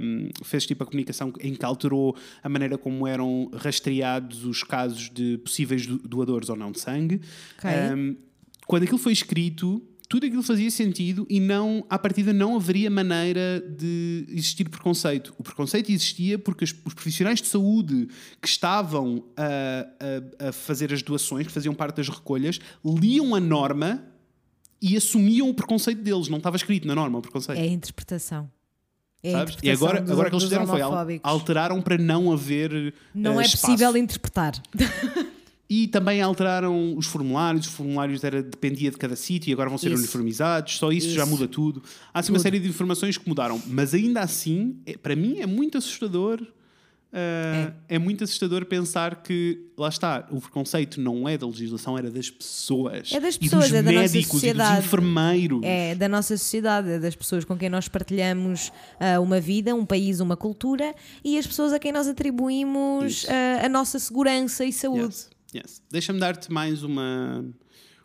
um, 0.00 0.28
fez 0.44 0.66
tipo 0.66 0.82
a 0.84 0.86
comunicação 0.86 1.32
em 1.40 1.54
que 1.54 1.64
alterou 1.64 2.14
a 2.42 2.48
maneira 2.48 2.76
como 2.76 3.06
eram 3.06 3.50
rastreados 3.54 4.44
os 4.44 4.62
casos 4.62 5.10
de 5.10 5.38
possíveis 5.38 5.86
do- 5.86 5.98
doadores 5.98 6.48
ou 6.48 6.56
não 6.56 6.70
de 6.70 6.80
sangue. 6.80 7.20
Ok. 7.58 7.70
Um, 7.96 8.16
quando 8.66 8.82
aquilo 8.84 8.98
foi 8.98 9.12
escrito, 9.12 9.82
tudo 10.08 10.26
aquilo 10.26 10.42
fazia 10.42 10.70
sentido 10.70 11.24
e 11.30 11.38
não, 11.40 11.84
à 11.88 11.96
partida 11.98 12.32
não 12.32 12.56
haveria 12.56 12.90
maneira 12.90 13.60
de 13.78 14.26
existir 14.28 14.68
preconceito. 14.68 15.32
O 15.38 15.42
preconceito 15.42 15.90
existia 15.90 16.38
porque 16.38 16.64
os, 16.64 16.74
os 16.84 16.94
profissionais 16.94 17.40
de 17.40 17.46
saúde 17.48 18.08
que 18.42 18.48
estavam 18.48 19.24
a, 19.36 20.44
a- 20.44 20.48
a 20.48 20.52
fazer 20.52 20.92
as 20.92 21.00
doações, 21.02 21.46
que 21.46 21.52
faziam 21.52 21.72
parte 21.74 21.96
das 21.96 22.08
recolhas, 22.08 22.58
liam 22.84 23.34
a 23.34 23.40
norma 23.40 24.04
e 24.80 24.96
assumiam 24.96 25.48
o 25.48 25.54
preconceito 25.54 26.00
deles. 26.02 26.28
Não 26.28 26.38
estava 26.38 26.56
escrito 26.56 26.86
na 26.86 26.94
norma 26.94 27.18
o 27.18 27.22
preconceito. 27.22 27.58
É 27.58 27.62
a 27.62 27.66
interpretação. 27.66 28.50
É 29.22 29.34
a 29.34 29.38
sabes? 29.38 29.54
E 29.54 29.58
interpretação 29.58 29.86
agora, 29.88 30.00
dos- 30.02 30.10
agora 30.12 30.28
que 30.30 30.34
eles 30.36 30.44
fizeram 30.44 30.66
foi 30.66 30.80
alteraram 31.22 31.82
para 31.82 31.98
não 31.98 32.32
haver. 32.32 32.94
Não 33.14 33.38
eh, 33.38 33.42
é 33.42 33.46
espaço. 33.46 33.66
possível 33.66 33.96
interpretar. 33.96 34.52
E 35.68 35.86
também 35.86 36.20
alteraram 36.20 36.96
os 36.96 37.06
formulários. 37.06 37.66
Os 37.66 37.72
formulários 37.72 38.24
era, 38.24 38.42
dependia 38.42 38.90
de 38.90 38.96
cada 38.96 39.14
sítio 39.14 39.50
e 39.50 39.52
agora 39.52 39.68
vão 39.68 39.78
ser 39.78 39.92
Isso. 39.92 39.98
uniformizados. 40.02 40.76
Só 40.78 40.90
isso, 40.90 41.10
já 41.10 41.22
Isso. 41.22 41.30
muda 41.30 41.46
tudo. 41.46 41.80
Há 42.12 42.18
assim 42.18 42.32
uma 42.32 42.38
Tudo. 42.38 42.42
série 42.42 42.58
de 42.58 42.68
informações 42.68 43.16
que 43.16 43.28
mudaram. 43.28 43.60
Mas 43.68 43.94
ainda 43.94 44.20
assim, 44.20 44.78
é- 44.84 44.96
para 44.96 45.14
mim 45.14 45.38
é 45.38 45.46
muito 45.46 45.78
assustador 45.78 46.44
Uh, 47.12 47.74
é. 47.88 47.98
muito 47.98 48.22
assustador 48.22 48.64
pensar 48.64 49.22
que, 49.22 49.66
lá 49.76 49.88
está, 49.88 50.28
o 50.30 50.40
preconceito 50.40 51.00
não 51.00 51.28
é 51.28 51.36
da 51.36 51.44
legislação, 51.44 51.98
era 51.98 52.08
das 52.08 52.30
pessoas. 52.30 53.10
É 53.12 53.18
das 53.18 53.34
e 53.34 53.40
pessoas, 53.40 53.64
dos 53.64 53.72
é 53.72 53.82
da 53.82 53.90
nossa 53.90 54.02
médicos 54.02 54.16
e 54.16 54.22
dos 54.22 54.40
sociedade. 54.40 54.86
enfermeiros. 54.86 55.60
É 55.64 55.94
da 55.96 56.08
nossa 56.08 56.36
sociedade, 56.36 56.88
é 56.88 56.98
das 57.00 57.16
pessoas 57.16 57.44
com 57.44 57.58
quem 57.58 57.68
nós 57.68 57.88
partilhamos 57.88 58.70
ah, 59.00 59.18
uma 59.18 59.40
vida, 59.40 59.74
um 59.74 59.84
país, 59.84 60.20
uma 60.20 60.36
cultura 60.36 60.94
e 61.24 61.36
as 61.36 61.46
pessoas 61.46 61.72
a 61.72 61.80
quem 61.80 61.90
nós 61.90 62.06
atribuímos 62.06 63.26
ah, 63.28 63.66
a 63.66 63.68
nossa 63.68 63.98
segurança 63.98 64.64
e 64.64 64.72
saúde. 64.72 65.02
Yes, 65.02 65.30
yes. 65.52 65.82
Deixa-me 65.90 66.20
dar-te 66.20 66.52
mais 66.52 66.84
uma, 66.84 67.44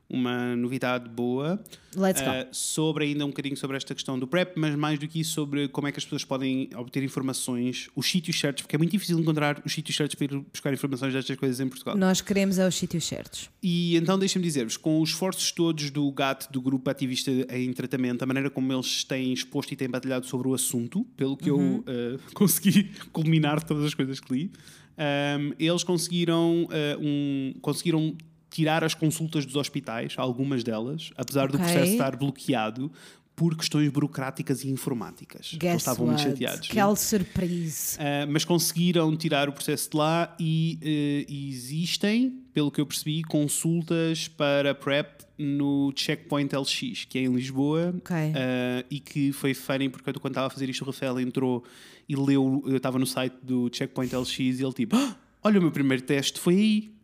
uma 0.09 0.55
novidade 0.55 1.09
boa. 1.09 1.59
Let's 1.95 2.21
go. 2.21 2.29
Uh, 2.29 2.47
sobre 2.51 3.05
ainda 3.05 3.25
um 3.25 3.29
bocadinho 3.29 3.57
sobre 3.57 3.77
esta 3.77 3.95
questão 3.95 4.19
do 4.19 4.27
PrEP, 4.27 4.53
mas 4.55 4.75
mais 4.75 4.99
do 4.99 5.07
que 5.07 5.21
isso 5.21 5.31
sobre 5.31 5.67
como 5.69 5.87
é 5.87 5.91
que 5.91 5.97
as 5.97 6.03
pessoas 6.03 6.23
podem 6.23 6.69
obter 6.75 7.01
informações, 7.03 7.89
os 7.95 8.09
sítios 8.09 8.39
certos, 8.39 8.63
porque 8.63 8.75
é 8.75 8.77
muito 8.77 8.91
difícil 8.91 9.17
encontrar 9.19 9.61
os 9.65 9.73
sítios 9.73 9.95
certos 9.95 10.15
para 10.15 10.25
ir 10.25 10.39
buscar 10.51 10.73
informações 10.73 11.13
destas 11.13 11.37
coisas 11.37 11.59
em 11.59 11.67
Portugal. 11.67 11.97
Nós 11.97 12.21
queremos 12.21 12.59
aos 12.59 12.75
sítios 12.75 13.05
certos. 13.05 13.49
E 13.63 13.95
então 13.95 14.19
deixem-me 14.19 14.45
dizer-vos, 14.45 14.77
com 14.77 15.01
os 15.01 15.09
esforços 15.09 15.51
todos 15.51 15.89
do 15.89 16.11
GAT, 16.11 16.47
do 16.51 16.61
Grupo 16.61 16.89
Ativista 16.89 17.31
em 17.49 17.71
Tratamento, 17.73 18.21
a 18.23 18.25
maneira 18.25 18.49
como 18.49 18.71
eles 18.71 19.03
têm 19.03 19.33
exposto 19.33 19.71
e 19.71 19.75
têm 19.75 19.89
batalhado 19.89 20.25
sobre 20.27 20.47
o 20.47 20.53
assunto, 20.53 21.03
pelo 21.15 21.35
que 21.35 21.49
Uhum. 21.49 21.83
eu 21.85 22.15
uh, 22.15 22.19
consegui 22.33 22.91
culminar 23.11 23.63
todas 23.63 23.85
as 23.85 23.93
coisas 23.93 24.19
que 24.19 24.33
li, 24.33 24.51
um, 24.97 25.53
eles 25.59 25.83
conseguiram, 25.83 26.63
uh, 26.65 26.99
um, 26.99 27.53
conseguiram 27.61 28.15
tirar 28.55 28.83
as 28.85 28.93
consultas 28.93 29.45
dos 29.45 29.55
hospitais, 29.57 30.13
algumas 30.17 30.63
delas, 30.63 31.11
apesar 31.17 31.47
do 31.49 31.55
Ok. 31.57 31.65
processo 31.65 31.91
estar 31.91 32.15
bloqueado 32.15 32.89
por 33.35 33.53
questões 33.57 33.89
burocráticas 33.91 34.63
e 34.63 34.69
informáticas. 34.69 35.47
Eles 35.51 35.59
Guess 35.59 35.75
estavam 35.81 36.05
muito 36.05 36.19
what? 36.19 36.29
chateados. 36.31 36.67
Que 36.69 36.79
é 36.79 36.95
surpresa. 36.95 37.99
Uh, 37.99 38.31
mas 38.31 38.45
conseguiram 38.45 39.13
tirar 39.17 39.49
o 39.49 39.51
processo 39.51 39.89
de 39.91 39.97
lá 39.97 40.33
e 40.39 40.79
uh, 41.27 41.33
existem, 41.33 42.29
pelo 42.53 42.71
que 42.71 42.79
eu 42.79 42.85
percebi, 42.85 43.23
consultas 43.23 44.29
para 44.29 44.73
PrEP 44.73 45.25
no 45.37 45.91
Checkpoint 45.93 46.55
LX, 46.55 47.03
que 47.09 47.17
é 47.19 47.23
em 47.23 47.35
Lisboa, 47.35 47.93
Ok. 47.97 48.15
uh, 48.15 48.85
e 48.89 49.01
que 49.01 49.33
foi 49.33 49.53
funny 49.53 49.89
porque 49.89 50.13
quando 50.13 50.31
estava 50.31 50.47
a 50.47 50.49
fazer 50.49 50.69
isto, 50.69 50.83
o 50.83 50.85
Rafael 50.85 51.19
entrou 51.19 51.61
e 52.07 52.15
leu, 52.15 52.63
eu 52.65 52.77
estava 52.77 52.97
no 52.97 53.05
site 53.05 53.35
do 53.43 53.69
Checkpoint 53.69 54.15
LX 54.15 54.39
e 54.39 54.63
ele 54.63 54.71
tipo, 54.71 54.95
"Ah, 54.95 55.13
olha 55.43 55.59
o 55.59 55.61
meu 55.61 55.71
primeiro 55.73 56.03
teste 56.03 56.39
foi 56.39 56.53
aí. 56.55 56.94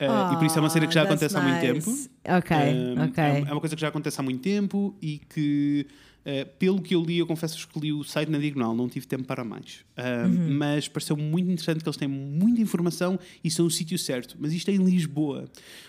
Uh, 0.00 0.32
e 0.32 0.36
por 0.36 0.46
isso 0.46 0.56
é 0.58 0.60
uma 0.62 0.70
cena 0.70 0.86
que 0.86 0.94
já 0.94 1.02
Ah, 1.02 1.04
acontece 1.04 1.36
há 1.36 1.40
muito 1.42 1.60
tempo. 1.60 1.90
nice. 1.90 2.10
Ok, 2.26 2.56
Um, 2.56 3.04
ok. 3.04 3.22
É, 3.24 3.40
é 3.40 3.52
uma 3.52 3.60
coisa 3.60 3.74
que 3.76 3.80
já 3.82 3.88
acontece 3.88 4.18
há 4.18 4.22
muito 4.22 4.40
tempo 4.42 4.96
e 5.02 5.18
que, 5.18 5.86
uh, 6.26 6.48
pelo 6.58 6.80
que 6.80 6.94
eu 6.94 7.02
li, 7.02 7.18
eu 7.18 7.26
confesso 7.26 7.66
que 7.68 7.78
li 7.80 7.92
o 7.92 8.02
site 8.04 8.28
na 8.30 8.38
diagonal, 8.38 8.74
não 8.74 8.88
tive 8.88 9.06
tempo 9.06 9.24
para 9.24 9.44
mais. 9.44 9.84
Um, 9.98 10.30
Uhum. 10.30 10.54
Mas 10.56 10.88
pareceu 10.88 11.16
muito 11.16 11.50
interessante 11.50 11.82
que 11.82 11.88
eles 11.88 11.96
têm 11.96 12.08
muita 12.08 12.60
informação 12.60 13.18
e 13.44 13.50
são 13.50 13.66
o 13.66 13.70
sítio 13.70 13.98
certo. 13.98 14.36
Mas 14.40 14.52
isto 14.52 14.70
é 14.70 14.74
em 14.74 14.78
Lisboa. 14.82 15.44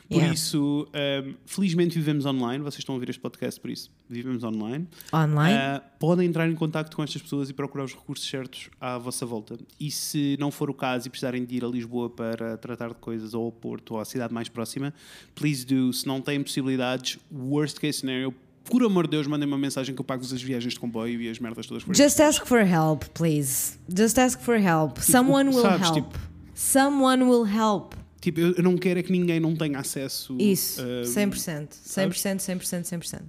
Por 0.10 0.18
Yeah. 0.18 0.34
isso, 0.34 0.88
um, 1.26 1.34
felizmente 1.46 1.96
vivemos 1.98 2.26
online. 2.26 2.62
Vocês 2.62 2.80
estão 2.80 2.94
a 2.94 2.98
ouvir 2.98 3.10
este 3.10 3.22
podcast, 3.22 3.60
por 3.62 3.70
isso 3.70 3.90
vivemos 4.10 4.44
online. 4.44 4.88
Online? 5.14 5.56
Uh, 5.58 5.82
podem 5.98 6.28
entrar 6.28 6.50
em 6.50 6.56
contato 6.56 6.94
com 6.96 7.02
estas 7.04 7.22
pessoas 7.22 7.50
e 7.50 7.54
procurar 7.54 7.86
os 7.86 7.94
recursos 7.94 8.28
certos 8.28 8.70
à 8.80 8.98
vossa 8.98 9.26
volta. 9.26 9.58
E 9.80 9.90
se 9.90 10.36
não 10.40 10.52
for 10.52 10.70
o 10.70 10.74
caso 10.74 11.08
e 11.08 11.10
precisarem 11.10 11.46
de 11.46 11.56
ir 11.56 11.64
a 11.64 11.68
Lisboa 11.68 12.10
para 12.10 12.58
tratar 12.58 12.90
de 12.90 12.96
coisas 12.96 13.34
ou 13.34 13.46
ao 13.46 13.52
Porto 13.52 13.92
ou 13.94 14.00
à 14.02 14.06
cidade 14.06 14.34
mais 14.34 14.50
próxima, 14.50 14.94
please 15.34 15.66
do. 15.66 15.94
Se 15.94 16.06
não 16.06 16.20
têm 16.20 16.44
possibilidades, 16.44 17.18
worst 17.32 17.80
case 17.80 18.00
scenario, 18.00 18.34
por 18.66 18.84
amor 18.84 19.06
de 19.06 19.12
Deus, 19.12 19.28
mandem 19.28 19.48
uma 19.48 19.58
mensagem 19.58 19.94
que 19.96 20.02
eu 20.02 20.06
pago 20.06 20.24
as 20.24 20.42
viagens 20.42 20.74
de 20.74 20.80
comboio 20.80 21.22
e 21.22 21.30
as 21.30 21.40
merdas 21.40 21.66
todas 21.68 21.84
por. 21.84 21.96
Just 21.96 22.20
ask 22.20 22.46
for 22.46 22.60
help, 22.60 23.04
please. 23.14 23.78
Just 23.96 24.18
ask 24.18 24.40
for 24.42 24.56
help. 24.58 25.00
Someone 25.00 25.50
will 25.50 25.62
sabes, 25.62 25.82
help. 25.88 25.94
tipo- 25.96 26.20
Someone 26.54 27.24
will 27.24 27.44
help. 27.46 27.96
Tipo, 28.22 28.40
eu 28.40 28.62
eu 28.62 28.64
não 28.64 28.78
quero 28.78 29.00
é 29.00 29.04
que 29.04 29.12
ninguém 29.12 29.40
não 29.40 29.56
tenha 29.56 29.80
acesso. 29.80 30.38
Isso, 30.40 30.82
uh, 30.82 31.04
100%. 31.04 31.70
100%, 31.84 32.38
100%, 32.38 32.84
100%. 32.84 33.22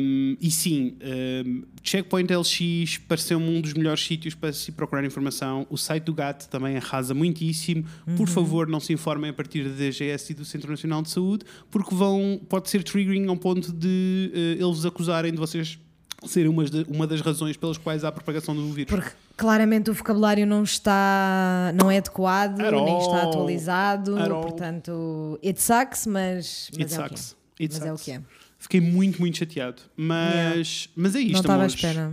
Um, 0.00 0.36
e 0.40 0.50
sim, 0.50 0.96
um, 1.02 1.62
Checkpoint 1.82 2.30
LX 2.32 2.98
pareceu-me 3.08 3.48
um 3.48 3.60
dos 3.60 3.72
melhores 3.72 4.04
sítios 4.04 4.34
para 4.34 4.52
se 4.52 4.70
procurar 4.70 5.04
informação. 5.04 5.66
O 5.70 5.78
site 5.78 6.04
do 6.04 6.12
GAT 6.12 6.46
também 6.48 6.76
arrasa 6.76 7.14
muitíssimo. 7.14 7.84
Por 8.16 8.28
favor, 8.28 8.68
não 8.68 8.80
se 8.80 8.92
informem 8.92 9.30
a 9.30 9.32
partir 9.32 9.64
da 9.64 9.70
DGS 9.70 10.32
e 10.32 10.34
do 10.34 10.44
Centro 10.44 10.70
Nacional 10.70 11.02
de 11.02 11.10
Saúde, 11.10 11.46
porque 11.70 11.94
vão, 11.94 12.38
pode 12.48 12.68
ser 12.68 12.82
triggering 12.84 13.28
ao 13.28 13.36
ponto 13.36 13.72
de 13.72 14.30
uh, 14.60 14.66
eles 14.66 14.84
acusarem 14.84 15.32
de 15.32 15.38
vocês 15.38 15.78
serem 16.26 16.48
umas 16.50 16.70
de- 16.70 16.84
uma 16.88 17.06
das 17.06 17.20
razões 17.20 17.56
pelas 17.56 17.78
quais 17.78 18.04
há 18.04 18.08
a 18.08 18.12
propagação 18.12 18.54
do 18.54 18.72
vírus. 18.72 18.90
Porque 18.90 19.10
claramente 19.36 19.90
o 19.90 19.94
vocabulário 19.94 20.46
não 20.46 20.64
está, 20.64 21.72
não 21.74 21.90
é 21.90 21.98
adequado, 21.98 22.58
nem 22.58 22.98
está 22.98 23.22
atualizado, 23.22 24.16
portanto, 24.42 25.38
it 25.44 25.60
sucks, 25.62 26.06
mas, 26.06 26.70
mas 26.76 26.92
It 26.92 26.94
é 26.94 27.00
o 27.00 27.08
que 27.08 27.08
sucks. 27.20 27.36
é. 27.58 27.62
It 27.62 27.74
Mas 27.78 27.86
é 27.86 27.92
o 27.92 27.96
sucks. 27.96 28.04
que 28.04 28.10
é. 28.12 28.22
Fiquei 28.60 28.80
muito, 28.80 29.20
muito 29.20 29.38
chateado. 29.38 29.82
Mas, 29.96 30.88
mas 30.96 31.14
é 31.14 31.20
isto, 31.20 31.32
Não 31.34 31.40
estava 31.40 31.62
à 31.62 31.66
espera. 31.66 32.12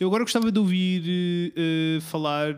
Eu 0.00 0.08
agora 0.08 0.24
gostava 0.24 0.50
de 0.50 0.58
ouvir 0.58 1.52
eh, 1.56 2.00
falar. 2.00 2.56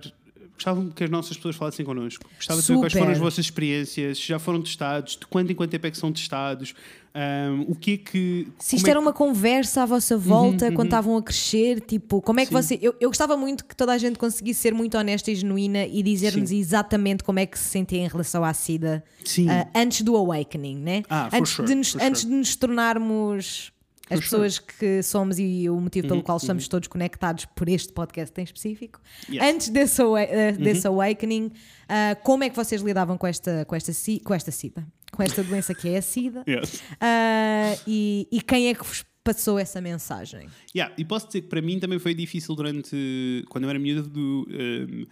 Gostava 0.56 0.86
que 0.94 1.04
as 1.04 1.10
nossas 1.10 1.36
pessoas 1.36 1.54
falassem 1.54 1.84
connosco. 1.84 2.24
Gostava 2.34 2.60
de 2.60 2.66
saber 2.66 2.78
quais 2.80 2.92
foram 2.94 3.12
as 3.12 3.18
vossas 3.18 3.44
experiências, 3.44 4.18
se 4.18 4.26
já 4.26 4.38
foram 4.38 4.62
testados, 4.62 5.16
de 5.16 5.26
quanto 5.26 5.52
em 5.52 5.54
quanto 5.54 5.70
tempo 5.70 5.86
é 5.86 5.90
que 5.90 5.98
são 5.98 6.10
testados, 6.10 6.74
ahm, 7.14 7.66
o 7.68 7.74
que 7.74 7.92
é 7.92 7.96
que. 7.98 8.48
Se 8.58 8.76
isto 8.76 8.86
é 8.86 8.90
era 8.90 8.98
que- 8.98 9.06
uma 9.06 9.12
conversa 9.12 9.82
à 9.82 9.86
vossa 9.86 10.16
volta 10.16 10.72
quando 10.72 10.86
estavam 10.86 11.14
a 11.16 11.22
crescer, 11.22 11.80
tipo, 11.82 12.22
como 12.22 12.40
é 12.40 12.46
que 12.46 12.48
Sim. 12.48 12.54
você. 12.62 12.78
Eu, 12.80 12.94
eu 12.98 13.10
gostava 13.10 13.36
muito 13.36 13.66
que 13.66 13.76
toda 13.76 13.92
a 13.92 13.98
gente 13.98 14.18
conseguisse 14.18 14.60
ser 14.60 14.72
muito 14.72 14.96
honesta 14.96 15.30
e 15.30 15.34
genuína 15.34 15.86
e 15.86 16.02
dizer-nos 16.02 16.50
exatamente 16.50 17.22
como 17.22 17.38
é 17.38 17.44
que 17.44 17.58
se 17.58 17.68
sentia 17.68 17.98
em 17.98 18.08
relação 18.08 18.42
à 18.42 18.54
SIDA 18.54 19.04
ah, 19.50 19.68
antes 19.78 20.00
do 20.00 20.16
awakening, 20.16 20.78
né? 20.78 21.02
Ah, 21.10 21.28
antes, 21.34 21.52
sure, 21.52 21.68
de 21.68 21.74
nos, 21.74 21.94
antes 21.96 22.22
sure. 22.22 22.32
de 22.32 22.38
nos 22.38 22.56
tornarmos 22.56 23.72
as 24.08 24.20
pessoas 24.20 24.58
que 24.58 25.02
somos 25.02 25.38
e 25.38 25.68
o 25.68 25.80
motivo 25.80 26.06
Uhum, 26.06 26.10
pelo 26.10 26.22
qual 26.22 26.38
estamos 26.38 26.68
todos 26.68 26.88
conectados 26.88 27.44
por 27.44 27.68
este 27.68 27.92
podcast 27.92 28.38
em 28.40 28.44
específico. 28.44 29.00
Yes. 29.28 29.42
Uhum. 29.42 29.48
Antes 29.48 29.68
desse, 29.68 30.02
ah, 30.02 30.52
desse 30.58 30.86
awakening, 30.86 31.50
ah, 31.88 32.16
como 32.22 32.44
é 32.44 32.50
que 32.50 32.56
vocês 32.56 32.82
lidavam 32.82 33.18
com 33.18 33.26
esta, 33.26 33.64
com, 33.64 33.74
esta, 33.74 33.92
com 34.24 34.34
esta 34.34 34.50
SIDA? 34.50 34.86
Com 35.12 35.22
esta 35.22 35.42
doença 35.42 35.74
que 35.74 35.88
é 35.88 35.98
a 35.98 36.02
SIDA? 36.02 36.44
Yes. 36.48 36.82
Ah, 37.00 37.76
e, 37.86 38.28
e 38.30 38.40
quem 38.40 38.68
é 38.68 38.74
que 38.74 38.84
vos 38.84 39.04
passou 39.24 39.58
essa 39.58 39.80
mensagem? 39.80 40.48
Yeah, 40.74 40.94
e 40.96 41.04
posso 41.04 41.26
dizer 41.26 41.42
que 41.42 41.48
para 41.48 41.60
mim 41.60 41.80
também 41.80 41.98
foi 41.98 42.14
difícil 42.14 42.54
durante. 42.54 43.44
quando 43.48 43.64
eu 43.64 43.70
era 43.70 43.78
miúdo. 43.78 44.46
Eh, 44.50 45.06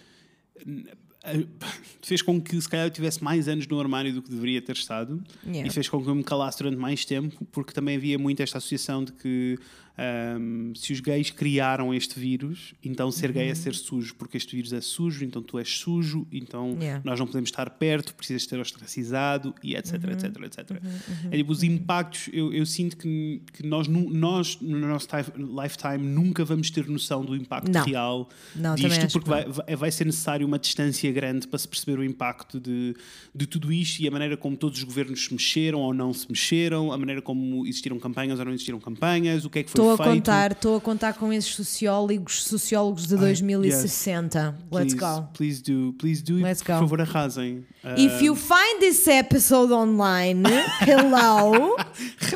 fez 2.02 2.20
com 2.22 2.40
que 2.40 2.60
se 2.60 2.68
calhar 2.68 2.86
eu 2.86 2.90
tivesse 2.90 3.22
mais 3.24 3.48
anos 3.48 3.66
no 3.66 3.80
armário 3.80 4.12
do 4.12 4.22
que 4.22 4.30
deveria 4.30 4.60
ter 4.60 4.72
estado 4.76 5.22
Yeah. 5.46 5.66
e 5.68 5.70
fez 5.72 5.88
com 5.88 6.02
que 6.02 6.08
eu 6.08 6.14
me 6.14 6.24
calasse 6.24 6.58
durante 6.58 6.76
mais 6.78 7.04
tempo 7.04 7.44
porque 7.52 7.72
também 7.72 7.96
havia 7.96 8.18
muito 8.18 8.42
esta 8.42 8.58
associação 8.58 9.04
de 9.04 9.12
que 9.12 9.58
ahm, 9.96 10.72
se 10.74 10.92
os 10.92 10.98
gays 11.00 11.30
criaram 11.30 11.94
este 11.94 12.18
vírus 12.18 12.74
então 12.82 13.10
ser 13.12 13.30
gay 13.32 13.44
Uhum. 13.46 13.52
é 13.52 13.54
ser 13.54 13.74
sujo 13.74 14.14
porque 14.16 14.36
este 14.36 14.56
vírus 14.56 14.72
é 14.72 14.80
sujo 14.80 15.24
então 15.24 15.40
tu 15.42 15.58
és 15.58 15.68
sujo 15.78 16.26
então 16.32 16.76
Yeah. 16.80 17.00
nós 17.04 17.18
não 17.20 17.26
podemos 17.26 17.48
estar 17.48 17.70
perto 17.70 18.14
precisas 18.14 18.44
ser 18.44 18.58
ostracizado 18.58 19.54
e 19.62 19.76
etc 19.76 19.94
Uhum. 20.04 20.10
etc 20.10 20.24
etc 20.42 20.82
é 21.30 21.36
tipo 21.36 21.52
os 21.52 21.62
impactos 21.62 22.28
eu, 22.32 22.52
eu 22.52 22.66
sinto 22.66 22.96
que, 22.96 23.40
que 23.52 23.64
nós, 23.66 23.86
nós 23.88 24.58
no 24.60 24.78
nosso 24.80 25.06
ti- 25.08 25.32
lifetime 25.62 25.98
nunca 25.98 26.44
vamos 26.44 26.70
ter 26.70 26.86
noção 26.88 27.24
do 27.24 27.36
impacto 27.36 27.70
Não. 27.70 27.84
real 27.84 28.28
Não, 28.56 28.74
disto 28.74 29.12
porque 29.12 29.30
vai- 29.30 29.76
vai 29.76 29.90
ser 29.92 30.04
necessário 30.06 30.46
uma 30.46 30.58
distância 30.58 31.13
grande 31.14 31.46
para 31.48 31.58
se 31.58 31.66
perceber 31.66 31.98
o 31.98 32.04
impacto 32.04 32.60
de, 32.60 32.94
de 33.34 33.46
tudo 33.46 33.72
isto 33.72 34.00
e 34.02 34.08
a 34.08 34.10
maneira 34.10 34.36
como 34.36 34.56
todos 34.56 34.78
os 34.78 34.84
governos 34.84 35.24
se 35.24 35.32
mexeram 35.32 35.80
ou 35.80 35.94
não 35.94 36.12
se 36.12 36.26
mexeram, 36.28 36.92
a 36.92 36.98
maneira 36.98 37.22
como 37.22 37.66
existiram 37.66 37.98
campanhas 37.98 38.38
ou 38.38 38.44
não 38.44 38.52
existiram 38.52 38.78
campanhas, 38.80 39.44
o 39.44 39.50
que 39.50 39.60
é 39.60 39.62
que 39.62 39.70
foi 39.70 39.80
Estou 39.80 39.92
a 39.94 39.96
feito. 39.96 40.16
contar, 40.16 40.52
estou 40.52 40.76
a 40.76 40.80
contar 40.80 41.14
com 41.14 41.32
esses 41.32 41.54
sociólogos, 41.54 42.42
sociólogos 42.44 43.06
de 43.06 43.16
2060. 43.16 44.58
Let's 44.70 44.94
please, 44.94 44.96
go. 44.96 45.28
Please 45.32 45.62
do, 45.62 45.92
please 45.98 46.22
do 46.22 46.36
Let's 46.42 46.62
por 46.62 46.72
go. 46.74 46.78
favor 46.80 47.00
arrasem. 47.00 47.64
If 47.96 48.22
you 48.22 48.34
find 48.34 48.80
this 48.80 49.06
episode 49.06 49.72
online, 49.72 50.42
hello, 50.80 51.76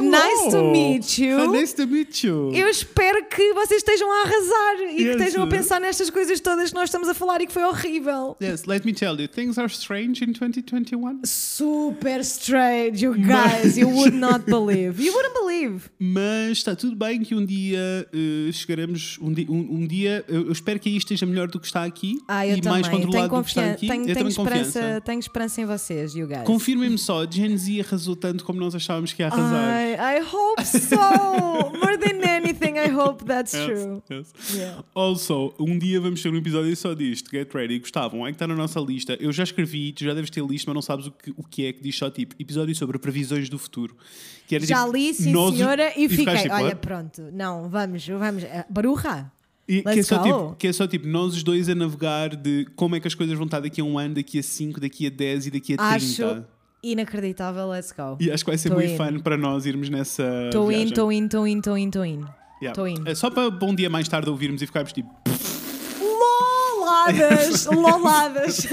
nice 0.01 0.51
to 0.51 0.63
meet 0.71 1.19
you. 1.19 1.53
Nice 1.53 1.75
to 1.75 1.87
meet 1.87 2.23
you. 2.23 2.53
Eu 2.55 2.69
espero 2.69 3.25
que 3.27 3.55
vocês 3.55 3.79
estejam 3.83 4.11
a 4.13 4.23
arrasar 4.23 4.75
e 4.93 4.97
que 4.97 5.03
Yes. 5.09 5.17
estejam 5.17 5.43
a 5.45 5.47
pensar 5.47 5.81
nestas 5.81 6.11
coisas 6.11 6.39
todas 6.41 6.69
que 6.69 6.75
nós 6.75 6.85
estamos 6.91 7.09
a 7.09 7.15
falar 7.15 7.41
e 7.41 7.47
que 7.47 7.53
foi 7.53 7.65
horrível. 7.65 8.37
Yes, 8.43 8.65
let 8.69 8.85
me 8.85 8.93
tell 8.93 9.19
you, 9.21 9.27
things 9.27 9.59
are 9.59 9.69
strange 9.69 10.23
in 10.23 10.33
2021. 10.33 11.23
Super 11.25 12.23
strange, 12.23 13.03
you 13.03 13.15
guys, 13.17 13.77
you 13.77 13.89
would 13.89 14.15
not 14.15 14.45
believe. 14.47 15.01
You 15.03 15.13
wouldn't 15.13 15.35
believe. 15.35 15.91
Mas 15.99 16.59
está 16.59 16.77
tudo 16.77 16.95
bem 16.95 17.23
que 17.23 17.35
um 17.35 17.45
dia 17.45 18.07
eh, 18.13 18.53
chegaremos. 18.53 19.19
Um, 19.21 19.33
di- 19.33 19.47
um- 19.49 19.77
um 19.83 19.87
dia, 19.87 20.25
eu, 20.29 20.47
eu 20.47 20.53
espero 20.53 20.79
que 20.79 20.89
aí 20.89 20.97
esteja 20.97 21.25
melhor 21.27 21.49
do 21.49 21.59
que 21.59 21.67
está 21.67 21.85
aqui 21.85 22.19
Ah, 22.29 22.47
eu 22.47 22.57
e 22.57 22.61
também. 22.61 22.81
mais 22.83 22.89
tenho, 22.89 23.03
controlado 23.03 23.35
do 23.37 23.43
que 23.43 23.49
está 23.49 23.71
aqui. 23.71 23.89
tenho, 23.89 24.09
eu 24.09 24.15
tenho 24.15 24.29
esperança, 24.29 24.81
confiança. 24.81 25.01
tenho 25.01 25.19
esperança 25.21 25.61
em 25.61 25.65
vocês, 25.65 26.15
you 26.15 26.27
guys. 26.27 26.43
Confirmem-me 26.45 26.99
só, 26.99 27.25
Gen 27.31 27.57
Z 27.57 27.81
arrasou 27.81 28.15
tanto 28.17 28.45
como 28.45 28.61
nós 28.61 28.75
achávamos 28.75 29.13
que 29.13 29.23
ia 29.23 29.29
arrasar. 29.29 29.81
I, 29.83 30.19
I 30.19 30.23
hope 30.23 30.65
so. 30.65 30.97
More 31.79 31.97
than 31.99 32.19
darling, 32.79 32.91
I 32.91 32.95
hope 32.95 33.25
that's 33.25 33.55
Yes, 33.55 33.65
true. 33.67 34.03
yes. 34.11 34.33
Yeah. 34.55 34.85
Also, 34.95 35.55
um 35.59 35.79
dia 35.79 36.01
vamos 36.01 36.23
ter 36.23 36.31
um 36.33 36.37
episódio 36.37 36.75
só 36.77 36.95
disto. 36.95 37.31
Get 37.31 37.53
ready. 37.55 37.79
Gostavam? 37.79 38.27
É 38.27 38.31
que 38.31 38.37
está 38.37 38.47
na 38.47 38.55
nossa 38.55 38.81
lista. 38.81 39.17
Eu 39.21 39.33
já 39.33 39.43
escrevi, 39.45 39.93
tu 39.93 40.05
já 40.05 40.15
deves 40.15 40.31
ter 40.31 40.45
listo, 40.45 40.67
mas 40.67 40.75
não 40.75 40.83
sabes 40.83 41.07
o 41.07 41.11
que, 41.13 41.31
o 41.37 41.43
que 41.43 41.67
é 41.67 41.73
que 41.73 41.83
diz 41.83 41.97
só 41.97 42.11
tipo 42.11 42.35
episódio 42.39 42.75
sobre 42.75 42.99
previsões 42.99 43.49
do 43.49 43.59
futuro. 43.59 43.97
Que 44.47 44.55
era, 44.57 44.65
Já 44.67 44.85
tipo, 44.85 44.97
li, 44.97 45.13
sim 45.15 45.31
nós- 45.33 45.55
senhora, 45.55 45.89
e 45.91 46.09
fiquei. 46.09 46.17
ficaste 46.19 46.43
tipo, 46.45 46.55
Olha, 46.55 46.75
pronto, 46.77 47.23
não, 47.33 47.69
vamos, 47.69 48.07
vamos. 48.07 48.43
eh, 48.45 48.65
Baruja. 48.71 49.31
E 49.69 49.83
que, 49.83 49.89
é 50.01 50.03
só, 50.03 50.17
go. 50.19 50.25
tipo, 50.25 50.57
que 50.57 50.67
é 50.67 50.73
só 50.73 50.87
tipo 50.87 51.07
nós 51.07 51.35
os 51.35 51.43
dois 51.43 51.69
a 51.69 51.75
navegar 51.75 52.35
de 52.35 52.67
como 52.75 52.97
é 52.97 53.01
que 53.01 53.07
as 53.07 53.15
coisas 53.15 53.37
vão 53.37 53.45
estar 53.45 53.61
daqui 53.61 53.83
a 53.83 53.85
um 53.85 53.99
ano, 53.99 54.15
daqui 54.15 54.39
a 54.39 54.43
5, 54.43 54.81
daqui 54.81 55.07
a 55.07 55.11
10 55.11 55.47
e 55.49 55.51
daqui 55.51 55.75
a 55.75 55.77
30. 55.77 55.95
Acho 55.95 56.45
inacreditável, 56.83 57.69
let's 57.69 57.93
go. 57.93 58.17
E 58.19 58.31
acho 58.31 58.45
que 58.45 58.51
vai 58.51 58.57
ser 58.57 58.71
Tô 58.71 58.77
muito 58.77 58.91
in. 58.93 58.97
fun 58.97 59.19
para 59.21 59.37
nós 59.37 59.67
irmos 59.67 59.91
nessa. 59.91 60.23
Estou 60.47 60.73
in, 60.73 60.85
estou 60.85 61.13
in, 61.13 61.25
estou 61.27 61.47
in, 61.47 61.59
estou 61.59 61.77
in, 61.77 61.87
estou 61.89 62.07
in. 62.07 62.25
Yeah. 62.61 62.75
Tô 62.75 62.87
in. 62.87 63.03
É 63.07 63.15
só 63.15 63.31
para 63.31 63.49
um 63.65 63.75
dia 63.75 63.89
mais 63.91 64.09
tarde 64.09 64.29
ouvirmos 64.29 64.61
e 64.63 64.67
ficarmos 64.67 64.93
tipo. 64.93 65.09
Loladas! 66.01 67.67
Loladas! 67.71 68.65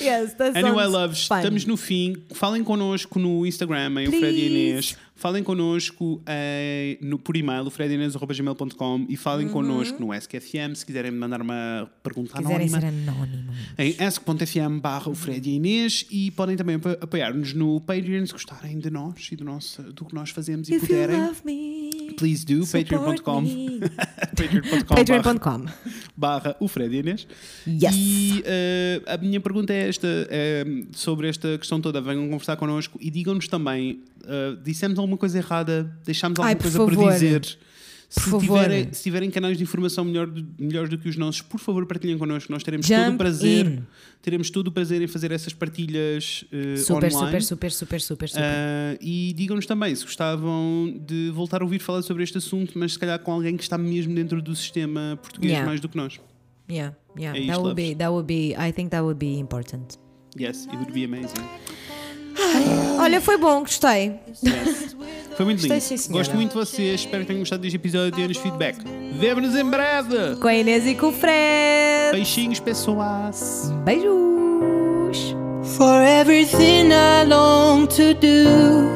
Yes, 0.00 0.34
that 0.34 0.56
Anyway, 0.56 0.86
loves, 0.86 1.26
fun. 1.26 1.36
estamos 1.38 1.64
no 1.66 1.76
fim. 1.76 2.16
Falem 2.32 2.62
connosco 2.64 3.18
no 3.18 3.44
Instagram, 3.46 4.00
em 4.02 4.08
o 4.08 4.10
Fred 4.10 4.36
e 4.38 4.46
Inês. 4.46 4.96
Falem 5.16 5.44
connosco 5.44 6.20
eh, 6.26 6.98
no, 7.00 7.18
por 7.18 7.36
e-mail, 7.36 7.62
o 7.64 7.70
fredinês.gmail.com 7.70 9.06
e 9.08 9.16
falem 9.16 9.48
connosco 9.48 10.00
no 10.04 10.12
SKFM 10.12 10.74
se 10.74 10.84
quiserem 10.84 11.12
mandar 11.12 11.40
uma 11.40 11.88
pergunta 12.02 12.34
Uhum. 12.36 12.42
Quiserem 12.42 12.66
anónima. 12.68 12.80
ser 12.80 12.86
anónimos. 13.10 13.56
Em 13.78 13.94
ask.fm 14.04 14.80
barra 14.82 15.08
o 15.10 15.14
Fred 15.14 15.48
e 15.48 15.54
Inês 15.54 16.04
e 16.10 16.32
podem 16.32 16.56
também 16.56 16.80
apoiar-nos 17.00 17.52
no 17.54 17.80
Patreon 17.80 18.26
se 18.26 18.32
gostarem 18.32 18.78
de 18.80 18.90
nós 18.90 19.28
e 19.30 19.36
do, 19.36 19.44
nosso, 19.44 19.82
do 19.82 20.04
que 20.04 20.14
nós 20.14 20.30
fazemos 20.30 20.68
e 20.68 20.74
If 20.74 20.82
you 20.82 20.88
puderem. 20.88 21.16
love 21.16 21.40
me, 21.44 21.83
Please 22.12 22.44
do, 22.44 22.66
patreon.com 22.66 23.40
me. 23.40 23.80
patreon.com 24.36 24.94
barra, 24.94 25.04
Patreon.com. 25.22 25.66
barra 26.16 26.56
o 26.60 26.68
Fred 26.68 26.94
e 26.94 26.98
a 26.98 27.00
Inês. 27.00 27.26
Yes. 27.66 27.94
E 27.96 28.42
eh, 28.46 29.02
a 29.06 29.16
minha 29.16 29.40
pergunta 29.40 29.72
é 29.72 29.88
esta, 29.88 30.06
eh, 30.30 30.64
sobre 30.92 31.28
esta 31.28 31.58
questão 31.58 31.80
toda. 31.80 32.00
Venham 32.00 32.28
conversar 32.28 32.56
connosco 32.56 32.98
e 33.00 33.10
digam-nos 33.10 33.48
também, 33.48 34.02
eh, 34.26 34.56
dissemos 34.62 34.98
alguma 34.98 35.16
coisa 35.16 35.38
errada, 35.38 35.90
deixámos 36.04 36.38
alguma 36.38 36.50
Ai, 36.50 36.56
coisa 36.56 36.78
favor. 36.78 36.94
para 36.94 37.14
dizer. 37.14 37.58
Se 38.08 38.38
tiverem, 38.38 38.92
se 38.92 39.02
tiverem 39.02 39.30
canais 39.30 39.56
de 39.58 39.64
informação 39.64 40.04
melhor, 40.04 40.28
melhores 40.58 40.88
do 40.88 40.96
que 40.98 41.08
os 41.08 41.16
nossos, 41.16 41.42
por 41.42 41.58
favor 41.58 41.84
partilhem 41.86 42.16
connosco. 42.16 42.52
Nós 42.52 42.62
teremos 42.62 42.86
todo 42.86 42.96
o 42.98 43.04
Jump 43.04 43.18
prazer, 43.18 43.66
in. 43.66 43.82
teremos 44.22 44.50
todo 44.50 44.68
o 44.68 44.72
prazer 44.72 45.02
em 45.02 45.06
fazer 45.06 45.32
essas 45.32 45.52
partilhas 45.52 46.44
eh, 46.52 46.76
Super, 46.76 47.12
online. 47.12 47.26
super, 47.26 47.42
super, 47.42 47.70
super, 47.72 48.00
super, 48.00 48.28
super. 48.28 48.42
Ah, 48.44 48.96
e 49.00 49.32
digam-nos 49.36 49.66
também 49.66 49.94
se 49.94 50.04
gostavam 50.04 50.94
de 51.06 51.30
voltar 51.30 51.60
a 51.60 51.64
ouvir 51.64 51.80
falar 51.80 52.02
sobre 52.02 52.22
este 52.22 52.38
assunto, 52.38 52.78
mas 52.78 52.92
se 52.92 52.98
calhar 52.98 53.18
com 53.18 53.32
alguém 53.32 53.56
que 53.56 53.62
está 53.62 53.76
mesmo 53.76 54.14
dentro 54.14 54.40
do 54.40 54.54
sistema 54.54 55.18
português 55.20 55.52
Yeah. 55.52 55.66
mais 55.68 55.80
do 55.80 55.88
que 55.88 55.96
nós. 55.96 56.20
yeah, 56.70 56.94
yeah. 57.18 57.38
é 57.38 57.46
that 57.46 57.58
would 57.60 57.68
loves. 57.68 57.74
be, 57.74 57.94
that 57.96 58.10
would 58.10 58.26
be, 58.26 58.54
I 58.56 58.72
think 58.72 58.90
that 58.90 59.02
would 59.02 59.18
be 59.18 59.38
important. 59.38 59.98
Yes, 60.38 60.66
it 60.66 60.76
would 60.76 60.92
be 60.92 61.04
amazing. 61.04 61.44
Olha, 62.98 63.20
foi 63.20 63.36
bom, 63.36 63.60
gostei. 63.60 64.18
Foi 65.36 65.44
muito 65.44 65.62
lindo. 65.62 65.74
Gostei, 65.74 65.80
sim, 65.80 65.96
senhora. 65.96 66.24
Gosto 66.24 66.34
muito 66.36 66.50
de 66.50 66.54
vocês. 66.56 67.00
Espero 67.00 67.22
que 67.22 67.26
tenham 67.26 67.40
gostado 67.40 67.62
deste 67.62 67.76
episódio 67.76 68.08
e 68.08 68.10
deem-nos 68.12 68.36
feedback. 68.38 68.78
Vemo-nos 69.18 69.56
em 69.56 69.64
breve. 69.64 70.36
Com 70.40 70.48
a 70.48 70.54
Inês 70.54 70.86
e 70.86 70.94
com 70.94 71.08
o 71.08 71.12
Fred. 71.12 72.12
Beijinhos, 72.12 72.60
pessoas. 72.60 73.70
Beijos. 73.84 75.34
For 75.76 76.02
everything 76.02 76.90
I 76.92 77.24
long 77.26 77.86
to 77.86 78.14
do, 78.14 78.88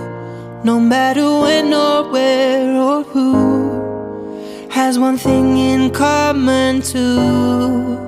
no 0.65 0.79
matter 0.81 1.25
when 1.25 1.73
or 1.75 2.11
where 2.13 2.77
or 2.77 3.03
who, 3.03 4.39
has 4.71 4.99
one 4.99 5.17
thing 5.17 5.57
in 5.59 5.91
common 5.91 6.81
too. 6.83 8.08